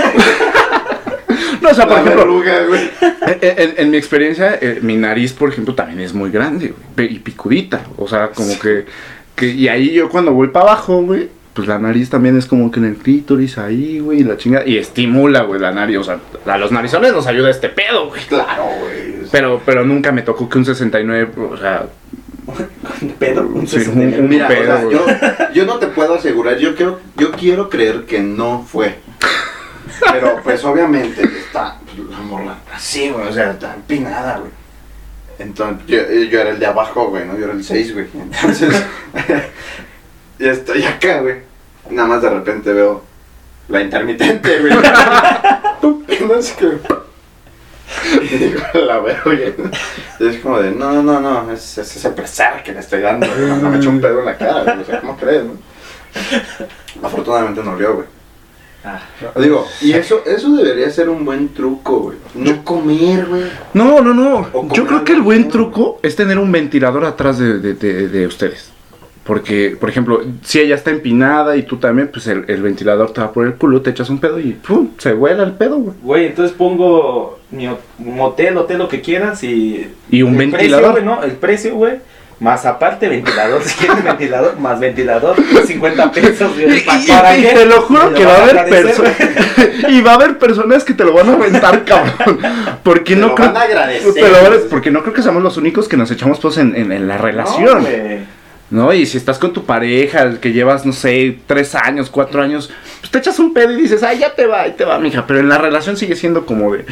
No, 1.61 1.69
o 1.69 1.73
sea, 1.75 1.85
por 1.85 1.97
La 1.97 2.01
ejemplo, 2.01 2.21
verruga, 2.25 2.63
güey. 2.67 2.89
en, 3.39 3.59
en- 3.59 3.73
en 3.77 3.91
mi 3.91 3.97
experiencia, 3.97 4.57
eh, 4.59 4.79
mi 4.81 4.95
nariz, 4.97 5.31
por 5.31 5.49
ejemplo, 5.49 5.75
también 5.75 5.99
es 5.99 6.11
muy 6.11 6.31
grande, 6.31 6.73
güey. 6.95 7.13
Y 7.15 7.19
picudita. 7.19 7.83
O 7.97 8.07
sea, 8.07 8.29
como 8.29 8.57
que, 8.59 8.85
que... 9.35 9.45
Y 9.45 9.67
ahí 9.67 9.91
yo 9.91 10.09
cuando 10.09 10.31
voy 10.33 10.47
para 10.47 10.65
abajo, 10.71 11.03
güey, 11.03 11.29
pues 11.53 11.67
la 11.67 11.79
nariz 11.79 12.09
también 12.09 12.37
es 12.37 12.45
como 12.45 12.71
que 12.71 12.79
en 12.79 12.85
el 12.85 12.95
clítoris 12.95 13.57
ahí, 13.57 13.99
güey, 13.99 14.21
y 14.21 14.23
la 14.23 14.37
chingada. 14.37 14.65
Y 14.67 14.77
estimula, 14.77 15.41
güey, 15.43 15.59
la 15.59 15.71
nariz. 15.71 15.97
O 15.97 16.03
sea, 16.03 16.19
a 16.45 16.57
los 16.57 16.71
narizones 16.71 17.13
nos 17.13 17.27
ayuda 17.27 17.49
este 17.49 17.69
pedo, 17.69 18.07
güey. 18.09 18.21
Claro, 18.27 18.63
güey. 18.79 19.15
Pero, 19.31 19.61
pero 19.65 19.85
nunca 19.85 20.11
me 20.11 20.21
tocó 20.21 20.47
que 20.49 20.57
un 20.57 20.65
69, 20.65 21.31
o 21.51 21.57
sea, 21.57 21.85
Un 23.01 23.09
pedo, 23.13 23.47
un 23.47 23.67
Sí, 23.67 23.77
69. 23.79 24.19
un- 24.21 24.29
Mira, 24.29 24.45
o 24.45 24.49
pedo, 24.49 24.65
sea, 24.65 24.83
güey. 24.83 24.95
yo, 24.97 25.05
yo 25.53 25.65
no 25.65 25.77
te 25.79 25.87
puedo 25.87 26.15
asegurar, 26.15 26.57
yo 26.57 26.75
quiero, 26.75 26.99
yo 27.17 27.31
quiero 27.31 27.69
creer 27.69 28.05
que 28.05 28.19
no 28.21 28.65
fue. 28.69 28.95
Pero 30.11 30.39
pues 30.43 30.63
obviamente 30.65 31.21
está 31.23 31.77
pues, 31.85 32.09
la 32.09 32.17
morra 32.19 32.57
así, 32.73 33.09
güey, 33.09 33.27
o 33.27 33.31
sea, 33.33 33.51
está 33.51 33.75
empinada, 33.75 34.39
güey. 34.39 34.51
Entonces, 35.39 35.85
yo, 35.87 35.97
yo 36.29 36.39
era 36.41 36.49
el 36.51 36.59
de 36.59 36.65
abajo, 36.65 37.09
güey, 37.09 37.25
¿no? 37.25 37.37
Yo 37.37 37.45
era 37.45 37.53
el 37.53 37.63
6, 37.63 37.93
güey. 37.93 38.05
Entonces, 38.13 38.83
ya 40.41 40.51
estoy 40.51 40.83
acá, 40.83 41.21
güey. 41.21 41.35
Nada 41.89 42.07
más 42.07 42.21
de 42.21 42.29
repente 42.29 42.73
veo 42.73 43.01
la 43.69 43.81
intermitente, 43.81 44.59
güey. 44.61 44.73
no 46.27 46.41
sé 46.41 46.53
qué. 46.57 46.71
Y 48.21 48.37
digo, 48.37 48.61
la 48.85 48.99
veo, 48.99 49.17
güey. 49.25 49.53
Y 50.19 50.27
es 50.27 50.37
como 50.37 50.59
de, 50.59 50.71
no, 50.71 51.01
no, 51.03 51.19
no, 51.19 51.51
es, 51.51 51.77
es 51.77 51.95
ese 51.95 52.09
pesar 52.11 52.63
que 52.63 52.71
le 52.73 52.79
estoy 52.79 53.01
dando, 53.01 53.27
güey. 53.27 53.61
No 53.61 53.69
me 53.69 53.77
echó 53.77 53.89
un 53.89 53.99
pedo 54.01 54.19
en 54.19 54.25
la 54.25 54.37
cara, 54.37 54.63
güey. 54.63 54.81
O 54.81 54.85
sea, 54.85 55.01
¿cómo 55.01 55.17
crees, 55.17 55.43
no? 55.45 55.53
Afortunadamente 57.03 57.63
no 57.63 57.71
olió, 57.73 57.95
güey. 57.95 58.07
Ah. 58.83 58.99
Digo, 59.35 59.67
y 59.81 59.93
eso, 59.93 60.23
eso 60.25 60.49
debería 60.55 60.89
ser 60.89 61.07
un 61.09 61.23
buen 61.23 61.53
truco, 61.53 61.99
güey. 61.99 62.17
No 62.33 62.63
comer, 62.63 63.25
güey. 63.27 63.43
No, 63.73 64.01
no, 64.01 64.13
no. 64.13 64.69
Yo 64.73 64.87
creo 64.87 65.03
que 65.03 65.13
el 65.13 65.21
buen 65.21 65.49
truco 65.49 65.99
es 66.01 66.15
tener 66.15 66.39
un 66.39 66.51
ventilador 66.51 67.05
atrás 67.05 67.37
de, 67.37 67.59
de- 67.59 67.75
de- 67.75 68.07
de 68.07 68.25
ustedes. 68.27 68.70
Porque, 69.23 69.77
por 69.79 69.87
ejemplo, 69.89 70.21
si 70.43 70.59
ella 70.59 70.73
está 70.75 70.89
empinada 70.89 71.55
y 71.55 71.63
tú 71.63 71.77
también, 71.77 72.09
pues 72.11 72.25
el, 72.27 72.43
el 72.47 72.61
ventilador 72.63 73.13
te 73.13 73.21
va 73.21 73.31
por 73.31 73.45
el 73.45 73.53
culo, 73.53 73.81
te 73.81 73.91
echas 73.91 74.09
un 74.09 74.19
pedo 74.19 74.39
y 74.39 74.53
¡pum! 74.53 74.89
Se 74.97 75.13
vuela 75.13 75.43
el 75.43 75.51
pedo, 75.53 75.77
güey. 75.77 75.95
Güey, 76.01 76.25
entonces 76.27 76.55
pongo 76.57 77.39
mi 77.51 77.69
motel, 77.99 78.57
hotel, 78.57 78.79
lo 78.79 78.87
que 78.87 79.01
quieras 79.01 79.43
y... 79.43 79.87
Y 80.09 80.23
un 80.23 80.31
el 80.33 80.37
ventilador. 80.49 80.93
Precio, 80.93 81.03
güey, 81.03 81.03
¿no? 81.05 81.23
El 81.23 81.31
precio, 81.33 81.75
güey. 81.75 81.93
Más 82.39 82.65
aparte 82.65 83.07
ventilador, 83.07 83.61
si 83.65 83.77
quieres 83.77 84.03
ventilador, 84.03 84.57
más 84.59 84.79
ventilador, 84.79 85.35
50 85.67 86.11
pesos, 86.11 86.51
Y, 86.57 86.63
güey. 86.63 86.77
y- 86.79 86.81
¿pa' 86.81 86.97
y- 86.97 87.07
para 87.07 87.37
y 87.37 87.41
qué? 87.43 87.49
te 87.49 87.65
lo 87.67 87.81
juro 87.83 88.13
que 88.15 88.23
lo 88.23 88.29
va 88.29 88.35
a 88.35 88.41
haber 88.43 88.65
personas. 88.69 89.13
y 89.89 90.01
va 90.01 90.11
a 90.13 90.15
haber 90.15 90.39
personas 90.39 90.83
que 90.83 90.95
te 90.95 91.03
lo 91.03 91.13
van 91.13 91.29
a 91.29 91.33
aventar, 91.33 91.85
cabrón. 91.85 92.39
Porque 92.81 93.13
Te 93.13 93.21
no 93.21 93.27
lo 93.27 93.35
creo. 93.35 93.47
van 93.49 93.57
a 93.57 93.61
agradecer, 93.61 94.13
te 94.15 94.21
lo 94.21 94.41
van 94.41 94.53
a- 94.53 94.69
porque 94.71 94.89
no 94.89 95.03
creo 95.03 95.13
que 95.13 95.21
seamos 95.21 95.43
los 95.43 95.57
únicos 95.57 95.87
que 95.87 95.95
nos 95.97 96.09
echamos 96.09 96.39
pues 96.39 96.57
en, 96.57 96.75
en- 96.75 96.91
en 96.91 97.07
la 97.07 97.17
No, 97.17 97.21
relación. 97.21 97.81
güey. 97.81 98.40
¿No? 98.71 98.93
Y 98.93 99.05
si 99.05 99.17
estás 99.17 99.37
con 99.37 99.51
tu 99.51 99.65
pareja, 99.65 100.23
el 100.23 100.39
que 100.39 100.53
llevas, 100.53 100.85
no 100.85 100.93
sé, 100.93 101.39
tres 101.45 101.75
años, 101.75 102.09
cuatro 102.09 102.41
años, 102.41 102.71
pues 103.01 103.11
te 103.11 103.19
echas 103.19 103.37
un 103.37 103.53
pedo 103.53 103.73
y 103.73 103.81
dices, 103.81 104.01
ay, 104.01 104.19
ya 104.19 104.33
te 104.33 104.45
va, 104.47 104.61
ahí 104.61 104.71
te 104.71 104.85
va, 104.85 104.97
mija. 104.97 105.27
Pero 105.27 105.41
en 105.41 105.49
la 105.49 105.57
relación 105.57 105.97
sigue 105.97 106.15
siendo 106.15 106.45
como 106.45 106.73
de, 106.73 106.85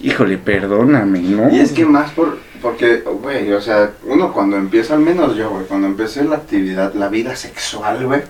híjole, 0.00 0.36
perdóname, 0.36 1.20
¿no? 1.20 1.48
Y 1.54 1.60
es 1.60 1.70
que 1.70 1.84
más 1.84 2.10
por, 2.10 2.38
porque, 2.60 3.02
güey, 3.22 3.52
o 3.52 3.60
sea, 3.60 3.92
uno 4.04 4.32
cuando 4.32 4.56
empieza, 4.56 4.94
al 4.94 5.00
menos 5.00 5.36
yo, 5.36 5.50
güey, 5.50 5.64
cuando 5.66 5.86
empecé 5.86 6.24
la 6.24 6.36
actividad, 6.36 6.92
la 6.94 7.08
vida 7.08 7.36
sexual, 7.36 8.04
güey, 8.04 8.22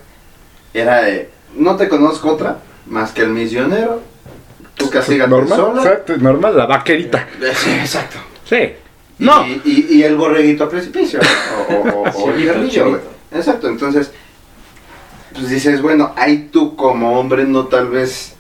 era 0.75 1.03
de, 1.03 1.31
no 1.57 1.77
te 1.77 1.89
conozco 1.89 2.31
otra, 2.31 2.59
más 2.87 3.13
que 3.13 3.23
el 3.23 3.31
misionero, 3.31 4.03
tú 4.75 4.91
castígate 4.91 5.31
normal, 5.31 5.59
sola. 5.59 5.83
exacto, 5.83 6.17
normal, 6.19 6.57
la 6.59 6.67
vaquerita. 6.67 7.27
Sí, 7.55 7.71
exacto. 7.71 8.19
Sí. 8.45 8.75
Y- 9.23 9.27
No. 9.27 9.47
Y, 9.47 9.87
y, 9.91 10.03
el 10.03 10.17
borreguito 10.17 10.65
a 10.65 10.69
precipicio, 10.69 11.21
o, 11.69 11.73
o, 11.75 12.03
o- 12.03 12.11
o 12.25 12.31
el 12.31 12.43
guerrillo. 12.45 13.01
Exacto, 13.31 13.69
entonces, 13.69 14.11
pues 15.33 15.49
dices, 15.49 15.81
bueno, 15.81 16.13
ahí 16.17 16.49
tú 16.53 16.77
como 16.77 17.19
hombre 17.19 17.45
no 17.45 17.67
tal 17.67 17.89
vez, 17.89 18.35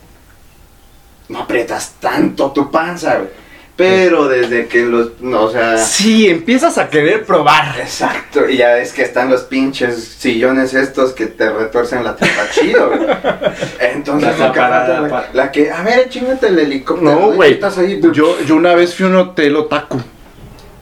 no 1.28 1.40
aprietas 1.40 1.94
tanto 2.00 2.50
tu 2.52 2.70
panza, 2.70 3.16
güey. 3.16 3.42
Pero 3.74 4.28
desde 4.28 4.66
que 4.68 4.82
los, 4.84 5.18
no, 5.20 5.44
o 5.44 5.50
sea... 5.50 5.78
Sí, 5.78 6.28
empiezas 6.28 6.76
a 6.76 6.90
querer 6.90 7.24
probar. 7.24 7.80
Exacto, 7.80 8.46
y 8.46 8.58
ya 8.58 8.74
ves 8.74 8.92
que 8.92 9.00
están 9.02 9.30
los 9.30 9.44
pinches 9.44 9.96
sillones 10.18 10.74
estos 10.74 11.14
que 11.14 11.24
te 11.26 11.50
retuercen 11.50 12.04
la 12.04 12.14
tripa 12.14 12.50
chido, 12.52 12.88
güey. 12.90 13.00
Entonces, 13.80 14.38
La 14.38 14.52
parada, 14.52 15.00
la, 15.00 15.30
la 15.32 15.50
que, 15.50 15.70
a 15.70 15.82
ver, 15.82 16.10
chingate 16.10 16.48
el 16.48 16.58
helicóptero. 16.58 17.10
No, 17.18 17.32
güey. 17.32 17.54
Estás 17.54 17.78
ahí, 17.78 17.98
Yo, 18.12 18.38
yo 18.42 18.56
una 18.56 18.74
vez 18.74 18.94
fui 18.94 19.06
a 19.06 19.08
un 19.08 19.16
hotel 19.16 19.56
otaku. 19.56 19.98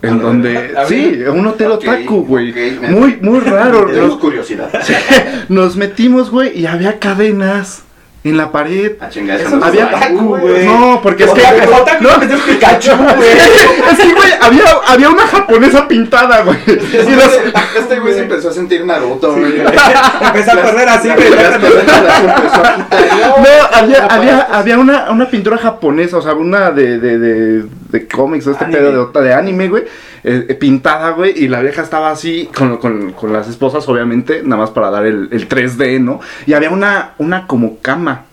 En 0.02 0.18
donde. 0.20 0.52
ver, 0.54 0.76
a 0.78 0.80
ver. 0.80 0.88
Sí, 0.88 1.22
un 1.28 1.46
hotel 1.46 1.72
Ok, 1.72 1.82
otaku, 1.82 2.24
güey. 2.24 2.52
Muy, 2.88 3.18
muy 3.20 3.40
raro. 3.40 3.86
Tengo 3.86 4.06
Nos, 4.08 4.16
curiosidad. 4.18 4.70
nos 5.48 5.76
metimos, 5.76 6.30
güey, 6.30 6.58
y 6.58 6.66
había 6.66 6.98
cadenas 6.98 7.82
en 8.22 8.36
la 8.36 8.52
pared. 8.52 8.92
A 9.00 9.08
chingar, 9.08 9.38
Eso 9.40 9.48
eso 9.48 9.56
no 9.56 9.64
había 9.64 9.86
otaku, 9.86 10.36
güey. 10.38 10.66
No, 10.66 11.00
porque 11.02 11.24
es 11.24 11.30
que. 11.30 11.40
Otaku, 11.40 12.02
no, 12.04 12.10
es 12.22 12.40
Pikachu, 12.40 12.90
güey. 12.96 13.28
es 13.30 13.98
que, 13.98 14.14
güey, 14.14 14.30
había, 14.40 14.64
había 14.88 15.08
una 15.10 15.26
japonesa 15.26 15.86
pintada, 15.88 16.42
güey. 16.42 16.58
Los- 16.66 17.40
Este 17.78 17.98
güey 18.00 18.14
se 18.14 18.20
empezó 18.20 18.48
a 18.50 18.52
sentir 18.52 18.84
Naruto, 18.86 19.34
güey. 19.36 19.60
Empezó 19.60 20.50
a 20.52 20.62
correr 20.62 20.88
así, 20.88 21.08
güey. 21.08 21.30
No, 23.38 23.76
había, 23.78 24.06
había, 24.06 24.40
había 24.52 24.78
una, 24.78 25.10
una 25.10 25.28
pintura 25.30 25.58
japonesa, 25.58 26.18
o 26.18 26.22
sea, 26.22 26.34
una 26.34 26.70
de, 26.70 26.98
de, 26.98 27.18
de, 27.18 27.64
de 27.90 28.06
cómics, 28.06 28.46
o 28.46 28.52
este 28.52 28.64
Anime. 28.64 28.78
pedo 28.80 29.06
de, 29.06 29.22
de 29.22 29.34
anime, 29.34 29.68
güey, 29.68 29.84
eh, 30.24 30.46
eh, 30.48 30.54
pintada, 30.54 31.10
güey, 31.10 31.32
y 31.36 31.48
la 31.48 31.60
vieja 31.60 31.82
estaba 31.82 32.10
así, 32.10 32.48
con, 32.54 32.76
con, 32.78 33.12
con 33.12 33.32
las 33.32 33.48
esposas, 33.48 33.88
obviamente, 33.88 34.42
nada 34.42 34.62
más 34.62 34.70
para 34.70 34.90
dar 34.90 35.06
el, 35.06 35.28
el 35.32 35.48
3D, 35.48 36.00
¿no? 36.00 36.20
Y 36.46 36.52
había 36.52 36.70
una, 36.70 37.14
una 37.18 37.46
como 37.46 37.78
cama, 37.80 38.26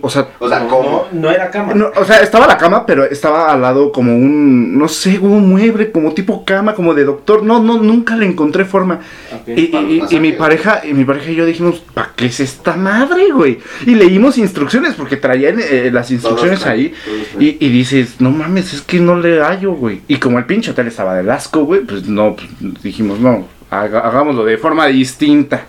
O 0.00 0.08
sea, 0.08 0.28
O 0.38 0.48
sea, 0.48 0.60
no, 0.60 0.68
¿cómo? 0.68 1.06
No, 1.12 1.22
no 1.22 1.30
era 1.32 1.50
cama. 1.50 1.74
no, 1.74 1.90
o 1.96 2.04
sea, 2.04 2.20
estaba 2.20 2.46
la 2.46 2.56
cama, 2.56 2.86
pero 2.86 3.04
estaba 3.04 3.52
al 3.52 3.62
lado 3.62 3.90
como 3.90 4.14
un, 4.14 4.78
no 4.78 4.86
sé, 4.86 5.18
un 5.18 5.50
mueble, 5.50 5.90
como 5.90 6.12
tipo 6.14 6.44
cama, 6.44 6.74
como 6.74 6.94
de 6.94 7.04
doctor. 7.04 7.42
No, 7.42 7.60
no, 7.60 7.78
nunca 7.78 8.14
le 8.16 8.26
encontré 8.26 8.64
forma. 8.64 9.00
Y, 9.46 9.52
y- 9.52 10.02
y- 10.10 10.16
y 10.16 10.20
mi 10.20 10.32
pareja, 10.32 10.82
y 10.88 10.94
mi 10.94 11.04
pareja 11.04 11.30
y 11.32 11.34
yo 11.34 11.44
dijimos, 11.44 11.80
¿para 11.94 12.12
qué 12.14 12.26
es 12.26 12.38
esta 12.38 12.76
madre, 12.76 13.32
güey? 13.32 13.58
Y 13.84 13.96
leímos 13.96 14.38
instrucciones, 14.38 14.94
porque 14.94 15.16
traían 15.16 15.56
eh, 15.60 15.90
las 15.92 16.12
instrucciones 16.12 16.60
Todos, 16.60 16.70
ahí. 16.72 16.94
todos, 17.04 17.42
Y, 17.42 17.56
y 17.58 17.68
dices, 17.70 18.16
no 18.20 18.30
mames, 18.30 18.72
es 18.74 18.82
que 18.82 19.00
no 19.00 19.16
le 19.18 19.40
hallo, 19.40 19.72
güey. 19.72 20.02
Y 20.06 20.16
como 20.18 20.38
el 20.38 20.44
pinche 20.44 20.70
hotel 20.70 20.86
estaba 20.86 21.16
del 21.16 21.28
asco, 21.28 21.64
güey, 21.64 21.80
pues 21.80 22.06
no, 22.06 22.36
pues, 22.36 22.82
dijimos, 22.84 23.18
no, 23.18 23.46
haga- 23.68 24.00
hagámoslo 24.00 24.44
de 24.44 24.58
forma 24.58 24.86
distinta. 24.86 25.64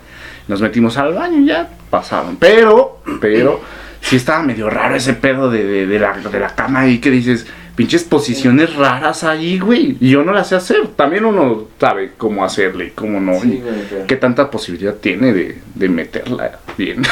Nos 0.46 0.60
metimos 0.60 0.96
al 0.98 1.14
baño 1.14 1.40
y 1.40 1.46
ya 1.46 1.68
pasaron. 1.90 2.36
Pero, 2.36 3.00
pero, 3.20 3.60
sí 4.04 4.16
estaba 4.16 4.42
medio 4.42 4.70
raro 4.70 4.94
ese 4.96 5.14
pedo 5.14 5.50
de, 5.50 5.64
de- 5.64 5.86
de 5.86 5.98
la, 5.98 6.12
de 6.18 6.38
la 6.40 6.54
cama 6.54 6.80
ahí 6.80 6.98
que 6.98 7.10
dices, 7.10 7.46
pinches 7.74 8.04
posiciones 8.04 8.74
raras 8.76 9.24
ahí, 9.24 9.58
güey. 9.58 9.96
Y 10.00 10.10
yo 10.10 10.22
no 10.24 10.32
las 10.32 10.48
sé 10.48 10.54
hacer. 10.56 10.86
También 10.96 11.24
uno 11.24 11.68
sabe 11.80 12.12
cómo 12.16 12.44
hacerle 12.44 12.86
y 12.86 12.90
cómo 12.90 13.18
no. 13.20 13.40
Sí, 13.40 13.54
y 13.54 13.60
güey, 13.60 14.06
qué 14.06 14.16
tanta 14.16 14.50
posibilidad 14.50 14.94
tiene 14.94 15.32
de, 15.32 15.58
de 15.74 15.88
meterla 15.88 16.58
bien. 16.78 17.02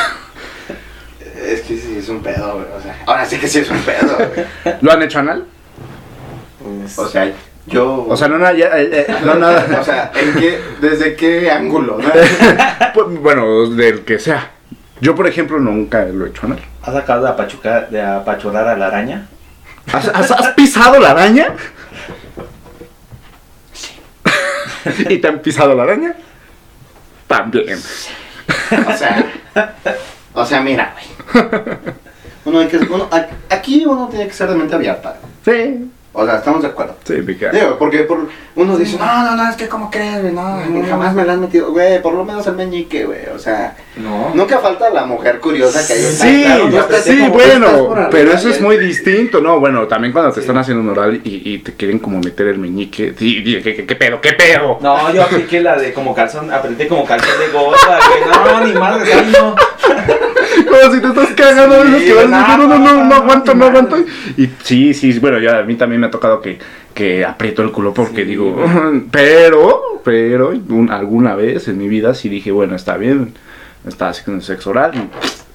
Es 1.44 1.62
que 1.62 1.76
sí, 1.76 1.96
es 1.98 2.08
un 2.08 2.22
pedo, 2.22 2.54
güey. 2.54 2.66
O 2.78 2.80
sea, 2.80 3.02
ahora 3.06 3.24
sí 3.24 3.36
que 3.38 3.48
sí 3.48 3.58
es 3.58 3.70
un 3.70 3.78
pedo, 3.80 4.16
güey. 4.16 4.76
¿Lo 4.80 4.92
han 4.92 5.02
hecho 5.02 5.18
anal? 5.18 5.44
Pues, 6.62 6.98
O 6.98 7.08
sea, 7.08 7.32
yo. 7.66 8.06
O 8.08 8.16
sea, 8.16 8.28
no, 8.28 8.38
nada, 8.38 8.52
ya, 8.52 8.66
eh, 8.78 8.88
eh, 8.92 9.06
no 9.24 9.34
nada. 9.34 9.66
O 9.80 9.84
sea, 9.84 10.12
¿en 10.14 10.34
qué, 10.38 10.58
¿desde 10.80 11.14
qué 11.16 11.50
ángulo? 11.50 11.98
no? 11.98 12.08
Pues, 12.94 13.06
bueno, 13.20 13.68
del 13.70 14.02
que 14.02 14.18
sea. 14.20 14.52
Yo, 15.00 15.14
por 15.16 15.26
ejemplo, 15.26 15.58
nunca 15.58 16.04
lo 16.04 16.26
he 16.26 16.28
hecho 16.28 16.46
anal. 16.46 16.60
¿Has 16.82 16.94
acabado 16.96 17.26
de, 17.26 17.30
apachucar, 17.32 17.88
de 17.90 18.02
apachurrar 18.02 18.66
a 18.68 18.76
la 18.76 18.86
araña? 18.88 19.26
¿Has, 19.92 20.08
has- 20.08 20.30
has 20.32 20.48
pisado 20.54 20.98
la 20.98 21.10
araña? 21.12 21.54
¿Y 25.08 25.18
te 25.18 25.28
han 25.28 25.38
pisado 25.40 25.74
la 25.74 25.84
araña? 25.84 26.14
También. 27.26 27.78
O 27.78 28.96
sea, 28.96 29.24
o 30.34 30.44
sea, 30.46 30.60
mira, 30.60 30.94
güey. 31.32 31.44
Uno 32.44 32.58
hay 32.58 32.66
que, 32.66 32.76
uno, 32.78 33.08
aquí 33.48 33.84
uno 33.86 34.08
tiene 34.08 34.26
que 34.26 34.32
ser 34.34 34.48
de 34.48 34.56
mente 34.56 34.74
abierta. 34.74 35.16
Sí. 35.44 35.88
O 36.14 36.26
sea, 36.26 36.36
estamos 36.36 36.60
de 36.60 36.68
acuerdo. 36.68 36.94
Sí. 37.04 37.14
Digo, 37.14 37.76
porque 37.78 38.00
por, 38.00 38.28
uno 38.56 38.76
dice, 38.76 38.98
no, 38.98 39.22
no, 39.24 39.34
no, 39.34 39.48
es 39.48 39.56
que 39.56 39.66
como 39.66 39.90
crees, 39.90 40.20
güey, 40.20 40.32
no, 40.34 40.56
ni 40.66 40.86
jamás 40.86 41.14
me 41.14 41.24
la 41.24 41.32
han 41.32 41.40
metido, 41.40 41.70
güey, 41.72 42.02
por 42.02 42.12
lo 42.12 42.22
menos 42.22 42.46
el 42.46 42.54
meñique, 42.54 43.06
güey, 43.06 43.26
o 43.34 43.38
sea, 43.38 43.76
No. 43.96 44.30
nunca 44.34 44.58
falta 44.58 44.90
la 44.90 45.06
mujer 45.06 45.40
curiosa 45.40 45.86
que 45.86 45.94
hay 45.94 46.00
Sí, 46.02 46.42
claro, 46.44 46.68
no, 46.68 46.82
sí, 47.02 47.18
como 47.18 47.30
bueno, 47.30 48.08
pero 48.10 48.30
eso 48.32 48.50
es 48.50 48.60
muy 48.60 48.76
distinto, 48.76 49.40
¿no? 49.40 49.58
Bueno, 49.58 49.86
también 49.88 50.12
cuando 50.12 50.30
te 50.32 50.36
Sí. 50.36 50.40
están 50.42 50.58
haciendo 50.58 50.82
un 50.82 50.90
oral 50.90 51.20
y, 51.24 51.50
y 51.54 51.58
te 51.60 51.72
quieren 51.72 51.98
como 51.98 52.18
meter 52.20 52.46
el 52.48 52.58
meñique, 52.58 53.14
sí, 53.18 53.42
sí, 53.42 53.60
¿qué, 53.62 53.74
qué, 53.74 53.86
qué 53.86 53.96
pedo, 53.96 54.20
qué 54.20 54.32
pedo? 54.34 54.78
No, 54.82 55.10
yo 55.14 55.22
apliqué 55.22 55.60
la 55.60 55.76
de 55.76 55.94
como 55.94 56.14
calzón, 56.14 56.52
apreté 56.52 56.88
como 56.88 57.06
calzón 57.06 57.38
de 57.40 57.48
gota, 57.48 57.98
güey. 58.08 58.52
No, 58.52 58.66
ni 58.66 58.72
madre, 58.78 59.12
no. 59.32 59.54
Como 60.68 60.94
si 60.94 61.00
te 61.00 61.06
estás 61.08 61.28
cagando 61.34 61.84
de 61.84 61.98
Sí, 62.00 62.04
que 62.06 62.14
vas 62.14 62.28
no, 62.28 62.56
no, 62.58 62.66
no, 62.68 62.78
no, 62.78 63.04
no 63.04 63.14
aguanto, 63.14 63.54
no 63.54 63.64
aguanto. 63.66 63.96
Y 64.36 64.48
sí, 64.62 64.94
sí, 64.94 65.18
bueno, 65.18 65.38
ya 65.38 65.58
a 65.58 65.62
mí 65.62 65.74
también 65.76 66.00
me 66.00 66.06
ha 66.06 66.10
tocado 66.10 66.40
que, 66.40 66.58
que 66.94 67.24
aprieto 67.24 67.62
el 67.62 67.70
culo 67.72 67.92
porque 67.94 68.22
Sí, 68.22 68.28
digo, 68.28 68.64
pero, 69.10 70.00
pero, 70.04 70.50
un- 70.68 70.90
alguna 70.90 71.34
vez 71.34 71.68
en 71.68 71.78
mi 71.78 71.88
vida 71.88 72.14
sí 72.14 72.28
dije, 72.28 72.50
bueno, 72.52 72.74
está 72.76 72.96
bien, 72.96 73.34
estaba 73.86 74.10
haciendo 74.10 74.42
sexo 74.42 74.70
oral 74.70 74.92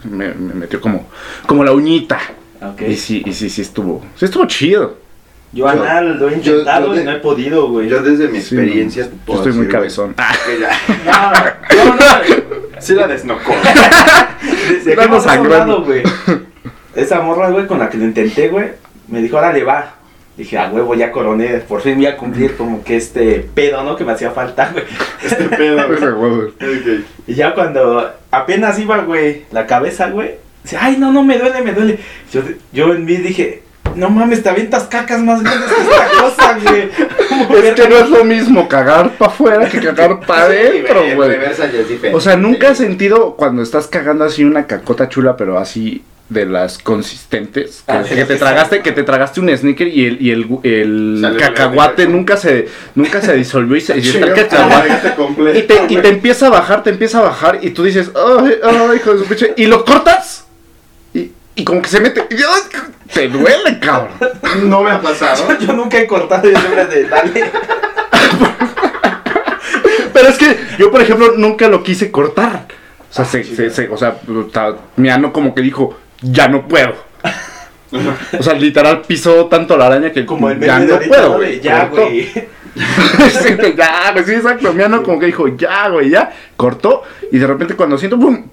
y 0.03 0.07
me, 0.07 0.33
me 0.33 0.53
metió 0.53 0.79
como, 0.81 1.07
como 1.45 1.63
la 1.63 1.71
uñita. 1.71 2.19
Y 2.87 2.95
sí, 2.95 3.23
y 3.25 3.33
sí, 3.33 3.49
sí 3.49 3.61
estuvo, 3.61 4.03
sí 4.15 4.25
estuvo 4.25 4.45
chido. 4.47 4.97
Yo 5.53 5.65
anal 5.67 6.19
lo 6.19 6.27
he 6.27 6.41
yo- 6.41 6.51
intentado 6.51 6.93
yo 6.93 7.01
y 7.01 7.05
no 7.05 7.11
he 7.11 7.19
podido, 7.19 7.69
güey. 7.69 7.87
Yo 7.87 8.01
desde 8.01 8.27
mi 8.27 8.41
Sí, 8.41 8.55
experiencia... 8.55 9.05
Yo 9.05 9.11
puedo 9.25 9.39
estoy 9.39 9.53
muy 9.53 9.61
decir, 9.61 9.71
cabezón. 9.71 10.13
Ah, 10.17 10.35
que 10.45 10.59
ya- 10.59 11.33
No, 11.77 11.85
no, 11.85 11.95
no. 11.95 12.81
Sí 12.81 12.93
la 12.93 13.07
desnocó. 13.07 13.53
Hemos 14.85 15.23
sangrando. 15.23 15.83
güey. 15.83 16.03
Esa 16.95 17.21
morra, 17.21 17.49
güey, 17.49 17.67
con 17.67 17.79
la 17.79 17.89
que 17.89 17.97
lo 17.97 18.05
intenté, 18.05 18.49
güey, 18.49 18.69
me 19.07 19.21
dijo, 19.21 19.37
órale, 19.37 19.63
va. 19.63 19.93
Dije, 20.35 20.57
a 20.57 20.69
huevo, 20.69 20.93
ya 20.93 21.11
coroné, 21.11 21.47
por 21.67 21.81
fin 21.81 21.95
voy 21.95 22.05
a 22.05 22.15
cumplir 22.15 22.55
como 22.55 22.83
que 22.83 22.95
este 22.95 23.47
pedo, 23.55 23.83
¿no? 23.83 23.95
Que 23.95 24.03
me 24.03 24.11
hacía 24.11 24.29
falta, 24.31 24.71
güey. 24.71 24.83
este 25.23 25.45
pedo, 25.45 26.15
güey. 26.15 27.03
Y 27.25 27.33
ya 27.33 27.55
cuando 27.55 28.11
apenas 28.29 28.77
iba, 28.77 28.97
güey, 28.99 29.45
la 29.51 29.65
cabeza, 29.65 30.09
güey, 30.09 30.35
dice, 30.63 30.77
ay, 30.79 30.97
no, 30.97 31.11
no, 31.11 31.23
me 31.23 31.39
duele, 31.39 31.61
me 31.61 31.73
duele. 31.73 31.99
Yo, 32.31 32.41
yo 32.71 32.93
en 32.93 33.05
mí 33.05 33.15
dije, 33.15 33.63
no 33.97 34.09
mames, 34.09 34.43
te 34.43 34.49
avientas 34.49 34.83
cacas 34.83 35.21
más 35.21 35.43
grandes 35.43 35.69
que 35.69 35.81
esta 35.81 36.21
cosa, 36.21 36.59
güey. 36.63 36.89
¿Cómo 37.29 37.57
Es 37.57 37.73
que 37.73 37.89
no 37.89 37.97
es 37.97 38.09
lo 38.09 38.23
mismo 38.23 38.67
cagar 38.67 39.11
para 39.17 39.31
afuera 39.31 39.69
que 39.69 39.79
cagar 39.79 40.19
para 40.21 40.43
adentro, 40.43 41.03
en 41.03 41.15
güey. 41.15 41.37
O 42.13 42.21
sea, 42.21 42.37
nunca 42.37 42.69
has 42.69 42.77
sentido 42.77 43.35
cuando 43.35 43.61
estás 43.61 43.87
cagando 43.87 44.23
así 44.23 44.43
una 44.43 44.67
cacota 44.67 45.09
chula, 45.09 45.35
pero 45.35 45.57
así 45.57 46.03
de 46.29 46.45
las 46.45 46.77
consistentes, 46.77 47.83
que, 47.85 47.91
Ah, 47.91 48.03
que 48.03 48.25
te 48.25 48.35
tragaste, 48.35 48.81
que 48.81 48.91
te 48.91 49.03
tragaste 49.03 49.39
un 49.39 49.55
sneaker 49.55 49.87
y 49.87 50.05
el, 50.05 50.21
y 50.21 50.29
el, 50.29 51.37
cacahuate 51.39 52.05
nunca 52.05 52.35
se, 52.35 52.67
nunca 52.95 53.21
se 53.21 53.33
disolvió 53.33 53.77
y 53.77 53.81
se 53.81 53.97
y 53.97 54.07
el 54.07 54.33
cacahuate. 54.33 55.13
Y 55.57 55.61
te, 55.63 55.85
y 55.87 55.97
te 55.97 56.09
empieza 56.09 56.47
a 56.47 56.49
bajar, 56.49 56.83
te 56.83 56.89
empieza 56.89 57.19
a 57.19 57.21
bajar 57.21 57.59
y 57.61 57.69
tú 57.69 57.83
dices, 57.83 58.11
ay, 58.13 58.55
ay, 58.61 58.97
hijo 58.97 59.13
de 59.13 59.19
su 59.19 59.25
pinche, 59.25 59.53
y 59.55 59.67
lo 59.67 59.85
cortas 59.85 60.46
y, 61.57 61.63
como 61.65 61.81
que 61.81 61.89
se 61.89 61.99
mete, 61.99 62.25
y, 62.29 62.35
ay, 62.35 62.61
te 63.13 63.27
duele, 63.27 63.79
cabrón. 63.79 64.11
No 64.65 64.83
me 64.83 64.91
ha 64.91 65.01
pasado. 65.01 65.57
Yo 65.59 65.73
nunca 65.73 65.97
he 65.99 66.07
cortado 66.07 66.49
yo 66.49 66.57
siempre 66.59 66.85
de 66.85 67.03
dale. 67.07 67.51
Pero 70.13 70.29
es 70.29 70.37
que 70.37 70.57
yo, 70.79 70.89
por 70.91 71.01
ejemplo, 71.01 71.33
nunca 71.37 71.67
lo 71.67 71.83
quise 71.83 72.09
cortar. 72.11 72.65
O 73.09 73.13
sea, 73.13 73.23
se, 73.25 73.43
se- 73.43 73.69
se- 73.69 73.87
o 73.89 73.97
sea, 73.97 74.15
mi 74.95 75.09
ano 75.09 75.31
como 75.31 75.53
que 75.53 75.61
dijo, 75.61 75.97
ya 76.21 76.47
no 76.47 76.67
puedo. 76.67 76.95
O 78.39 78.43
sea, 78.43 78.53
literal 78.53 79.01
pisó 79.03 79.45
tanto 79.45 79.77
la 79.77 79.87
araña 79.87 80.11
que 80.11 80.25
Como 80.25 80.49
el 80.49 80.59
ya 80.59 80.79
no 80.79 80.99
puedo. 80.99 81.39
De 81.39 81.59
Ya, 81.59 81.85
güey. 81.85 82.29
Sí, 82.77 83.55
ya, 83.75 84.11
güey, 84.11 84.25
sí, 84.25 84.33
exacto. 84.33 84.73
Mi 84.73 84.83
ano 84.83 85.01
como 85.03 85.19
que 85.19 85.25
dijo, 85.27 85.47
ya, 85.55 85.87
güey, 85.89 86.09
ya. 86.09 86.31
Cortó. 86.55 87.03
Y 87.31 87.37
de 87.37 87.47
repente 87.47 87.75
cuando 87.75 87.97
siento, 87.97 88.19
pum, 88.19 88.45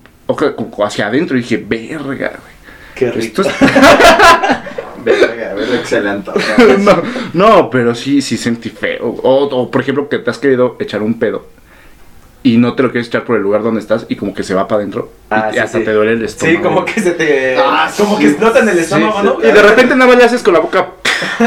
hacia 0.84 1.06
adentro, 1.08 1.36
dije, 1.36 1.62
verga, 1.66 2.04
güey. 2.40 2.53
Qué 2.94 3.10
rico. 3.10 3.42
Esto 3.42 3.42
es... 3.42 3.48
Verga, 5.04 5.50
a 5.50 5.54
ver, 5.54 5.74
excelente. 5.74 6.30
no, 6.78 7.02
no, 7.34 7.70
pero 7.70 7.94
sí, 7.94 8.22
sí 8.22 8.36
sentí 8.38 8.70
feo. 8.70 9.06
O, 9.22 9.44
o, 9.44 9.70
por 9.70 9.82
ejemplo, 9.82 10.08
que 10.08 10.18
te 10.18 10.30
has 10.30 10.38
querido 10.38 10.76
echar 10.80 11.02
un 11.02 11.18
pedo 11.18 11.46
y 12.42 12.56
no 12.58 12.74
te 12.74 12.82
lo 12.82 12.90
quieres 12.90 13.08
echar 13.08 13.24
por 13.24 13.36
el 13.36 13.42
lugar 13.42 13.62
donde 13.62 13.80
estás 13.80 14.04
y 14.08 14.16
como 14.16 14.34
que 14.34 14.42
se 14.42 14.52
va 14.54 14.68
para 14.68 14.80
adentro 14.80 15.10
Ah, 15.30 15.48
y 15.50 15.54
sí, 15.54 15.58
hasta 15.60 15.78
sí. 15.78 15.84
te 15.84 15.92
duele 15.92 16.12
el 16.12 16.24
estómago. 16.24 16.56
Sí, 16.58 16.62
como 16.62 16.84
que 16.84 17.00
se 17.00 17.10
te. 17.12 17.56
Ah, 17.58 17.90
como 17.96 18.16
sí. 18.16 18.22
que 18.22 18.28
explota 18.30 18.58
en 18.60 18.68
el 18.68 18.78
estómago, 18.78 19.20
Sí, 19.20 19.26
¿no? 19.26 19.32
sí. 19.40 19.46
Y 19.48 19.52
de 19.52 19.62
repente 19.62 19.94
nada 19.96 20.08
más 20.10 20.18
le 20.18 20.24
haces 20.24 20.42
con 20.42 20.52
la 20.54 20.60
boca. 20.60 20.88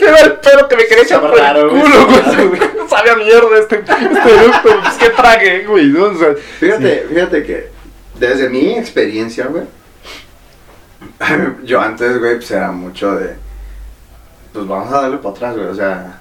Era 0.00 0.18
el 0.20 0.32
pedo 0.34 0.68
que 0.68 0.76
me 0.76 0.86
quería 0.86 1.04
echar 1.04 1.20
por 1.20 1.38
el 1.38 1.68
culo, 1.68 2.06
güey. 2.48 2.60
Sabe 2.88 3.10
a 3.10 3.16
mierda 3.16 3.58
este, 3.58 3.76
este 3.80 3.94
eructo, 4.34 4.80
Pues 4.82 4.94
que 4.94 5.10
trague, 5.10 5.64
güey. 5.66 5.86
¿no? 5.86 6.04
O 6.04 6.14
sea, 6.18 6.34
Fíjate, 6.60 7.06
fíjate 7.08 7.42
que 7.44 7.68
desde 8.20 8.50
mi 8.50 8.74
experiencia, 8.74 9.46
güey, 9.46 9.64
yo 11.64 11.80
antes, 11.80 12.18
güey, 12.18 12.36
pues 12.36 12.50
era 12.50 12.70
mucho 12.70 13.16
de, 13.16 13.34
pues 14.52 14.66
vamos 14.68 14.92
a 14.92 15.00
darle 15.02 15.16
para 15.16 15.30
atrás, 15.30 15.56
güey, 15.56 15.68
o 15.68 15.74
sea, 15.74 16.20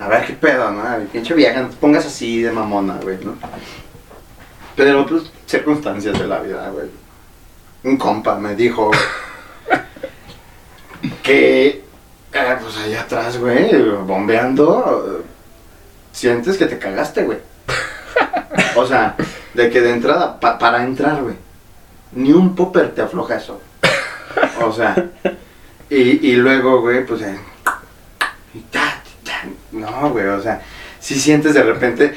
a 0.00 0.08
ver 0.08 0.26
qué 0.26 0.32
pedo, 0.32 0.70
¿no? 0.72 0.82
Pinche 1.12 1.32
vieja, 1.34 1.62
no 1.62 1.68
te 1.68 1.76
pongas 1.76 2.04
así 2.04 2.42
de 2.42 2.50
mamona, 2.50 2.98
güey, 3.00 3.24
¿no? 3.24 3.36
Pero, 4.74 5.06
pues, 5.06 5.30
circunstancias 5.46 6.18
de 6.18 6.26
la 6.26 6.40
vida, 6.40 6.68
güey. 6.70 6.88
Un 7.84 7.96
compa 7.96 8.36
me 8.36 8.56
dijo, 8.56 8.90
que, 11.22 11.66
eh, 11.68 12.56
pues 12.60 12.76
allá 12.76 13.02
atrás, 13.02 13.38
güey, 13.38 13.80
bombeando, 14.04 15.24
sientes 16.10 16.56
que 16.56 16.66
te 16.66 16.78
cagaste, 16.78 17.22
güey. 17.22 17.38
O 18.76 18.86
sea, 18.86 19.16
de 19.54 19.70
que 19.70 19.80
de 19.80 19.90
entrada, 19.92 20.38
pa- 20.40 20.58
para 20.58 20.84
entrar, 20.84 21.22
güey, 21.22 21.36
ni 22.12 22.32
un 22.32 22.54
popper 22.54 22.94
te 22.94 23.02
afloja 23.02 23.36
eso. 23.36 23.60
O 24.62 24.72
sea, 24.72 24.94
y, 25.88 26.28
y 26.28 26.36
luego, 26.36 26.80
güey, 26.80 27.04
pues, 27.04 27.22
eh, 27.22 27.38
no, 29.72 30.10
güey, 30.10 30.26
o 30.26 30.40
sea, 30.42 30.60
si 30.98 31.18
sientes 31.18 31.54
de 31.54 31.62
repente, 31.62 32.14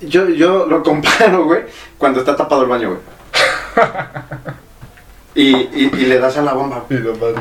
yo, 0.00 0.28
yo 0.28 0.66
lo 0.66 0.82
comparo, 0.82 1.44
güey, 1.44 1.62
cuando 1.98 2.20
está 2.20 2.36
tapado 2.36 2.62
el 2.62 2.68
baño, 2.68 2.88
güey. 2.90 3.00
Y, 5.34 5.48
y, 5.56 5.90
y 5.98 6.06
le 6.06 6.18
das 6.18 6.36
a 6.36 6.42
la 6.42 6.52
bomba, 6.52 6.84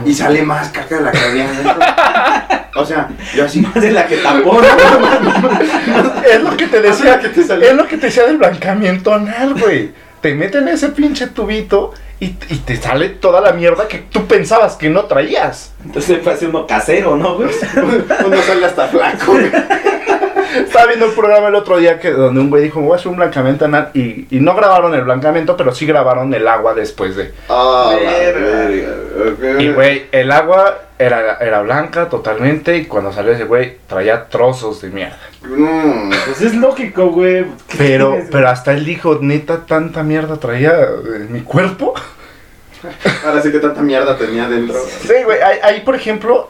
y 0.06 0.14
sale 0.14 0.44
más 0.44 0.70
caca 0.70 0.96
de 0.98 1.02
la 1.02 1.12
que 1.12 1.20
había. 1.20 2.70
O 2.76 2.86
sea, 2.86 3.10
yo 3.36 3.44
así, 3.44 3.60
Más 3.62 3.76
de 3.76 3.92
la 3.92 4.08
que 4.08 4.16
tapó, 4.18 4.54
¿no? 4.62 6.22
es 6.24 6.42
lo 6.42 6.56
que 6.56 6.68
te 6.68 6.82
decía, 6.82 7.20
que 7.20 7.28
te 7.30 7.44
salió. 7.44 7.68
es 7.70 7.76
lo 7.76 7.86
que 7.88 7.98
te 7.98 8.06
decía 8.06 8.26
del 8.26 8.38
blancamiento 8.38 9.14
anal, 9.14 9.56
güey. 9.60 9.92
te 10.22 10.34
meten 10.34 10.70
ese 10.70 10.90
pinche 10.90 11.28
tubito 11.28 11.94
y, 12.22 12.28
y 12.50 12.58
te 12.66 12.78
sale 12.78 13.10
toda 13.10 13.42
la 13.42 13.52
mierda 13.52 13.88
que 13.90 13.98
tú 13.98 14.26
pensabas 14.26 14.76
que 14.78 14.90
no 14.90 15.04
traías. 15.06 15.74
Entonces 15.84 16.20
parece 16.20 16.48
uno 16.48 16.66
casero, 16.66 17.18
¿no, 17.18 17.36
güey? 17.36 17.50
Uno 18.26 18.42
sale 18.44 18.66
hasta 18.66 18.88
flaco, 18.88 19.34
güey. 19.34 19.52
Estaba 20.82 20.98
viendo 20.98 21.10
un 21.10 21.16
programa 21.16 21.48
el 21.50 21.54
otro 21.54 21.78
día 21.78 22.00
que 22.00 22.10
donde 22.10 22.42
un 22.42 22.50
güey 22.50 22.64
dijo, 22.64 22.82
voy 22.82 22.94
a 22.94 22.96
hacer 22.96 23.10
un 23.10 23.18
blancamiento 23.18 23.66
anal 23.66 23.92
y, 23.94 24.26
y 24.36 24.40
no 24.40 24.56
grabaron 24.56 24.96
el 24.96 25.04
blancamiento, 25.04 25.56
pero 25.56 25.76
sí 25.76 25.86
grabaron 25.86 26.34
el 26.34 26.48
agua 26.48 26.74
después 26.74 27.16
de... 27.16 27.32
Ah, 27.50 27.94
la 28.02 28.10
Verga. 28.12 28.48
verga, 28.68 28.96
ok. 29.32 29.62
Y 29.62 29.70
güey, 29.74 30.08
el 30.12 30.32
agua 30.32 30.80
era, 30.98 31.36
era 31.38 31.62
blanca 31.62 32.10
totalmente 32.10 32.78
y 32.78 32.86
cuando 32.86 33.14
salió 33.14 33.32
ese 33.32 33.44
güey 33.44 33.78
traía 33.86 34.28
trozos 34.28 34.82
de 34.82 34.90
mierda. 34.90 35.20
Mm, 35.44 36.14
Pues 36.26 36.42
es 36.42 36.56
lógico, 36.56 37.12
güey. 37.12 37.44
¿Qué 37.68 37.78
Pero, 37.78 38.14
tienes, 38.14 38.30
pero 38.32 38.50
hasta 38.50 38.74
él 38.74 38.84
dijo, 38.84 39.20
neta, 39.22 39.68
tanta 39.68 40.02
mierda 40.02 40.38
traía 40.38 40.74
en 41.16 41.32
mi 41.32 41.42
cuerpo. 41.42 41.94
ahora 43.24 43.40
sí 43.40 43.52
que 43.52 43.60
tanta 43.60 43.84
mierda 43.84 44.18
tenía 44.18 44.50
dentro. 44.50 44.80
Sí, 44.80 45.14
güey, 45.26 45.40
ahí, 45.44 45.60
ahí, 45.62 45.82
por 45.82 45.94
ejemplo, 45.94 46.50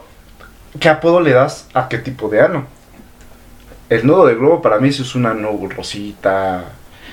¿qué 0.80 0.88
apodo 0.88 1.20
le 1.20 1.32
das 1.32 1.68
a 1.74 1.86
qué 1.90 1.98
tipo 1.98 2.30
de 2.30 2.40
ano? 2.40 2.66
El 3.94 4.06
nudo 4.06 4.26
de 4.26 4.34
globo 4.34 4.62
para 4.62 4.78
mí 4.78 4.90
sí 4.92 5.02
es 5.02 5.14
un 5.14 5.26
ano 5.26 5.58
rosita, 5.68 6.64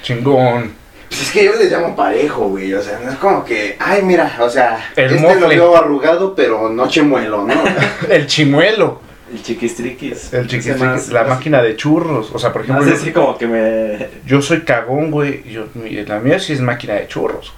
chingón. 0.01 0.73
Pues 1.09 1.21
es 1.23 1.31
que 1.31 1.45
yo 1.45 1.55
les 1.55 1.71
llamo 1.71 1.95
parejo, 1.95 2.49
güey. 2.49 2.73
O 2.73 2.81
sea, 2.81 2.99
no 3.03 3.11
es 3.11 3.17
como 3.17 3.43
que, 3.43 3.75
ay, 3.79 4.03
mira, 4.03 4.37
o 4.39 4.49
sea, 4.49 4.91
El 4.95 5.11
este 5.15 5.21
lo 5.21 5.27
mofle. 5.39 5.47
veo 5.55 5.75
arrugado, 5.75 6.35
pero 6.35 6.69
no 6.69 6.87
chemuelo, 6.87 7.43
¿no? 7.45 7.55
El 8.09 8.27
chimuelo, 8.27 9.01
El 9.33 9.41
chiquistriquis. 9.41 10.31
el 10.33 10.47
chiquistriquis, 10.47 10.81
más- 10.83 11.09
la 11.09 11.21
más- 11.23 11.29
máquina 11.37 11.61
de 11.63 11.75
churros. 11.75 12.29
O 12.33 12.37
sea, 12.39 12.53
por 12.53 12.61
ejemplo, 12.63 12.85
yo, 12.85 12.93
así 12.93 13.11
como 13.11 13.37
que 13.37 13.47
me. 13.47 14.09
yo 14.25 14.41
soy 14.41 14.61
cagón, 14.61 15.09
güey. 15.11 15.43
Yo, 15.51 15.65
mi- 15.73 15.91
la 16.05 16.19
mía 16.19 16.39
sí 16.39 16.53
es 16.53 16.61
máquina 16.61 16.93
de 16.93 17.07
churros, 17.07 17.53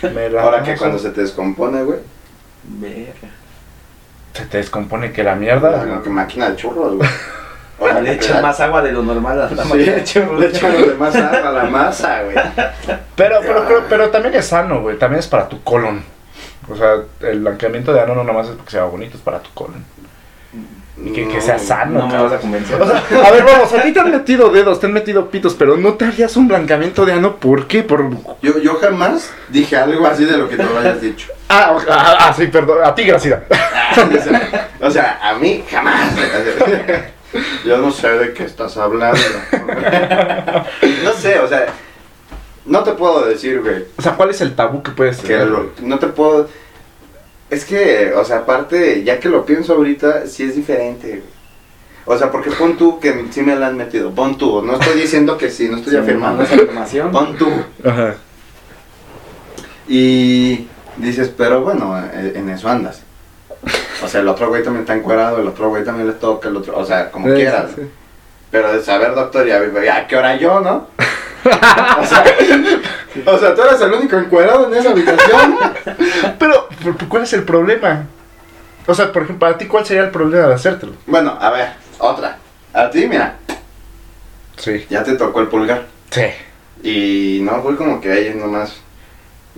güey. 0.00 0.12
Me 0.14 0.30
la 0.30 0.42
Ahora 0.42 0.62
que 0.62 0.74
cuando 0.76 0.98
se 0.98 1.10
te 1.10 1.20
descompone, 1.20 1.82
güey. 1.82 1.98
Verga. 2.64 3.28
se 4.32 4.46
te 4.46 4.58
descompone 4.58 5.12
que 5.12 5.22
la 5.22 5.34
mierda. 5.34 5.84
Como 5.86 6.02
que 6.02 6.10
máquina 6.10 6.48
de 6.50 6.56
churros, 6.56 6.96
güey. 6.96 7.08
Ahora 7.80 8.00
le 8.00 8.12
echan 8.14 8.42
más 8.42 8.58
agua 8.60 8.82
de 8.82 8.92
lo 8.92 9.02
normal 9.02 9.40
a 9.40 9.50
la 9.50 9.64
Sí, 9.64 9.70
le 9.78 9.96
echan 10.00 10.28
lo 10.28 10.86
demás 10.86 11.14
a 11.14 11.50
la 11.52 11.64
masa, 11.64 12.22
güey. 12.22 12.36
Pero, 13.14 13.40
pero, 13.40 13.64
pero, 13.66 13.84
pero 13.88 14.10
también 14.10 14.34
es 14.34 14.46
sano, 14.46 14.80
güey. 14.80 14.98
También 14.98 15.20
es 15.20 15.28
para 15.28 15.48
tu 15.48 15.62
colon. 15.62 16.02
O 16.70 16.76
sea, 16.76 16.96
el 17.20 17.40
blanqueamiento 17.40 17.92
de 17.92 18.00
ano 18.00 18.14
no 18.14 18.24
nomás 18.24 18.48
es 18.48 18.56
porque 18.56 18.72
sea 18.72 18.84
bonito, 18.84 19.16
es 19.16 19.22
para 19.22 19.38
tu 19.40 19.50
colon. 19.54 19.84
Y 21.04 21.12
que, 21.12 21.28
que 21.28 21.40
sea 21.40 21.58
sano. 21.58 22.00
No 22.00 22.08
me 22.08 22.20
vas 22.20 22.32
a 22.32 22.38
convencer. 22.38 22.80
O 22.82 22.86
sea, 22.86 23.02
a 23.24 23.30
ver, 23.30 23.44
vamos, 23.44 23.72
a 23.72 23.82
ti 23.82 23.92
te 23.92 24.00
han 24.00 24.10
metido 24.10 24.50
dedos, 24.50 24.80
te 24.80 24.86
han 24.86 24.92
metido 24.92 25.30
pitos, 25.30 25.54
pero 25.54 25.76
no 25.76 25.94
te 25.94 26.04
harías 26.04 26.36
un 26.36 26.48
blancamiento 26.48 27.06
de 27.06 27.12
ano, 27.12 27.36
¿por 27.36 27.68
qué? 27.68 27.84
Por... 27.84 28.10
Yo, 28.42 28.58
yo 28.58 28.74
jamás 28.74 29.30
dije 29.48 29.76
algo 29.76 30.04
así 30.06 30.24
de 30.24 30.36
lo 30.36 30.48
que 30.48 30.56
tú 30.56 30.66
hayas 30.76 31.00
dicho. 31.00 31.28
Ah, 31.48 31.78
ah, 31.88 32.16
ah, 32.20 32.34
sí, 32.36 32.48
perdón, 32.48 32.78
a 32.84 32.94
ti, 32.94 33.04
Graciela. 33.04 33.44
O 33.92 34.20
sea, 34.20 34.68
o 34.80 34.90
sea, 34.90 35.18
a 35.22 35.34
mí 35.34 35.64
jamás. 35.70 36.10
Yo 37.64 37.76
no 37.78 37.90
sé 37.90 38.08
de 38.10 38.32
qué 38.32 38.44
estás 38.44 38.76
hablando. 38.76 39.18
No 41.04 41.12
sé, 41.12 41.38
o 41.40 41.48
sea, 41.48 41.66
no 42.64 42.82
te 42.82 42.92
puedo 42.92 43.26
decir, 43.26 43.60
güey. 43.60 43.84
O 43.96 44.02
sea, 44.02 44.12
¿cuál 44.16 44.30
es 44.30 44.40
el 44.40 44.54
tabú 44.54 44.82
que 44.82 44.90
puedes 44.92 45.18
Que 45.18 45.28
tener? 45.28 45.48
lo- 45.48 45.70
no 45.82 45.98
te 45.98 46.06
puedo. 46.08 46.48
Es 47.50 47.64
que, 47.64 48.12
o 48.14 48.24
sea, 48.24 48.38
aparte, 48.38 49.02
ya 49.04 49.18
que 49.20 49.28
lo 49.28 49.44
pienso 49.46 49.74
ahorita, 49.74 50.26
sí 50.26 50.44
es 50.44 50.54
diferente, 50.56 51.08
güey. 51.08 51.22
O 52.10 52.16
sea, 52.16 52.30
porque 52.30 52.50
pon 52.50 52.76
tú 52.78 52.98
que 53.00 53.26
sí 53.30 53.42
me 53.42 53.54
la 53.56 53.66
han 53.66 53.76
metido. 53.76 54.10
Pon 54.12 54.38
tú. 54.38 54.62
No 54.62 54.74
estoy 54.80 54.98
diciendo 55.00 55.36
que 55.36 55.50
sí, 55.50 55.68
no 55.68 55.76
estoy 55.76 55.92
Sí, 55.92 55.98
afirmando. 55.98 56.38
no 56.38 56.44
es 56.48 56.52
afirmación. 56.52 57.10
Pon 57.12 57.36
tú. 57.36 57.48
Ajá. 57.84 58.14
Y 59.86 60.66
dices, 60.96 61.30
pero 61.36 61.62
bueno, 61.62 61.98
eh, 61.98 62.32
en 62.36 62.48
eso 62.50 62.68
andas. 62.68 63.02
O 64.04 64.08
sea, 64.08 64.20
el 64.20 64.28
otro 64.28 64.48
güey 64.48 64.62
también 64.62 64.82
está 64.82 64.94
encuerado, 64.94 65.40
el 65.40 65.48
otro 65.48 65.68
güey 65.70 65.84
también 65.84 66.06
le 66.06 66.12
toca, 66.14 66.48
el 66.48 66.56
otro, 66.56 66.76
o 66.78 66.84
sea, 66.84 67.10
como 67.10 67.28
Sí, 67.28 67.34
quieras. 67.34 67.70
sí. 67.74 67.82
Pero 68.50 68.72
de 68.72 68.82
saber, 68.82 69.14
doctor, 69.14 69.46
ya, 69.46 69.60
ya, 69.84 69.96
¿a 69.98 70.06
qué 70.06 70.16
hora 70.16 70.36
yo, 70.36 70.60
no? 70.60 70.86
o, 72.00 72.04
sea, 72.06 72.24
o 73.26 73.38
sea, 73.38 73.54
tú 73.54 73.62
eres 73.62 73.80
el 73.80 73.92
único 73.92 74.16
encuerado 74.16 74.66
en 74.68 74.74
esa 74.74 74.90
habitación. 74.90 75.58
Pero, 76.38 76.68
pero, 76.82 76.96
¿cuál 77.08 77.22
es 77.24 77.32
el 77.34 77.42
problema? 77.44 78.06
O 78.86 78.94
sea, 78.94 79.12
por 79.12 79.22
ejemplo, 79.24 79.46
para 79.46 79.58
ti, 79.58 79.66
¿cuál 79.66 79.84
sería 79.84 80.04
el 80.04 80.10
problema 80.10 80.46
de 80.46 80.54
hacértelo? 80.54 80.92
Bueno, 81.06 81.36
a 81.40 81.50
ver, 81.50 81.68
otra. 81.98 82.38
A 82.72 82.88
ti, 82.90 83.06
mira, 83.06 83.36
Sí. 84.56 84.86
ya 84.88 85.02
te 85.04 85.14
tocó 85.14 85.40
el 85.40 85.48
pulgar. 85.48 85.84
Sí. 86.10 86.24
Y 86.82 87.40
no 87.42 87.60
fue 87.62 87.76
como 87.76 88.00
que 88.00 88.10
ahí 88.12 88.34
nomás 88.34 88.76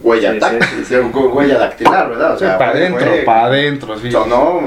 huella, 0.02 0.32
Sí, 0.32 0.38
tac- 0.38 0.64
sí, 0.64 0.76
sí, 0.78 0.84
sí. 0.84 0.96
huella 0.96 1.58
dactilar, 1.58 2.08
¿verdad? 2.10 2.34
O 2.34 2.38
sea, 2.38 2.58
para 2.58 2.70
adentro, 2.72 3.10
para 3.24 3.44
adentro, 3.46 3.98
sí. 3.98 4.10
Sonó 4.10 4.60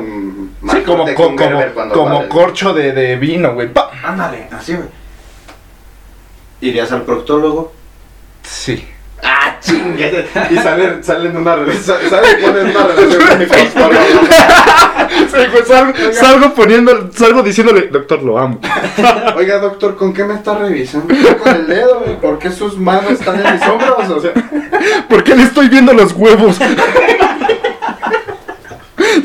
más 0.62 0.76
Sí, 0.78 0.82
como, 0.84 1.06
co- 1.15 1.36
como, 1.36 1.62
como 1.91 2.15
vale. 2.17 2.30
corcho 2.30 2.74
de, 2.74 2.91
de 2.91 3.15
vino, 3.17 3.54
güey. 3.54 3.67
¡Pa! 3.72 3.91
Ándale, 4.04 4.48
así, 4.52 4.74
güey. 4.76 4.88
¿Irías 6.62 6.91
al 6.91 7.02
proctólogo? 7.04 7.74
Sí. 8.43 8.88
¡Ah, 9.22 9.58
chingue! 9.60 10.28
Y 10.52 10.56
salen, 10.58 11.04
salen 11.04 11.36
una 11.38 11.56
relación, 11.56 11.98
salen 12.10 12.41
ponen 12.41 12.67
una 12.76 12.88
relación 12.88 13.22
con 13.28 13.91
salgo, 15.34 15.93
salgo 16.13 16.54
poniendo, 16.54 17.10
salgo 17.13 17.43
diciéndole, 17.43 17.88
doctor, 17.88 18.22
lo 18.24 18.38
amo. 18.38 18.60
Oiga, 19.36 19.60
doctor, 19.60 19.96
¿con 19.96 20.13
qué 20.13 20.24
me 20.24 20.36
está 20.36 20.58
revisando? 20.58 21.13
Con 21.43 21.56
el 21.56 21.67
dedo, 21.67 22.02
güey. 22.02 22.19
¿Por 22.19 22.39
qué 22.39 22.52
sus 22.52 22.78
manos 22.78 23.12
están 23.12 23.46
en 23.46 23.54
mis 23.54 23.62
hombros? 23.67 24.10
O 24.10 24.19
sea, 24.22 24.32
¿Por 25.10 25.24
qué 25.24 25.36
le 25.36 25.43
estoy 25.43 25.67
viendo 25.69 25.93
los 25.93 26.13
huevos? 26.13 26.58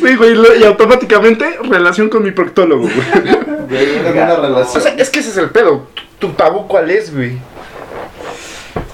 Sí, 0.01 0.16
güey, 0.16 0.37
y 0.61 0.64
automáticamente 0.64 1.59
relación 1.68 2.09
con 2.09 2.23
mi 2.23 2.31
proctólogo, 2.31 2.83
güey. 2.83 4.11
una 4.12 4.33
O 4.35 4.42
relación. 4.42 4.83
sea, 4.83 4.94
es 4.94 5.11
que 5.11 5.21
ese 5.21 5.31
es 5.31 5.37
el 5.37 5.51
pedo. 5.51 5.87
¿Tu, 6.18 6.29
tabú 6.31 6.66
cuál 6.66 6.90
es, 6.90 7.14
güey? 7.14 7.38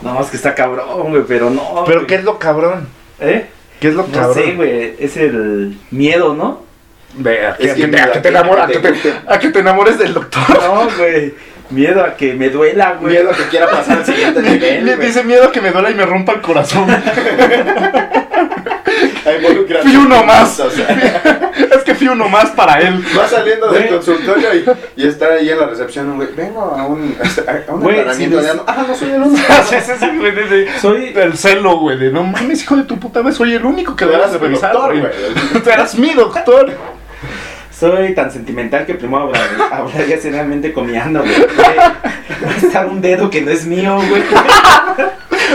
No, 0.02 0.20
es 0.20 0.28
que 0.28 0.36
está 0.36 0.54
cabrón, 0.54 1.10
güey, 1.10 1.22
pero 1.26 1.50
no. 1.50 1.84
Pero 1.86 2.00
güey. 2.00 2.06
¿qué 2.06 2.14
es 2.16 2.24
lo 2.24 2.38
cabrón? 2.38 2.88
¿Eh? 3.20 3.46
¿Qué 3.80 3.88
es 3.88 3.94
lo 3.94 4.06
No 4.06 4.12
cabrón? 4.12 4.34
sé, 4.34 4.52
güey. 4.54 4.94
Es 4.98 5.16
el 5.16 5.78
miedo, 5.90 6.34
¿no? 6.34 6.62
Ve, 7.16 7.46
a, 7.46 7.54
que, 7.56 7.70
a 7.70 7.74
te, 7.74 7.86
mira, 7.86 8.04
a 8.04 8.12
que 8.12 8.20
te 8.20 8.92
que 8.92 9.14
a 9.26 9.38
que 9.38 9.58
enamores 9.58 9.98
del 9.98 10.14
doctor. 10.14 10.42
No, 10.62 10.88
güey. 10.98 11.34
Miedo 11.70 12.04
a 12.04 12.14
que 12.14 12.34
me 12.34 12.50
duela, 12.50 12.96
güey. 13.00 13.14
Miedo 13.14 13.30
a 13.30 13.34
que 13.34 13.44
quiera 13.44 13.70
pasar 13.70 13.98
al 13.98 14.06
siguiente 14.06 14.42
nivel. 14.42 14.84
Le 14.84 14.96
dice 14.96 15.22
miedo 15.24 15.44
a 15.48 15.52
que 15.52 15.60
me 15.60 15.70
duela 15.70 15.90
y 15.90 15.94
me 15.94 16.04
rompa 16.04 16.32
el 16.32 16.40
corazón. 16.40 16.86
Fui 19.82 19.96
uno 19.96 20.24
más. 20.24 20.60
O 20.60 20.70
sea, 20.70 20.86
es 21.76 21.82
que 21.84 21.94
fui 21.94 22.08
uno 22.08 22.28
más 22.28 22.50
para 22.50 22.80
él. 22.80 23.04
va 23.18 23.26
saliendo 23.28 23.70
del 23.72 23.88
consultorio 23.88 24.54
y, 24.54 24.64
y 24.96 25.06
está 25.08 25.26
ahí 25.34 25.50
en 25.50 25.58
la 25.58 25.66
recepción 25.66 26.14
güey. 26.16 26.28
Vengo 26.36 26.60
a 26.60 26.86
un, 26.86 27.16
a 27.68 27.72
un 27.72 27.80
Güey, 27.80 27.98
aclaramiento 28.00 28.40
si 28.40 28.46
de 28.46 28.54
no-. 28.54 28.64
Ah, 28.66 28.84
no 28.86 28.94
soy 28.94 29.10
el 29.10 29.22
único. 29.22 29.42
sí, 29.68 29.76
sí, 29.84 29.92
sí, 29.98 30.06
güey. 30.18 30.34
Soy- 30.80 31.12
el 31.16 31.36
celo, 31.36 31.78
güey, 31.78 31.98
de 31.98 32.10
no 32.10 32.22
mames, 32.24 32.62
hijo 32.62 32.76
de 32.76 32.84
tu 32.84 32.98
puta 32.98 33.22
madre, 33.22 33.34
soy 33.36 33.54
el 33.54 33.64
único 33.64 33.96
que 33.96 34.04
Tú 34.04 34.10
debas 34.12 34.32
de 34.32 34.38
revisar, 34.38 34.72
doctor, 34.72 34.98
güey. 35.00 35.62
Tú 35.62 35.70
eras 35.70 35.94
mi 35.96 36.12
doctor. 36.14 36.72
Soy 37.84 38.14
tan 38.14 38.30
sentimental 38.30 38.86
que 38.86 38.94
primero 38.94 39.24
hablar- 39.24 39.48
hablaría 39.70 40.18
seriamente 40.18 40.72
con 40.72 40.90
mi 40.90 40.96
ano, 40.96 41.20
güey. 41.20 41.34
Está 42.56 42.86
un 42.86 43.02
dedo 43.02 43.28
que 43.28 43.42
no 43.42 43.50
es 43.50 43.66
mío, 43.66 43.96
güey. 44.08 44.22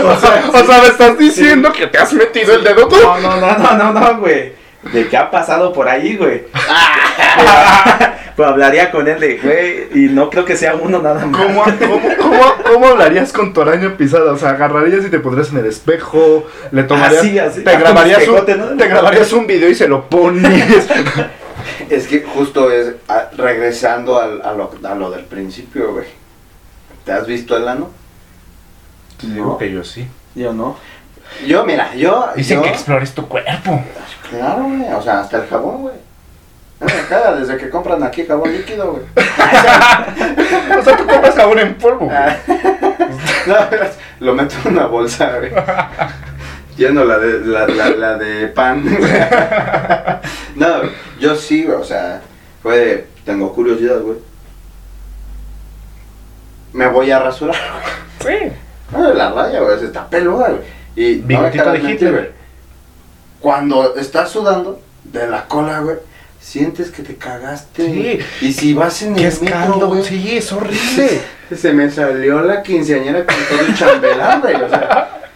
O 0.04 0.16
sea, 0.18 0.44
o 0.50 0.64
sea, 0.66 0.80
me 0.82 0.86
estás 0.86 1.18
diciendo 1.18 1.72
que 1.72 1.86
te 1.88 1.98
has 1.98 2.12
metido 2.12 2.54
el 2.54 2.62
dedo 2.64 2.86
tú. 2.88 2.96
No, 3.02 3.18
no, 3.18 3.36
no, 3.40 3.58
no, 3.58 3.74
no, 3.76 3.92
no, 3.92 4.18
güey. 4.18 4.52
De 4.92 5.08
qué 5.08 5.16
ha 5.16 5.30
pasado 5.30 5.72
por 5.72 5.88
ahí, 5.88 6.16
güey. 6.16 6.44
Pues 8.36 8.48
hablaría 8.48 8.90
con 8.90 9.06
él 9.08 9.18
de, 9.20 9.36
güey, 9.38 10.04
y 10.04 10.08
no 10.08 10.30
creo 10.30 10.44
que 10.46 10.56
sea 10.56 10.74
uno 10.76 11.02
nada 11.02 11.26
más. 11.26 11.42
¿Cómo, 11.42 11.64
cómo, 11.64 12.16
cómo, 12.16 12.54
cómo 12.72 12.86
hablarías 12.86 13.32
con 13.32 13.52
tu 13.52 13.60
araña 13.60 13.96
pisada? 13.96 14.32
O 14.32 14.38
sea, 14.38 14.50
agarrarías 14.50 15.04
y 15.04 15.10
te 15.10 15.18
pondrías 15.18 15.50
en 15.50 15.58
el 15.58 15.66
espejo, 15.66 16.46
le 16.70 16.84
tomarías, 16.84 17.20
Así, 17.22 17.38
así. 17.38 17.60
te 17.64 17.70
Ah, 17.70 17.78
grabarías 17.80 18.20
te 18.78 18.88
grabarías 18.88 19.32
un 19.32 19.46
video 19.46 19.68
y 19.68 19.74
se 19.74 19.88
lo 19.88 20.08
pones. 20.08 20.88
Es 21.90 22.06
que 22.06 22.22
justo 22.22 22.70
es 22.70 22.94
a- 23.08 23.28
regresando 23.36 24.18
al- 24.20 24.42
a, 24.42 24.52
lo, 24.52 24.70
a 24.84 24.94
lo 24.94 25.10
del 25.10 25.24
principio, 25.24 25.92
güey. 25.92 26.06
¿Te 27.04 27.12
has 27.12 27.26
visto 27.26 27.56
el 27.56 27.66
ano? 27.68 27.90
Digo 29.22 29.58
que 29.58 29.70
yo 29.70 29.84
sí. 29.84 30.06
Yo 30.34 30.52
no. 30.52 30.76
Yo, 31.46 31.64
mira, 31.64 31.94
yo. 31.94 32.28
Dicen 32.36 32.58
yo- 32.58 32.62
que 32.64 32.70
explores 32.70 33.12
tu 33.14 33.26
cuerpo. 33.28 33.82
Claro, 34.30 34.64
güey. 34.64 34.92
O 34.92 35.02
sea, 35.02 35.20
hasta 35.20 35.38
el 35.38 35.48
jabón, 35.48 35.82
güey. 35.82 35.94
Acá, 36.80 37.34
desde 37.34 37.56
que 37.58 37.68
compran 37.68 38.02
aquí 38.02 38.24
jabón 38.24 38.52
líquido, 38.52 38.92
güey. 38.92 39.04
O 40.78 40.82
sea, 40.82 40.96
tú 40.96 41.06
compras 41.06 41.34
jabón 41.34 41.58
en 41.58 41.74
polvo. 41.76 42.06
güey. 42.06 42.18
No, 43.46 43.56
lo 44.20 44.34
meto 44.34 44.54
en 44.64 44.72
una 44.76 44.86
bolsa, 44.86 45.38
güey. 45.38 45.50
Lleno 46.80 47.04
la 47.04 47.18
de, 47.18 47.40
la, 47.40 47.66
la, 47.68 47.90
la 47.90 48.16
de 48.16 48.48
pan. 48.48 48.82
No, 50.56 50.66
yo 51.20 51.36
sí, 51.36 51.64
güey. 51.64 51.76
O 51.76 51.84
sea, 51.84 52.22
fue 52.62 52.78
de, 52.78 53.06
Tengo 53.26 53.52
curiosidad, 53.52 54.00
güey. 54.00 54.16
Me 56.72 56.86
voy 56.88 57.10
a 57.10 57.18
rasurar. 57.18 57.54
Sí. 58.20 58.50
Ah, 58.94 59.10
la 59.14 59.30
raya, 59.30 59.60
güey. 59.60 59.84
está 59.84 60.08
peluda, 60.08 60.48
güey. 60.48 60.62
Y 60.96 61.16
no 61.20 61.26
Bigotito 61.26 61.62
acabas 61.62 61.82
de 61.82 61.90
Hitler. 61.90 62.12
güey. 62.12 62.28
Cuando 63.40 63.96
estás 63.96 64.30
sudando 64.30 64.80
de 65.04 65.26
la 65.28 65.46
cola, 65.48 65.80
güey, 65.80 65.96
sientes 66.40 66.90
que 66.90 67.02
te 67.02 67.16
cagaste. 67.16 67.84
Sí. 68.40 68.46
Y 68.46 68.52
si 68.54 68.72
vas 68.72 69.02
en 69.02 69.16
¡Qué 69.16 69.22
el 69.22 69.28
escándalo! 69.28 69.88
güey, 69.88 70.02
Sí, 70.02 70.36
es 70.38 70.50
horrible. 70.50 71.20
se 71.54 71.72
me 71.74 71.90
salió 71.90 72.40
la 72.40 72.62
quinceañera 72.62 73.26
con 73.26 73.34
todo 73.50 73.60
el 73.66 73.74
chambelán, 73.76 74.40
güey. 74.40 74.54
O 74.62 74.68
sea, 74.68 75.29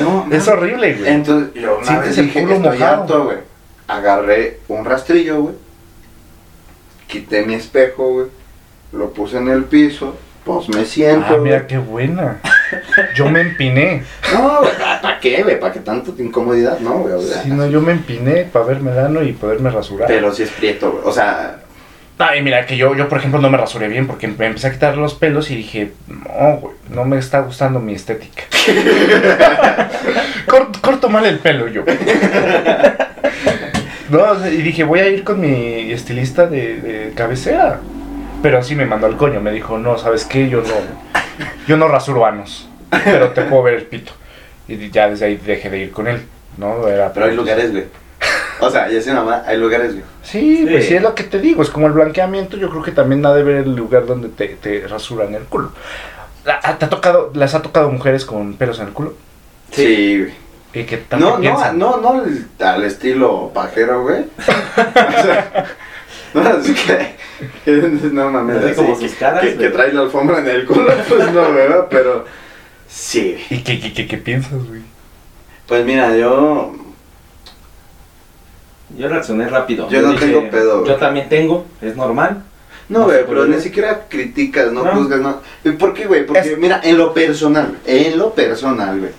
no, 0.00 0.26
es 0.30 0.48
horrible, 0.48 0.94
güey. 0.94 1.08
Entonces, 1.12 1.54
yo 1.54 1.76
una 1.78 1.86
Sientes 1.86 2.08
vez 2.10 2.18
el 2.18 2.24
dije, 2.26 2.42
culo 2.42 2.54
estoy 2.54 2.78
mojado. 2.78 3.02
harto, 3.02 3.24
güey. 3.24 3.36
Agarré 3.88 4.60
un 4.68 4.84
rastrillo, 4.84 5.42
güey. 5.42 5.54
Quité 7.06 7.44
mi 7.44 7.54
espejo, 7.54 8.10
güey. 8.12 8.26
Lo 8.92 9.10
puse 9.12 9.38
en 9.38 9.48
el 9.48 9.64
piso. 9.64 10.16
Pues 10.44 10.68
me 10.68 10.84
siento, 10.84 11.26
Ah, 11.26 11.30
güey. 11.32 11.42
mira 11.42 11.66
qué 11.66 11.78
buena. 11.78 12.40
Yo 13.14 13.28
me 13.30 13.40
empiné. 13.40 14.02
No, 14.34 14.60
¿para 15.00 15.20
qué, 15.20 15.42
güey? 15.42 15.60
¿Para 15.60 15.72
qué 15.72 15.80
tanto 15.80 16.12
incomodidad? 16.18 16.78
No, 16.80 16.94
güey. 16.98 17.14
o 17.14 17.20
sea, 17.20 17.42
Si 17.42 17.50
no, 17.50 17.66
yo 17.68 17.80
me 17.80 17.92
empiné 17.92 18.44
para 18.52 18.64
verme 18.64 18.90
el 18.90 18.98
ano 18.98 19.22
y 19.22 19.32
poderme 19.32 19.70
rasurar. 19.70 20.08
Pero 20.08 20.32
si 20.32 20.42
es 20.42 20.50
prieto, 20.50 20.90
güey. 20.90 21.04
O 21.04 21.12
sea, 21.12 21.60
Ay, 22.16 22.42
mira, 22.42 22.64
que 22.64 22.76
yo, 22.76 22.94
yo, 22.94 23.08
por 23.08 23.18
ejemplo, 23.18 23.40
no 23.40 23.50
me 23.50 23.58
rasuré 23.58 23.88
bien 23.88 24.06
porque 24.06 24.28
me 24.28 24.46
empecé 24.46 24.68
a 24.68 24.72
quitar 24.72 24.96
los 24.96 25.14
pelos 25.14 25.50
y 25.50 25.56
dije, 25.56 25.92
no, 26.06 26.58
güey, 26.58 26.74
no 26.90 27.04
me 27.04 27.18
está 27.18 27.40
gustando 27.40 27.80
mi 27.80 27.94
estética. 27.94 28.44
corto, 30.46 30.80
corto 30.80 31.08
mal 31.08 31.26
el 31.26 31.40
pelo 31.40 31.66
yo. 31.66 31.82
no, 34.10 34.48
y 34.48 34.62
dije, 34.62 34.84
voy 34.84 35.00
a 35.00 35.08
ir 35.08 35.24
con 35.24 35.40
mi 35.40 35.90
estilista 35.90 36.46
de, 36.46 36.80
de 36.80 37.12
cabecera. 37.14 37.80
Pero 38.42 38.62
sí 38.62 38.76
me 38.76 38.86
mandó 38.86 39.06
al 39.06 39.16
coño, 39.16 39.40
me 39.40 39.50
dijo, 39.50 39.78
no, 39.78 39.98
¿sabes 39.98 40.24
qué? 40.24 40.48
Yo 40.48 40.60
no, 40.60 40.74
yo 41.66 41.76
no 41.76 41.88
rasuro 41.88 42.26
anos, 42.26 42.68
pero 42.90 43.30
te 43.30 43.42
puedo 43.42 43.62
ver 43.62 43.74
el 43.74 43.84
pito. 43.84 44.12
Y 44.68 44.90
ya 44.90 45.08
desde 45.08 45.26
ahí 45.26 45.36
dejé 45.36 45.70
de 45.70 45.78
ir 45.78 45.90
con 45.90 46.06
él, 46.06 46.20
¿no? 46.58 46.86
Era, 46.86 47.12
pero 47.12 47.26
hay 47.26 47.34
lugares, 47.34 47.72
güey. 47.72 47.84
O 48.66 48.70
sea, 48.70 48.88
ya 48.88 49.00
sé 49.02 49.12
mamá, 49.12 49.42
hay 49.46 49.56
lugares, 49.58 49.92
güey. 49.92 50.04
Sí, 50.22 50.66
pues 50.68 50.84
Sí. 50.84 50.90
sí 50.90 50.94
es 50.96 51.02
lo 51.02 51.14
que 51.14 51.24
te 51.24 51.38
digo, 51.38 51.62
es 51.62 51.70
como 51.70 51.86
el 51.86 51.92
blanqueamiento, 51.92 52.56
yo 52.56 52.70
creo 52.70 52.82
que 52.82 52.92
también 52.92 53.24
ha 53.26 53.32
de 53.34 53.42
ver 53.42 53.56
el 53.58 53.74
lugar 53.76 54.06
donde 54.06 54.28
te, 54.28 54.48
te 54.48 54.86
rasuran 54.88 55.34
el 55.34 55.42
culo. 55.44 55.72
La- 56.44 56.60
¿Te 56.60 56.84
ha 56.84 56.88
tocado, 56.90 57.30
¿Les 57.34 57.54
ha 57.54 57.62
tocado 57.62 57.90
mujeres 57.90 58.24
con 58.24 58.54
pelos 58.54 58.78
en 58.80 58.88
el 58.88 58.92
culo? 58.92 59.14
Sí, 59.70 60.20
güey. 60.20 60.34
¿Y 60.74 60.86
qué 60.86 60.96
tanto 60.96 61.24
No, 61.24 61.34
no, 61.36 61.40
piensan? 61.40 61.78
no, 61.78 61.96
no 61.98 62.08
al- 62.22 62.48
al 62.66 62.84
estilo 62.84 63.50
pajero, 63.54 64.02
güey. 64.02 64.20
o 64.38 64.42
sea, 65.22 65.66
no, 66.34 66.48
es 66.58 66.70
que, 66.70 67.14
que 67.64 67.72
no 68.12 68.30
mames, 68.30 68.56
Así 68.56 68.66
así 68.66 68.74
como 68.74 68.98
que, 68.98 69.08
sus 69.08 69.16
caras, 69.18 69.40
que, 69.42 69.50
que 69.52 69.56
güey. 69.56 69.72
trae 69.72 69.92
la 69.92 70.00
alfombra 70.02 70.38
en 70.40 70.48
el 70.48 70.66
culo, 70.66 70.92
pues 71.08 71.32
no, 71.32 71.52
¿verdad? 71.52 71.86
Pero 71.90 72.24
sí, 72.88 73.32
güey. 73.48 73.60
¿Y 73.60 73.62
qué, 73.62 73.78
qué, 73.80 73.92
qué, 73.92 74.06
qué 74.08 74.16
piensas, 74.18 74.52
güey? 74.66 74.80
Pues 75.68 75.84
mira, 75.86 76.14
yo 76.16 76.74
Yo 78.96 79.08
reaccioné 79.08 79.48
rápido. 79.48 79.88
Yo 79.88 80.02
no 80.02 80.14
tengo 80.14 80.48
pedo, 80.50 80.80
güey. 80.80 80.90
Yo 80.92 80.96
también 80.96 81.28
tengo, 81.28 81.64
es 81.80 81.96
normal. 81.96 82.42
No, 82.88 83.04
güey, 83.04 83.24
pero 83.26 83.46
ni 83.46 83.58
siquiera 83.60 84.06
criticas, 84.08 84.70
no, 84.70 84.84
No. 84.84 84.92
juzgas, 84.92 85.20
no. 85.20 85.40
¿Por 85.78 85.94
qué, 85.94 86.06
güey? 86.06 86.26
Porque, 86.26 86.40
Es- 86.52 86.58
mira, 86.58 86.80
en 86.84 86.98
lo 86.98 87.14
personal, 87.14 87.78
en 87.86 88.18
lo 88.18 88.34
personal, 88.34 88.98
güey, 89.00 89.10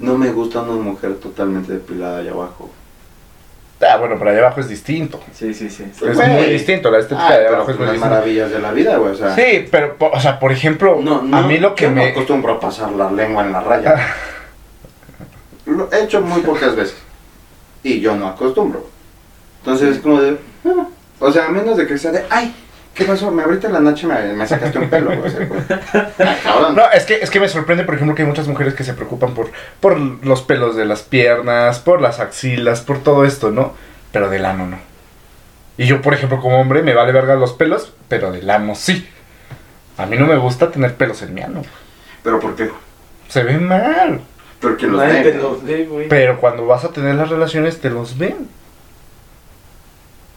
no 0.00 0.16
me 0.18 0.30
gusta 0.30 0.60
una 0.60 0.74
mujer 0.82 1.14
totalmente 1.16 1.72
depilada 1.72 2.18
allá 2.18 2.32
abajo. 2.32 2.70
Ah, 3.80 3.96
bueno, 3.96 4.16
pero 4.18 4.30
allá 4.30 4.40
abajo 4.40 4.60
es 4.60 4.68
distinto. 4.68 5.20
Sí, 5.32 5.54
sí, 5.54 5.70
sí. 5.70 5.84
Es 5.84 6.00
güey. 6.16 6.28
muy 6.30 6.46
distinto, 6.46 6.90
la 6.90 6.98
estética 6.98 7.26
Ah, 7.28 7.32
de 7.32 7.38
allá 7.46 7.48
abajo 7.56 7.70
es 7.70 7.76
muy 7.78 7.86
las 7.86 7.94
distinta. 7.94 8.14
maravillas 8.16 8.50
de 8.50 8.58
la 8.58 8.72
vida, 8.72 8.96
güey, 8.98 9.12
o 9.12 9.14
sea. 9.16 9.34
Sí, 9.34 9.66
pero, 9.70 9.96
o 9.98 10.20
sea, 10.20 10.38
por 10.40 10.50
ejemplo, 10.52 10.98
No, 11.00 11.22
no, 11.22 11.36
a 11.36 11.42
mí 11.42 11.58
lo 11.58 11.74
que 11.74 11.84
yo 11.84 11.90
me... 11.90 12.04
no 12.04 12.10
acostumbro 12.10 12.54
a 12.54 12.60
pasar 12.60 12.90
la 12.92 13.10
lengua 13.10 13.44
en 13.46 13.52
la 13.52 13.60
raya. 13.60 13.94
Lo 15.66 15.88
he 15.92 16.04
hecho 16.04 16.20
muy 16.20 16.40
pocas 16.42 16.74
veces. 16.74 16.96
Y 17.82 18.00
yo 18.00 18.16
no 18.16 18.28
acostumbro. 18.28 18.88
Entonces 19.60 19.96
es 19.96 20.02
como 20.02 20.20
de. 20.20 20.38
ah, 20.64 20.88
o 21.20 21.32
sea, 21.32 21.46
a 21.46 21.48
menos 21.50 21.76
de 21.76 21.86
que 21.86 21.98
sea 21.98 22.12
de. 22.12 22.24
¡Ay! 22.30 22.54
¿Qué 22.94 23.04
pasó? 23.04 23.30
Me 23.30 23.42
abriste 23.42 23.68
la 23.68 23.78
noche 23.78 24.08
me, 24.08 24.32
me 24.32 24.46
sacaste 24.46 24.76
un 24.78 24.90
pelo. 24.90 25.10
o 25.24 25.30
sea, 25.30 25.48
pues, 25.48 25.62
cabrón. 26.42 26.74
No, 26.74 26.90
es 26.92 27.04
que, 27.04 27.20
es 27.20 27.30
que 27.30 27.38
me 27.38 27.48
sorprende, 27.48 27.84
por 27.84 27.94
ejemplo, 27.94 28.14
que 28.16 28.22
hay 28.22 28.28
muchas 28.28 28.48
mujeres 28.48 28.74
que 28.74 28.82
se 28.82 28.94
preocupan 28.94 29.34
por, 29.34 29.50
por 29.78 29.98
los 29.98 30.42
pelos 30.42 30.74
de 30.74 30.84
las 30.84 31.02
piernas, 31.02 31.78
por 31.78 32.00
las 32.00 32.18
axilas, 32.18 32.80
por 32.80 32.98
todo 32.98 33.24
esto, 33.24 33.52
¿no? 33.52 33.74
Pero 34.10 34.28
del 34.30 34.44
ano 34.44 34.66
no. 34.66 34.78
Y 35.76 35.86
yo, 35.86 36.02
por 36.02 36.12
ejemplo, 36.12 36.40
como 36.40 36.60
hombre, 36.60 36.82
me 36.82 36.92
vale 36.92 37.12
verga 37.12 37.36
los 37.36 37.52
pelos, 37.52 37.92
pero 38.08 38.32
del 38.32 38.50
ano 38.50 38.74
sí. 38.74 39.08
A 39.96 40.06
mí 40.06 40.16
no 40.16 40.26
me 40.26 40.36
gusta 40.36 40.70
tener 40.72 40.96
pelos 40.96 41.22
en 41.22 41.34
mi 41.34 41.40
ano. 41.40 41.62
¿Pero 42.24 42.40
por 42.40 42.56
qué? 42.56 42.68
Se 43.28 43.44
ven 43.44 43.66
mal. 43.66 44.22
Porque 44.60 44.86
los 44.86 45.00
Nadie 45.00 45.22
ven. 45.22 45.32
te 45.32 45.38
lo 45.38 45.60
ve, 45.60 45.84
güey. 45.84 46.08
Pero 46.08 46.40
cuando 46.40 46.66
vas 46.66 46.84
a 46.84 46.88
tener 46.90 47.14
las 47.14 47.28
relaciones, 47.28 47.80
te 47.80 47.90
los 47.90 48.18
ven. 48.18 48.48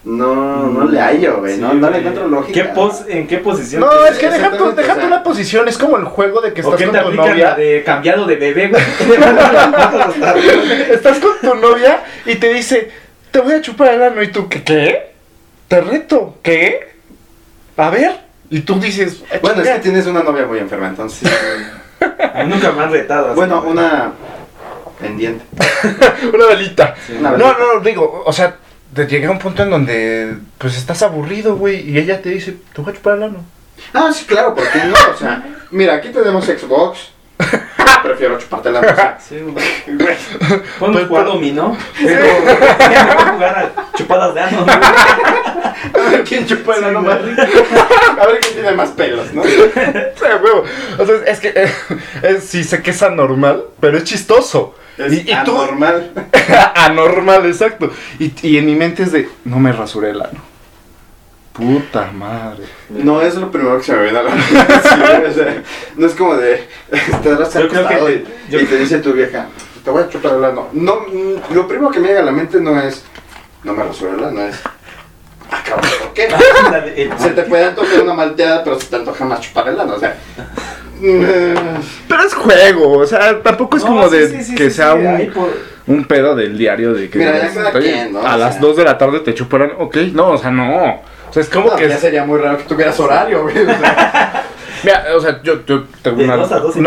No, 0.04 0.68
no 0.68 0.86
le 0.86 1.00
hallo, 1.00 1.38
güey. 1.42 1.56
Sí, 1.56 1.62
no, 1.62 1.74
no 1.74 1.76
le 1.76 1.88
güey. 1.90 2.00
encuentro 2.00 2.28
lógica. 2.28 2.54
¿Qué 2.54 2.64
pos 2.70 3.04
¿En 3.08 3.28
qué 3.28 3.38
posición? 3.38 3.82
No, 3.82 3.90
te- 3.90 4.10
es 4.12 4.18
que 4.18 4.30
deja 4.32 4.50
tu, 4.50 4.70
exactamente, 4.70 4.82
deja 4.82 4.94
o 4.94 4.96
sea- 4.96 5.10
la 5.10 5.24
posición. 5.24 5.68
Es 5.68 5.78
como 5.78 5.98
el 5.98 6.06
juego 6.06 6.42
de 6.42 6.54
que 6.54 6.62
¿O 6.62 6.74
estás 6.74 6.78
qué 6.80 6.86
con 6.86 6.94
te 6.96 7.00
tu 7.02 7.06
aplican 7.08 7.26
la 7.28 7.32
novia. 7.34 7.56
de 7.56 7.84
cambiado 7.84 8.26
de 8.26 8.36
bebé, 8.36 8.70
güey? 8.70 8.82
Estás 10.92 11.20
con 11.20 11.32
tu 11.42 11.54
novia 11.56 12.04
y 12.26 12.36
te 12.36 12.52
dice, 12.52 12.90
te 13.30 13.40
voy 13.42 13.54
a 13.54 13.62
chupar 13.62 13.94
el 13.94 14.02
ano. 14.04 14.24
Y 14.24 14.30
tú, 14.30 14.50
¿qué? 14.50 14.64
¿Qué? 14.64 15.12
Te 15.68 15.82
reto. 15.82 16.38
¿Qué? 16.42 16.94
A 17.78 17.90
ver. 17.92 18.20
Y 18.50 18.62
tú 18.62 18.80
dices, 18.80 19.24
"Ah, 19.32 19.38
Bueno, 19.42 19.58
es 19.62 19.68
chinga". 19.68 19.76
que 19.78 19.84
tienes 19.84 20.06
una 20.08 20.24
novia 20.24 20.46
muy 20.46 20.60
enferma, 20.60 20.88
entonces. 20.90 21.30
A 22.02 22.44
mí 22.44 22.50
Nunca 22.54 22.72
me 22.72 22.84
han 22.84 22.92
retado. 22.92 23.28
así, 23.28 23.36
bueno, 23.36 23.62
una 23.62 24.12
pendiente. 25.00 25.46
una 26.34 26.46
velita. 26.48 26.96
Sí. 27.06 27.14
Una 27.20 27.32
No, 27.32 27.38
velita. 27.38 27.58
no, 27.76 27.80
digo, 27.82 28.24
o 28.26 28.34
sea, 28.34 28.56
te 28.94 29.08
llega 29.08 29.32
un 29.32 29.40
punto 29.40 29.64
en 29.64 29.70
donde 29.70 30.36
pues 30.58 30.78
estás 30.78 31.02
aburrido, 31.04 31.56
güey, 31.56 31.90
y 31.90 31.98
ella 31.98 32.22
te 32.22 32.30
dice, 32.30 32.58
te 32.74 32.82
voy 32.82 32.92
a 32.92 32.96
chupar 32.96 33.18
el 33.18 33.24
ano. 33.24 33.44
Ah, 33.94 34.12
sí, 34.14 34.26
claro, 34.26 34.54
¿por 34.54 34.70
qué 34.70 34.80
no? 34.86 34.94
O 35.14 35.18
sea, 35.18 35.44
mira, 35.72 35.96
aquí 35.96 36.10
tenemos 36.10 36.46
Xbox. 36.46 37.10
Prefiero 38.04 38.38
chuparte 38.40 38.72
la 38.72 38.82
cosa. 38.82 39.18
Sí, 39.28 39.40
güey. 39.40 39.66
Podemos 40.80 41.02
Pero- 41.02 41.08
jugar 41.08 41.26
dominó. 41.26 41.78
Pero 42.02 42.26
jugar 43.34 43.72
a 43.76 43.98
chupadas 43.98 44.34
de 44.36 44.42
ano. 44.42 44.64
güey. 44.66 44.76
A 46.06 46.10
ver 46.12 46.24
quién 46.24 46.46
chupa 46.46 46.76
el 46.76 46.84
ano 46.86 47.02
más 47.02 47.22
rico. 47.22 47.42
A 48.22 48.26
ver 48.28 48.40
quién 48.40 48.54
tiene 48.54 48.72
más 48.74 48.90
pelos, 48.90 49.34
¿no? 49.34 49.44
Sí, 49.44 49.50
huevo. 50.44 50.64
O 51.00 51.06
sea, 51.06 51.16
es 51.28 51.40
que 51.40 51.54
eh, 51.56 51.72
es- 52.24 52.44
sí 52.44 52.64
sé 52.64 52.82
que 52.82 52.92
es 52.92 53.02
anormal, 53.04 53.64
pero 53.80 53.98
es 53.98 54.04
chistoso. 54.04 54.76
Es 54.98 55.14
y, 55.14 55.18
y 55.32 55.36
tú, 55.46 55.60
anormal. 55.60 56.12
anormal, 56.76 57.46
exacto. 57.46 57.92
Y, 58.20 58.32
y 58.44 58.58
en 58.58 58.66
mi 58.66 58.76
mente 58.76 59.04
es 59.04 59.12
de, 59.12 59.30
no 59.46 59.58
me 59.60 59.72
rasuré 59.72 60.12
el 60.12 60.22
ano. 60.22 60.40
Puta 61.54 62.12
madre. 62.14 62.64
No 62.90 63.22
es 63.22 63.36
lo 63.36 63.52
primero 63.52 63.78
que 63.78 63.84
se 63.84 63.94
me 63.94 64.04
viene 64.04 64.20
a 64.20 64.24
la 64.24 64.30
mente. 64.36 64.46
sí, 64.84 65.30
o 65.30 65.34
sea, 65.34 65.64
no 65.98 66.06
es 66.08 66.14
como 66.16 66.36
de. 66.36 66.68
Estás 66.92 67.54
Yo 67.54 67.68
creo 67.68 67.70
que 67.70 67.78
acostado 67.78 68.06
te- 68.06 68.14
y, 68.14 68.52
yo- 68.52 68.60
y 68.62 68.66
te 68.66 68.78
dice 68.78 69.00
tu 69.00 69.12
vieja, 69.14 69.48
te 69.84 69.90
voy 69.90 70.04
a 70.04 70.10
chupar 70.10 70.36
el 70.36 70.46
ano. 70.46 70.70
No, 70.72 71.02
mm, 71.12 71.54
lo 71.54 71.68
primero 71.68 71.92
que 71.92 72.00
me 72.00 72.08
llega 72.08 72.22
a 72.22 72.24
la 72.24 72.32
mente 72.32 72.60
no 72.62 72.80
es. 72.80 73.04
No 73.64 73.74
me 73.74 73.84
rasuré 73.84 74.14
el 74.14 74.24
ano, 74.24 74.42
es. 74.44 74.56
Ah, 75.52 75.62
cabrón, 75.68 75.92
¿por 76.02 76.14
qué? 76.14 76.30
Se 77.20 77.30
te 77.32 77.44
puede 77.44 77.66
antojar 77.66 78.02
una 78.02 78.14
malteada, 78.14 78.64
pero 78.64 78.80
se 78.80 78.88
te 78.88 78.96
antoja 78.96 79.26
más 79.26 79.42
chupar 79.42 79.68
el 79.68 79.80
ano, 79.80 79.96
o 79.96 80.00
sea. 80.00 80.16
mm, 81.02 81.24
Pero 82.08 82.24
es 82.24 82.34
juego, 82.34 83.00
o 83.00 83.06
sea, 83.06 83.42
tampoco 83.44 83.76
es 83.76 83.84
No, 83.84 83.90
como 83.90 84.10
sí, 84.10 84.16
de 84.18 84.30
sí, 84.30 84.44
sí, 84.46 84.56
que 84.56 84.70
sí, 84.70 84.78
sea 84.78 84.94
sí, 84.94 85.00
un, 85.00 85.34
por- 85.34 85.54
un 85.88 86.06
pedo 86.06 86.36
del 86.36 86.58
diario 86.58 86.94
de 86.94 87.10
que 87.10 87.20
Mira, 87.20 87.32
ya 87.34 87.50
digas, 87.50 87.54
cada 87.56 87.78
"Oye, 87.78 87.92
quien, 87.92 88.14
¿no? 88.14 88.20
a 88.26 88.36
O 88.36 88.38
las 88.38 88.54
sea. 88.54 88.62
2 88.62 88.78
de 88.78 88.84
la 88.86 88.98
tarde 88.98 89.20
te 89.20 89.34
chuparan, 89.34 89.74
ok, 89.78 89.98
no, 90.14 90.30
o 90.30 90.38
sea, 90.38 90.52
no. 90.52 91.02
O 91.32 91.34
sea, 91.34 91.42
es 91.44 91.50
como 91.50 91.70
no, 91.70 91.76
que 91.78 91.88
ya 91.88 91.96
es- 91.96 92.02
sería 92.02 92.24
muy 92.26 92.40
raro 92.40 92.58
que 92.60 92.66
tuvieras 92.66 93.00
horario, 93.00 93.42
güey. 93.44 93.58
O 93.58 93.66
sea, 93.66 94.44
Mira, 94.84 95.06
o 95.16 95.20
sea, 95.20 95.42
yo, 95.44 95.64
yo 95.66 95.84
tengo 96.02 96.24
una, 96.24 96.36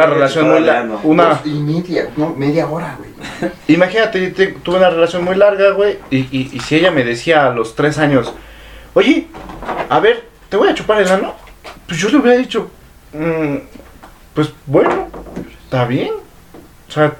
relación 0.07 0.51
muy 0.51 0.61
larga. 0.61 0.99
Una, 1.05 1.41
y 1.45 1.51
media, 1.61 2.09
no, 2.17 2.35
media 2.37 2.67
hora, 2.69 2.97
güey. 2.99 3.11
imagínate, 3.69 4.31
te- 4.31 4.49
tuve 4.49 4.77
una 4.79 4.91
relación 4.91 5.25
muy 5.25 5.35
larga, 5.37 5.71
güey, 5.71 5.99
y, 6.11 6.19
y, 6.37 6.51
y 6.53 6.61
si 6.61 6.77
ella 6.77 6.91
me 6.91 7.05
decía 7.05 7.47
a 7.47 7.51
los 7.51 7.75
tres 7.77 7.99
años, 7.99 8.33
oye, 8.95 9.29
a 9.89 9.99
ver, 10.01 10.25
te 10.49 10.57
voy 10.57 10.69
a 10.69 10.75
chupar 10.75 11.01
el 11.01 11.09
ano, 11.09 11.35
pues 11.87 11.99
yo 12.01 12.09
le 12.11 12.17
hubiera 12.19 12.37
dicho, 12.39 12.69
"Mm, 13.13 13.57
pues 14.35 14.51
bueno, 14.67 15.09
está 15.65 15.85
bien. 15.85 16.11
O 16.89 16.93
sea, 16.93 17.13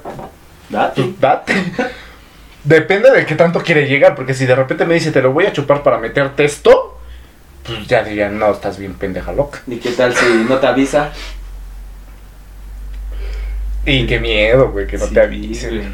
Date. 0.69 1.01
pues 1.03 1.19
date. 1.21 1.53
Depende 2.65 3.11
de 3.11 3.25
qué 3.25 3.35
tanto 3.35 3.61
quiere 3.61 3.87
llegar, 3.87 4.15
porque 4.15 4.33
si 4.33 4.45
de 4.45 4.55
repente 4.55 4.85
me 4.85 4.95
dice, 4.95 5.11
te 5.11 5.21
lo 5.21 5.31
voy 5.31 5.45
a 5.45 5.53
chupar 5.53 5.83
para 5.83 5.99
meterte 5.99 6.43
esto, 6.43 6.94
pues 7.65 7.87
ya 7.87 8.03
dirían, 8.03 8.37
no, 8.37 8.51
estás 8.51 8.77
bien 8.77 8.93
pendeja 8.93 9.31
loca. 9.31 9.61
¿Y 9.67 9.77
qué 9.77 9.91
tal 9.91 10.15
si 10.15 10.25
no 10.47 10.57
te 10.57 10.67
avisa? 10.67 11.11
Y 13.85 14.07
qué 14.07 14.19
miedo, 14.19 14.71
güey, 14.71 14.87
que 14.87 14.97
no 14.97 15.05
Sí, 15.07 15.13
te 15.13 15.21
avisen. 15.21 15.69
güey. 15.77 15.87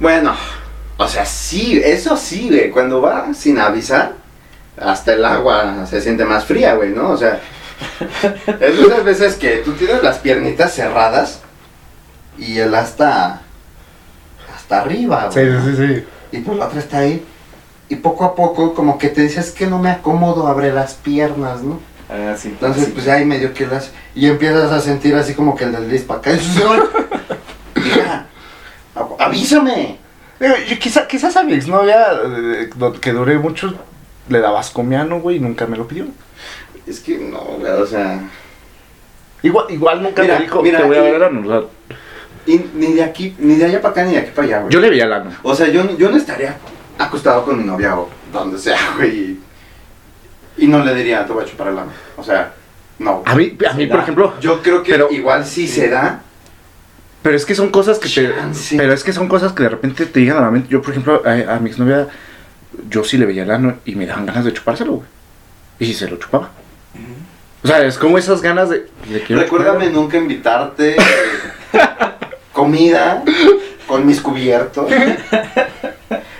Bueno, 0.00 0.34
o 0.98 1.08
sea, 1.08 1.24
sí, 1.24 1.80
eso 1.82 2.16
sí, 2.16 2.48
güey. 2.48 2.70
Cuando 2.70 3.00
va 3.00 3.32
sin 3.34 3.58
avisar, 3.58 4.12
hasta 4.78 5.14
el 5.14 5.24
agua 5.24 5.86
se 5.86 6.00
siente 6.00 6.24
más 6.24 6.44
fría, 6.44 6.74
güey, 6.74 6.90
¿no? 6.90 7.10
O 7.10 7.16
sea, 7.16 7.40
es 8.60 8.80
muchas 8.80 9.04
veces 9.04 9.34
que 9.36 9.58
tú 9.58 9.72
tienes 9.72 10.02
las 10.02 10.18
piernitas 10.18 10.74
cerradas 10.74 11.40
y 12.38 12.58
el 12.58 12.74
hasta 12.74 13.40
hasta 14.54 14.80
arriba, 14.80 15.30
Sí, 15.32 15.40
güey. 15.40 15.60
sí, 15.62 15.76
sí. 15.76 16.04
Y 16.32 16.40
pues 16.40 16.58
la 16.58 16.66
otra 16.66 16.80
está 16.80 16.98
ahí. 16.98 17.24
Y 17.88 17.96
poco 17.96 18.24
a 18.24 18.34
poco, 18.34 18.74
como 18.74 18.98
que 18.98 19.08
te 19.08 19.22
dices 19.22 19.50
que 19.52 19.66
no 19.66 19.78
me 19.78 19.90
acomodo, 19.90 20.48
abre 20.48 20.72
las 20.72 20.94
piernas, 20.94 21.62
¿no? 21.62 21.78
Ah, 22.08 22.34
sí. 22.36 22.48
Entonces, 22.48 22.86
sí. 22.86 22.90
pues 22.94 23.06
ahí 23.08 23.24
medio 23.24 23.52
que 23.54 23.66
las. 23.66 23.92
Y 24.14 24.26
empiezas 24.26 24.72
a 24.72 24.80
sentir 24.80 25.14
así 25.14 25.34
como 25.34 25.54
que 25.56 25.64
el 25.64 25.72
desliz 25.72 26.02
para 26.02 26.18
acá. 26.20 26.30
Y 26.34 26.36
dices, 26.38 26.62
"Ay, 26.66 27.82
hija, 27.86 28.26
av- 28.94 29.16
avísame. 29.18 29.98
Digo, 30.40 30.54
yo 30.68 30.78
quizá, 30.78 31.06
quizás 31.06 31.36
a 31.36 31.42
mi 31.44 31.54
exnovia, 31.54 32.08
eh, 32.24 32.70
que 33.00 33.12
duré 33.12 33.38
mucho, 33.38 33.74
le 34.28 34.40
daba 34.40 34.60
ascomiano, 34.60 35.20
güey, 35.20 35.36
y 35.36 35.40
nunca 35.40 35.66
me 35.66 35.76
lo 35.76 35.86
pidió. 35.86 36.06
Es 36.86 37.00
que 37.00 37.18
no, 37.18 37.38
güey, 37.40 37.72
o 37.72 37.86
sea. 37.86 38.20
Igual, 39.42 39.66
igual 39.70 40.02
nunca 40.02 40.22
Mira, 40.22 40.38
me 40.38 40.44
dijo, 40.44 40.62
mira, 40.62 40.78
te 40.80 40.84
voy 40.86 40.96
a 40.96 41.02
ver. 41.02 41.22
O 41.22 41.46
sea, 41.48 41.60
y 42.46 42.64
ni 42.74 42.92
de 42.94 43.02
aquí, 43.04 43.34
ni 43.38 43.54
de 43.56 43.64
allá 43.66 43.80
para 43.80 43.92
acá, 43.92 44.04
ni 44.04 44.12
de 44.12 44.18
aquí 44.18 44.30
para 44.34 44.46
allá, 44.46 44.60
güey. 44.60 44.72
yo 44.72 44.80
le 44.80 44.90
veía 44.90 45.04
el 45.04 45.12
ano. 45.12 45.30
O 45.42 45.54
sea, 45.54 45.68
yo, 45.68 45.96
yo 45.96 46.10
no 46.10 46.16
estaría 46.16 46.56
acostado 46.98 47.44
con 47.44 47.58
mi 47.58 47.64
novia 47.64 47.96
o 47.98 48.08
donde 48.32 48.58
sea, 48.58 48.78
güey. 48.96 49.10
Y, 49.18 49.40
y 50.58 50.66
no 50.66 50.82
le 50.84 50.94
diría, 50.94 51.26
te 51.26 51.32
voy 51.32 51.44
a 51.44 51.46
chupar 51.46 51.68
el 51.68 51.78
ano. 51.78 51.92
O 52.16 52.22
sea, 52.24 52.52
no. 52.98 53.22
A 53.26 53.34
mí, 53.34 53.56
a 53.68 53.72
mí 53.74 53.86
por 53.86 53.96
da. 53.98 54.02
ejemplo, 54.02 54.34
Yo 54.40 54.62
creo 54.62 54.82
que 54.82 54.92
Pero- 54.92 55.08
igual 55.10 55.44
sí 55.44 55.68
se 55.68 55.88
da. 55.90 56.22
pero 57.22 57.36
es 57.36 57.44
que 57.44 57.54
son 57.54 57.70
cosas 57.70 57.98
que 57.98 58.08
te, 58.08 58.32
pero 58.76 58.92
es 58.92 59.02
que 59.04 59.12
son 59.12 59.28
cosas 59.28 59.52
que 59.52 59.62
de 59.64 59.68
repente 59.68 60.06
te 60.06 60.20
llegan 60.20 60.38
a 60.38 60.42
la 60.42 60.50
mente. 60.50 60.68
Yo, 60.68 60.80
por 60.80 60.90
ejemplo, 60.92 61.22
a, 61.26 61.54
a 61.56 61.58
mi 61.60 61.70
exnovia, 61.70 62.08
yo 62.88 63.04
sí 63.04 63.18
le 63.18 63.26
veía 63.26 63.42
el 63.42 63.50
ano 63.50 63.78
y 63.84 63.94
me 63.96 64.06
daban 64.06 64.26
ganas 64.26 64.44
de 64.44 64.52
chupárselo, 64.52 64.92
güey. 64.92 65.08
Y 65.78 65.92
se 65.92 66.08
lo 66.08 66.16
chupaba. 66.16 66.50
O 67.62 67.66
sea, 67.68 67.84
es 67.84 67.98
como 67.98 68.16
esas 68.16 68.40
ganas 68.42 68.70
de... 68.70 68.86
Recuérdame 69.28 69.86
chupar. 69.86 69.92
nunca 69.92 70.16
invitarte 70.18 70.92
eh, 70.96 70.98
comida 72.52 73.22
con 73.88 74.06
mis 74.06 74.20
cubiertos. 74.20 74.88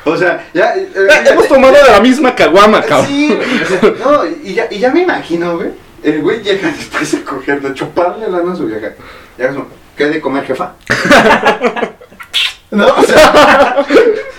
O 0.06 0.16
sea, 0.16 0.46
ya. 0.54 0.74
eh, 0.76 0.88
Eh, 0.94 1.24
Hemos 1.30 1.48
tomado 1.48 1.74
de 1.74 1.90
la 1.90 2.00
misma 2.00 2.34
caguama, 2.34 2.80
cabrón. 2.82 3.06
Sí, 3.08 3.26
güey, 3.34 3.62
o 3.62 3.66
sea, 3.66 3.80
no, 4.04 4.24
y 4.44 4.54
ya, 4.54 4.66
y 4.70 4.78
ya 4.78 4.90
me 4.92 5.02
imagino, 5.02 5.56
güey. 5.56 5.70
El 6.02 6.22
güey 6.22 6.40
llega 6.42 6.68
después 6.68 7.10
de 7.12 7.22
coger, 7.24 7.60
de 7.60 7.74
chuparle 7.74 8.26
la 8.30 8.38
mano 8.38 8.52
a 8.52 8.56
su 8.56 8.66
vieja. 8.66 8.92
Ya 9.36 9.46
es 9.46 9.56
¿qué 9.96 10.06
de 10.06 10.20
comer, 10.20 10.44
jefa? 10.44 10.74
no, 12.70 12.86
o 12.86 13.02
sea, 13.02 13.84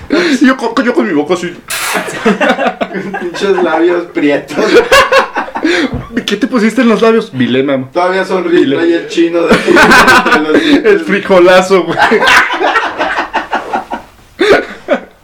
Y 0.10 0.46
yo, 0.48 0.56
con- 0.56 0.86
yo 0.86 0.94
con 0.94 1.06
mi 1.08 1.14
boca 1.14 1.34
así. 1.34 1.54
pinches 3.22 3.62
labios 3.62 4.06
prietos. 4.14 4.58
¿Qué 6.26 6.38
te 6.38 6.48
pusiste 6.48 6.82
en 6.82 6.90
los 6.90 7.02
labios? 7.02 7.32
Vilema. 7.34 7.90
Todavía 7.92 8.24
sonríe 8.24 8.74
trae 8.74 8.94
el 8.96 9.08
chino 9.10 9.42
de 9.42 9.58
dientes. 9.58 10.86
El 10.86 11.00
frijolazo, 11.02 11.84
güey. 11.84 11.98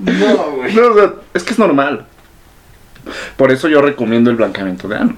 No, 0.06 0.52
güey. 0.52 0.74
No, 0.74 0.88
o 0.88 0.94
sea, 0.96 1.14
es 1.34 1.44
que 1.44 1.54
es 1.54 1.60
normal. 1.60 2.06
Por 3.38 3.52
eso 3.52 3.68
yo 3.68 3.82
recomiendo 3.82 4.30
el 4.30 4.36
blanqueamiento 4.36 4.88
de 4.88 4.96
ano. 4.98 5.16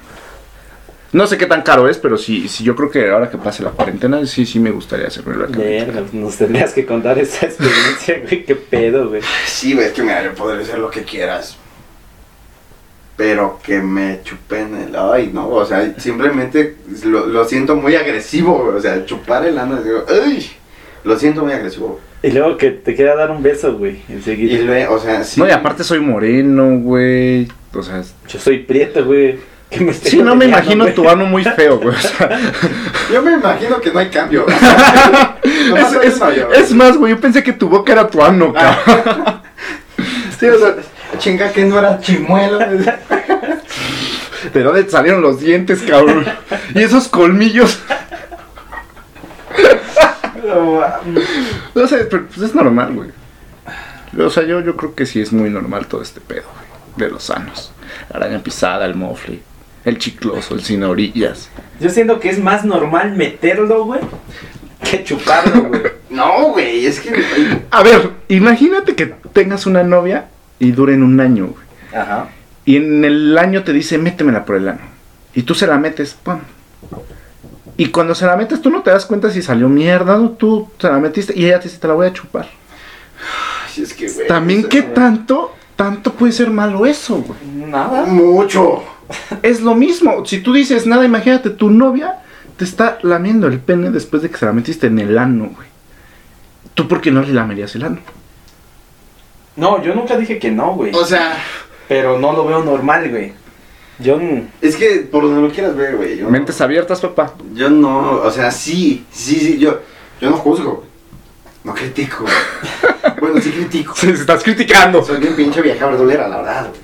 No 1.12 1.28
sé 1.28 1.38
qué 1.38 1.46
tan 1.46 1.62
caro 1.62 1.88
es, 1.88 1.98
pero 1.98 2.18
sí, 2.18 2.50
sí 2.50 2.64
yo 2.64 2.76
creo 2.76 2.92
que 2.92 3.10
ahora 3.10 3.30
que 3.30 3.38
pase 3.38 3.64
la 3.64 3.70
cuarentena, 3.70 4.26
sí, 4.26 4.46
sí 4.46 4.60
me 4.60 4.72
gustaría 4.72 5.08
hacerme 5.08 5.34
el 5.34 5.40
blanqueamiento. 5.40 5.94
Verga, 5.94 6.08
nos 6.12 6.36
tendrías 6.36 6.74
que 6.74 6.86
contar 6.86 7.18
esa 7.20 7.46
experiencia, 7.46 8.20
güey. 8.28 8.44
Qué 8.44 8.56
pedo, 8.56 9.10
güey. 9.10 9.22
Sí, 9.46 9.74
güey, 9.74 9.88
es 9.88 9.94
que 9.94 10.02
mira, 10.02 10.24
yo 10.24 10.34
podré 10.34 10.62
hacer 10.62 10.80
lo 10.80 10.90
que 10.90 11.04
quieras. 11.04 11.58
Pero 13.16 13.62
que 13.64 13.80
me 13.80 14.22
chupen 14.24 14.76
el. 14.76 14.96
Ay, 14.98 15.32
no, 15.34 15.48
o 15.48 15.66
sea, 15.66 15.98
simplemente 15.98 16.76
lo, 17.06 17.28
lo 17.28 17.46
siento 17.46 17.78
muy 17.78 17.96
agresivo, 17.96 18.66
güey. 18.66 18.76
O 18.76 18.82
sea, 18.82 19.06
chupar 19.06 19.46
el 19.46 19.58
ano, 19.58 19.82
digo, 19.82 20.04
¡ay! 20.10 20.52
Lo 21.06 21.18
siento 21.18 21.44
muy 21.44 21.54
agresivo. 21.54 22.02
Y 22.24 22.32
luego 22.32 22.58
que 22.58 22.72
te 22.72 22.96
quiera 22.96 23.16
dar 23.16 23.30
un 23.32 23.44
beso, 23.44 23.78
güey. 23.78 24.02
Y 24.10 24.14
Enseguida. 24.14 24.64
luego, 24.64 24.96
o 24.96 25.00
sea, 25.00 25.24
sí. 25.24 25.40
No, 25.40 25.48
y 25.48 25.52
aparte 25.52 25.84
soy 25.84 26.00
moreno, 26.00 26.78
güey. 26.80 27.48
O 27.74 27.84
sea, 27.84 28.02
Yo 28.28 28.40
soy 28.40 28.60
prieto, 28.60 29.06
güey. 29.06 29.38
¿Qué 29.70 29.82
me 29.82 29.94
sí, 29.94 30.22
no 30.22 30.36
me 30.36 30.46
imagino 30.46 30.86
tu 30.94 31.10
ano 31.10 31.26
muy 31.26 31.44
feo, 31.44 31.80
güey. 31.80 31.96
O 31.96 32.00
sea, 32.00 32.30
Yo 33.14 33.22
me 33.22 33.34
imagino 33.34 33.82
que 33.82 33.92
no 33.92 34.00
hay 34.00 34.10
cambio. 34.10 34.46
Nomás 35.70 35.94
es, 36.04 36.20
es- 36.54 36.72
más, 36.72 36.98
güey, 36.98 37.14
yo 37.14 37.20
pensé 37.20 37.44
que 37.44 37.52
tu 37.54 37.68
boca 37.68 37.92
era 37.92 38.08
tu 38.08 38.22
ano, 38.24 38.54
cabrón. 38.54 39.42
Sí, 40.40 40.48
o 40.48 40.60
sea, 40.60 40.76
chinga 41.18 41.52
que 41.52 41.64
no 41.64 41.80
era 41.80 42.00
chimuelo. 42.02 42.60
¿De 44.54 44.64
dónde 44.64 44.90
salieron 44.90 45.22
los 45.22 45.40
dientes, 45.40 45.82
cabrón? 45.82 46.26
Y 46.74 46.82
esos 46.84 47.08
colmillos. 47.08 47.80
No, 51.74 51.88
sé, 51.88 52.06
pero 52.10 52.26
pues 52.28 52.42
es 52.42 52.56
normal, 52.56 52.94
güey. 52.94 53.10
O 54.18 54.30
sea, 54.30 54.44
yo, 54.44 54.62
yo 54.62 54.76
creo 54.78 54.96
que 54.96 55.06
sí 55.06 55.22
es 55.22 55.34
muy 55.34 55.50
normal 55.50 55.88
todo 55.88 56.02
este 56.02 56.22
pedo, 56.22 56.44
güey. 56.54 56.66
De 56.98 57.12
los 57.12 57.24
sanos. 57.24 57.72
La 58.10 58.18
araña 58.18 58.42
pisada, 58.42 58.86
el 58.86 58.96
mofle, 58.96 59.40
el 59.84 59.98
chicloso, 59.98 60.56
el 60.56 60.64
sin 60.64 60.84
orillas. 60.84 61.50
Yo 61.80 61.90
siento 61.90 62.20
que 62.20 62.30
es 62.30 62.40
más 62.40 62.64
normal 62.64 63.16
meterlo, 63.16 63.86
güey, 63.86 64.02
que 64.90 65.04
chuparlo, 65.04 65.64
güey. 65.64 65.82
No, 66.10 66.52
güey, 66.54 66.86
es 66.86 67.02
que. 67.02 67.12
A 67.72 67.84
ver, 67.84 68.12
imagínate 68.30 68.96
que 68.96 69.08
tengas 69.34 69.66
una 69.66 69.84
novia 69.84 70.28
y 70.60 70.72
duren 70.72 71.04
un 71.04 71.20
año, 71.20 71.48
güey. 71.48 72.02
Ajá. 72.02 72.30
Y 72.64 72.78
en 72.78 73.04
el 73.04 73.38
año 73.38 73.64
te 73.64 73.74
dice, 73.74 73.98
métemela 73.98 74.46
por 74.46 74.56
el 74.56 74.70
ano. 74.70 74.80
Y 75.34 75.44
tú 75.44 75.54
se 75.56 75.68
la 75.68 75.78
metes, 75.78 76.14
¡pum! 76.14 76.40
Y 77.78 77.88
cuando 77.88 78.16
se 78.16 78.26
la 78.26 78.38
metes, 78.38 78.62
tú 78.62 78.70
no 78.70 78.82
te 78.82 78.92
das 78.92 79.06
cuenta 79.06 79.30
si 79.30 79.42
salió 79.42 79.68
mierda, 79.68 80.18
¿no? 80.18 80.32
Tú 80.32 80.70
se 80.80 80.88
la 80.88 80.98
metiste 81.00 81.34
y 81.36 81.46
ella 81.46 81.60
te 81.60 81.68
dice, 81.68 81.80
te 81.80 81.88
la 81.88 81.94
voy 81.94 82.08
a 82.08 82.14
chupar. 82.14 82.48
Ay, 83.68 83.84
es 83.84 83.94
que, 83.94 84.10
güey. 84.10 84.28
También, 84.28 84.66
o 84.66 84.70
¿qué 84.70 84.82
sea, 84.82 84.94
tanto, 84.94 85.54
tanto 85.76 86.14
puede 86.14 86.32
ser 86.32 86.50
malo 86.50 86.86
eso, 86.86 87.18
güey? 87.18 87.40
Nada. 87.70 88.06
Mucho. 88.06 88.84
Es 89.42 89.62
lo 89.62 89.76
mismo. 89.76 90.26
Si 90.26 90.40
tú 90.40 90.54
dices 90.54 90.88
nada, 90.88 91.06
imagínate, 91.06 91.50
tu 91.50 91.70
novia 91.70 92.20
te 92.58 92.64
está 92.64 92.98
lamiendo 93.02 93.48
el 93.48 93.60
pene 93.60 93.92
después 93.92 94.22
de 94.22 94.30
que 94.30 94.38
se 94.38 94.46
la 94.46 94.54
metiste 94.54 94.88
en 94.88 95.00
el 95.00 95.18
ano, 95.18 95.52
güey. 95.54 95.68
¿Tú 96.74 96.88
por 96.88 97.02
qué 97.02 97.12
no 97.12 97.22
le 97.22 97.34
lamerías 97.34 97.76
el 97.76 97.84
ano? 97.84 98.00
No, 99.58 99.82
yo 99.82 99.94
nunca 99.96 100.18
dije 100.18 100.40
que 100.40 100.52
no, 100.52 100.76
güey. 100.76 100.94
O 100.94 101.06
sea, 101.06 101.38
Pero 101.88 102.20
no 102.20 102.34
lo 102.34 102.46
veo 102.46 102.64
normal, 102.64 103.10
güey. 103.10 103.34
Yo. 104.00 104.20
es 104.62 104.76
que 104.76 105.08
por 105.10 105.24
donde 105.24 105.42
lo 105.48 105.54
quieras 105.54 105.76
ver, 105.76 105.96
güey. 105.96 106.18
Yo, 106.18 106.30
Mentes 106.30 106.60
abiertas, 106.62 107.00
papá. 107.00 107.34
yo 107.54 107.70
no, 107.70 108.12
o 108.22 108.32
sea, 108.32 108.52
sí, 108.52 109.06
sí, 109.12 109.36
sí, 109.40 109.58
yo, 109.58 109.80
yo 110.20 110.30
no 110.30 110.38
juzgo. 110.38 110.84
No 111.64 111.74
critico. 111.74 112.26
bueno, 113.22 113.42
sí 113.42 113.52
critico. 113.52 113.96
Se 113.96 114.12
estás 114.12 114.44
criticando. 114.44 115.04
Soy 115.04 115.20
bien 115.20 115.36
pinche 115.36 115.62
vieja 115.62 115.88
verdulera, 115.88 116.28
la 116.28 116.38
verdad, 116.38 116.68
güey. 116.70 116.82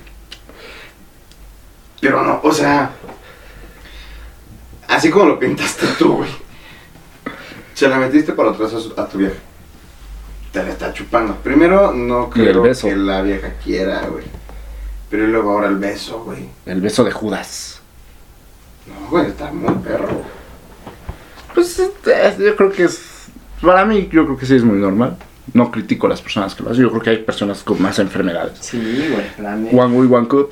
Pero 2.00 2.22
no, 2.24 2.40
o 2.42 2.52
sea. 2.52 2.90
Así 4.88 5.08
como 5.10 5.26
lo 5.26 5.38
pintaste 5.38 5.86
tú, 5.98 6.16
güey. 6.16 6.30
Se 7.74 7.88
la 7.88 7.98
metiste 7.98 8.32
por 8.32 8.48
atrás 8.48 8.74
a, 8.74 8.80
su- 8.80 8.94
a 8.96 9.06
tu 9.08 9.18
vieja. 9.18 9.36
Te 10.52 10.62
la 10.62 10.70
está 10.70 10.92
chupando. 10.92 11.36
Primero, 11.36 11.92
no 11.92 12.28
creo 12.28 12.62
que 12.62 12.96
la 12.96 13.22
vieja 13.22 13.54
quiera, 13.64 14.02
güey. 14.06 14.24
Pero 15.12 15.26
luego 15.26 15.50
ahora 15.50 15.68
el 15.68 15.76
beso, 15.76 16.24
güey. 16.24 16.48
El 16.64 16.80
beso 16.80 17.04
de 17.04 17.12
Judas. 17.12 17.82
No, 18.86 19.10
güey, 19.10 19.26
está 19.26 19.52
muy 19.52 19.74
perro. 19.84 20.22
Pues 21.52 21.78
eh, 21.78 22.34
yo 22.38 22.56
creo 22.56 22.72
que 22.72 22.84
es. 22.84 23.26
Para 23.60 23.84
mí, 23.84 24.08
yo 24.10 24.24
creo 24.24 24.38
que 24.38 24.46
sí 24.46 24.56
es 24.56 24.64
muy 24.64 24.78
normal. 24.78 25.18
No 25.52 25.70
critico 25.70 26.06
a 26.06 26.10
las 26.10 26.22
personas 26.22 26.54
que 26.54 26.62
lo 26.62 26.70
hacen. 26.70 26.84
Yo 26.84 26.90
creo 26.90 27.02
que 27.02 27.10
hay 27.10 27.18
personas 27.18 27.62
con 27.62 27.80
más 27.82 27.98
enfermedades. 27.98 28.60
Sí, 28.62 28.78
güey. 29.12 29.26
La 29.36 29.54
neta. 29.54 29.76
One 29.76 29.98
Way, 29.98 30.08
One 30.10 30.28
Cup. 30.28 30.50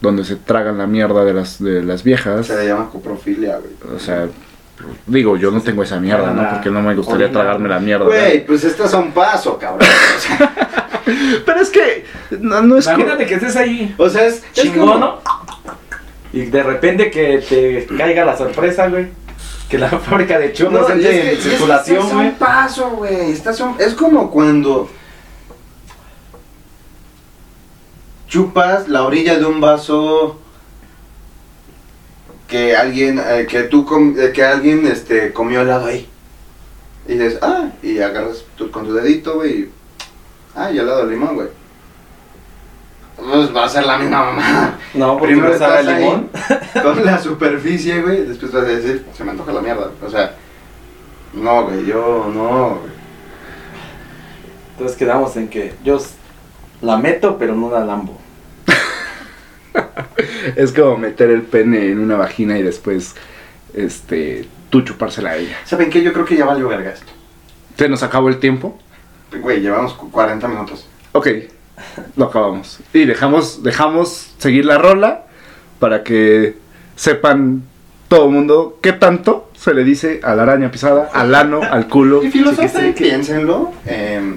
Donde 0.00 0.24
se 0.24 0.36
tragan 0.36 0.78
la 0.78 0.86
mierda 0.86 1.24
de 1.24 1.34
las, 1.34 1.60
de 1.60 1.82
las 1.82 2.04
viejas. 2.04 2.46
Se 2.46 2.56
le 2.56 2.68
llama 2.68 2.88
coprofilia, 2.88 3.58
güey. 3.58 3.96
O 3.96 3.98
sea, 3.98 4.28
digo, 5.08 5.36
yo 5.36 5.50
no 5.50 5.60
tengo 5.60 5.82
esa 5.82 5.98
mierda, 5.98 6.30
¿no? 6.32 6.48
Porque 6.50 6.70
no 6.70 6.82
me 6.82 6.94
gustaría 6.94 7.32
tragarme 7.32 7.68
la 7.68 7.80
mierda. 7.80 8.04
Güey, 8.04 8.46
pues 8.46 8.62
estás 8.62 8.94
a 8.94 8.98
un 8.98 9.10
paso, 9.10 9.58
cabrón. 9.58 9.88
O 10.16 10.20
sea, 10.20 10.79
no, 12.40 12.62
no 12.62 12.78
es 12.78 12.86
Imagínate 12.86 13.26
que 13.26 13.34
estés 13.34 13.56
ahí 13.56 13.94
o 13.98 14.08
sea, 14.08 14.26
es, 14.26 14.36
es 14.36 14.52
chingón, 14.52 14.80
como- 14.88 14.98
¿no? 14.98 15.18
Y 16.32 16.42
de 16.42 16.62
repente 16.62 17.10
que 17.10 17.38
te 17.48 17.86
caiga 17.96 18.24
la 18.24 18.36
sorpresa, 18.36 18.88
güey. 18.88 19.08
Que 19.68 19.78
la 19.78 19.88
fábrica 19.98 20.38
de 20.38 20.52
churros 20.52 20.88
No, 20.88 20.94
entre 20.94 21.10
es 21.10 21.20
que- 21.22 21.30
en 21.32 21.36
es 21.38 21.42
circulación, 21.42 22.08
güey. 22.12 22.28
un 22.28 22.34
paso, 22.34 22.90
güey. 22.90 23.32
Es 23.78 23.94
como 23.94 24.30
cuando 24.30 24.88
chupas 28.28 28.88
la 28.88 29.02
orilla 29.02 29.38
de 29.38 29.44
un 29.46 29.60
vaso 29.60 30.38
que 32.46 32.76
alguien, 32.76 33.18
eh, 33.24 33.46
que 33.48 33.62
tú, 33.64 33.84
com- 33.84 34.14
eh, 34.18 34.32
que 34.32 34.44
alguien, 34.44 34.86
este, 34.86 35.32
comió 35.32 35.62
helado 35.62 35.86
ahí. 35.86 36.08
Y 37.08 37.12
dices, 37.14 37.38
ah, 37.42 37.70
y 37.82 37.98
agarras 38.00 38.44
con 38.72 38.86
tu 38.86 38.92
dedito, 38.94 39.34
güey. 39.36 39.68
Ah, 40.54 40.70
y 40.70 40.78
helado 40.78 41.06
de 41.06 41.12
limón, 41.12 41.34
güey. 41.34 41.48
Pues 43.28 43.54
va 43.54 43.64
a 43.64 43.68
ser 43.68 43.84
la 43.86 43.98
misma 43.98 44.24
mamá. 44.24 44.78
No, 44.94 45.18
porque 45.18 45.34
Primero 45.34 45.52
a 45.52 45.54
estás 45.54 45.86
ahí. 45.86 45.98
limón. 46.00 46.30
Con 46.82 47.04
la 47.04 47.18
superficie, 47.18 48.00
güey. 48.02 48.24
Después 48.26 48.52
vas 48.52 48.62
a 48.64 48.66
decir, 48.66 49.04
se 49.16 49.24
me 49.24 49.30
antoja 49.32 49.52
la 49.52 49.60
mierda. 49.60 49.90
O 50.04 50.10
sea, 50.10 50.34
No, 51.34 51.64
güey, 51.64 51.84
yo 51.86 52.30
no, 52.34 52.76
güey. 52.80 52.92
Entonces 54.72 54.96
quedamos 54.96 55.36
en 55.36 55.48
que 55.48 55.74
yo 55.84 55.98
la 56.80 56.96
meto, 56.96 57.36
pero 57.38 57.54
no 57.54 57.70
la 57.70 57.84
lambo. 57.84 58.18
Es 60.56 60.72
como 60.72 60.96
meter 60.96 61.30
el 61.30 61.42
pene 61.42 61.90
en 61.90 62.00
una 62.00 62.16
vagina 62.16 62.58
y 62.58 62.62
después, 62.62 63.14
este, 63.74 64.48
tú 64.70 64.82
chupársela 64.82 65.30
a 65.30 65.36
ella. 65.36 65.56
¿Saben 65.64 65.90
qué? 65.90 66.02
Yo 66.02 66.12
creo 66.12 66.24
que 66.24 66.36
ya 66.36 66.44
valió 66.44 66.68
verga 66.68 66.90
esto. 66.90 67.06
¿Se 67.76 67.88
nos 67.88 68.02
acabó 68.02 68.28
el 68.28 68.38
tiempo? 68.38 68.78
Güey, 69.40 69.60
llevamos 69.60 69.92
cu- 69.94 70.10
40 70.10 70.48
minutos. 70.48 70.88
Ok, 71.12 71.28
lo 72.16 72.24
acabamos. 72.26 72.80
Y 72.92 73.04
dejamos, 73.04 73.62
dejamos 73.62 74.32
seguir 74.38 74.64
la 74.64 74.78
rola 74.78 75.24
para 75.78 76.02
que 76.04 76.56
sepan 76.96 77.62
todo 78.08 78.26
el 78.26 78.30
mundo 78.32 78.78
qué 78.82 78.92
tanto 78.92 79.50
se 79.56 79.72
le 79.74 79.84
dice 79.84 80.20
a 80.22 80.34
la 80.34 80.42
araña 80.42 80.70
pisada, 80.70 81.10
al 81.12 81.34
ano, 81.34 81.60
al 81.62 81.86
culo. 81.88 82.22
Y 82.24 82.30
chiquistriqui. 82.30 83.04
piénsenlo. 83.04 83.72
eh, 83.86 84.36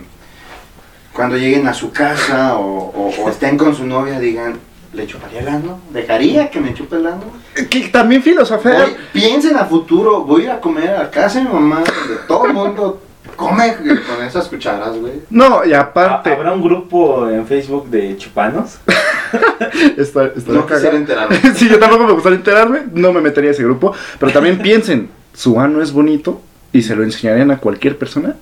cuando 1.13 1.37
lleguen 1.37 1.67
a 1.67 1.73
su 1.73 1.91
casa 1.91 2.55
o, 2.57 2.65
o- 2.89 3.13
o 3.23 3.29
estén 3.29 3.55
con 3.57 3.75
su 3.75 3.85
novia, 3.85 4.19
digan, 4.19 4.59
¿le 4.93 5.05
chuparía 5.05 5.41
el 5.41 5.47
ano? 5.47 5.79
¿Dejaría 5.91 6.49
que 6.49 6.59
me 6.59 6.73
chupe 6.73 6.95
el 6.95 7.05
ano? 7.05 7.23
Que 7.69 7.81
también 7.89 8.23
filosofar. 8.23 8.73
Voy- 8.77 8.95
piensen 9.13 9.55
a 9.57 9.65
futuro, 9.65 10.21
voy 10.23 10.41
a 10.41 10.45
ir 10.45 10.51
a 10.51 10.59
comer 10.59 10.95
a 10.95 11.11
casa 11.11 11.39
de 11.39 11.45
mi 11.45 11.53
mamá, 11.53 11.83
donde 11.85 12.21
todo 12.27 12.45
el 12.47 12.53
mundo 12.53 13.01
come 13.35 13.75
con 13.75 14.25
esas 14.25 14.47
cucharas, 14.47 14.97
güey. 14.97 15.13
No, 15.29 15.63
y 15.65 15.73
aparte, 15.73 16.31
¿Habrá 16.31 16.53
un 16.53 16.61
grupo 16.63 17.29
en 17.29 17.45
Facebook 17.47 17.89
de 17.89 18.17
chupanos? 18.17 18.77
está, 19.97 20.25
está 20.25 20.51
No 20.51 20.65
quisiera 20.65 20.95
enterarme. 20.97 21.37
sí, 21.55 21.67
yo 21.69 21.79
tampoco 21.79 22.05
me 22.05 22.13
gustaría 22.13 22.37
enterarme, 22.37 22.83
no 22.93 23.11
me 23.13 23.21
metería 23.21 23.49
a 23.51 23.53
ese 23.53 23.63
grupo. 23.63 23.93
Pero 24.19 24.31
también 24.31 24.57
piensen, 24.61 25.09
su 25.33 25.59
ano 25.59 25.81
es 25.81 25.91
bonito 25.91 26.41
y 26.71 26.81
se 26.81 26.95
lo 26.95 27.03
enseñarían 27.03 27.51
a 27.51 27.57
cualquier 27.57 27.97
persona. 27.97 28.35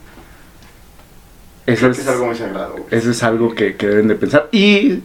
Eso 1.66 1.80
Creo 1.82 1.92
es, 1.92 1.98
que 1.98 2.04
es 2.04 2.08
algo 2.10 2.26
muy 2.26 2.36
sagrado, 2.36 2.72
güey. 2.74 2.84
eso 2.92 3.12
es 3.12 3.24
algo 3.24 3.54
que, 3.54 3.76
que 3.76 3.88
deben 3.88 4.08
de 4.08 4.16
pensar. 4.16 4.48
Y 4.52 5.00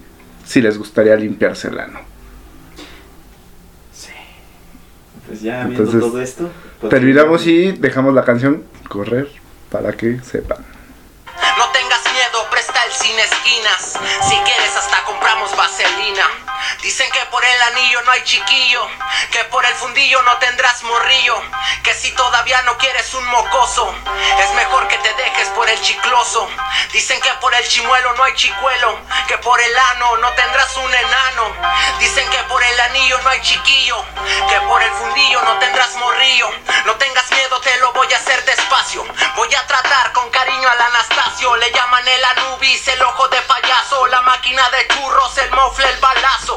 si 0.44 0.62
les 0.62 0.78
gustaría 0.78 1.14
limpiarse 1.16 1.68
el 1.68 1.78
ano. 1.78 2.00
Pues 5.26 5.42
ya 5.42 5.64
viendo 5.64 5.82
Entonces, 5.82 6.00
todo 6.00 6.22
esto. 6.22 6.48
pues- 6.80 6.90
Terminamos 6.90 7.46
y 7.48 7.72
dejamos 7.72 8.14
la 8.14 8.24
canción 8.24 8.62
correr 8.88 9.28
para 9.70 9.92
que 9.92 10.20
sepan. 10.20 10.64
No 11.58 11.68
tengas 11.70 12.02
miedo, 12.12 12.46
presta 12.50 12.84
el 12.84 12.92
sin 12.92 13.18
esquinas. 13.18 13.98
Si 14.28 14.36
quieres, 14.36 14.76
hasta 14.76 15.04
compramos 15.04 15.56
vaselina. 15.56 16.45
Dicen 16.82 17.10
que 17.10 17.20
por 17.26 17.44
el 17.44 17.62
anillo 17.62 18.02
no 18.02 18.12
hay 18.12 18.22
chiquillo, 18.24 18.88
que 19.32 19.44
por 19.44 19.64
el 19.64 19.74
fundillo 19.74 20.22
no 20.22 20.36
tendrás 20.38 20.82
morrillo, 20.82 21.42
que 21.82 21.94
si 21.94 22.12
todavía 22.12 22.62
no 22.62 22.78
quieres 22.78 23.12
un 23.14 23.26
mocoso, 23.26 23.94
es 24.38 24.50
mejor 24.54 24.86
que 24.88 24.98
te 24.98 25.12
dejes 25.14 25.48
por 25.48 25.68
el 25.68 25.80
chicloso. 25.80 26.48
Dicen 26.92 27.20
que 27.20 27.32
por 27.34 27.54
el 27.54 27.66
chimuelo 27.68 28.14
no 28.14 28.24
hay 28.24 28.34
chicuelo, 28.34 29.00
que 29.26 29.38
por 29.38 29.60
el 29.60 29.78
ano 29.78 30.16
no 30.18 30.32
tendrás 30.34 30.76
un 30.76 30.94
enano. 30.94 31.56
Dicen 31.98 32.28
que 32.30 32.42
por 32.44 32.62
el 32.62 32.80
anillo 32.80 33.18
no 33.22 33.30
hay 33.30 33.40
chiquillo, 33.40 34.04
que 34.48 34.60
por 34.62 34.82
el 34.82 34.90
fundillo 34.92 35.42
no 35.42 35.58
tendrás 35.58 35.94
morrillo. 35.96 36.50
No 36.84 36.94
tengas 36.96 37.30
miedo, 37.32 37.60
te 37.60 37.76
lo 37.78 37.92
voy 37.92 38.12
a 38.12 38.16
hacer 38.16 38.44
despacio. 38.44 39.04
Voy 39.34 39.54
a 39.54 39.66
tratar 39.66 40.12
con 40.12 40.30
cariño 40.30 40.68
al 40.68 40.80
Anastasio. 40.80 41.56
Le 41.56 41.70
llaman 41.72 42.06
el 42.06 42.24
Anubis, 42.24 42.86
el 42.88 43.02
ojo 43.02 43.28
de 43.28 43.40
payaso, 43.42 44.06
la 44.06 44.22
máquina 44.22 44.68
de 44.70 44.86
churros, 44.88 45.36
el 45.38 45.50
mofle, 45.50 45.88
el 45.88 45.98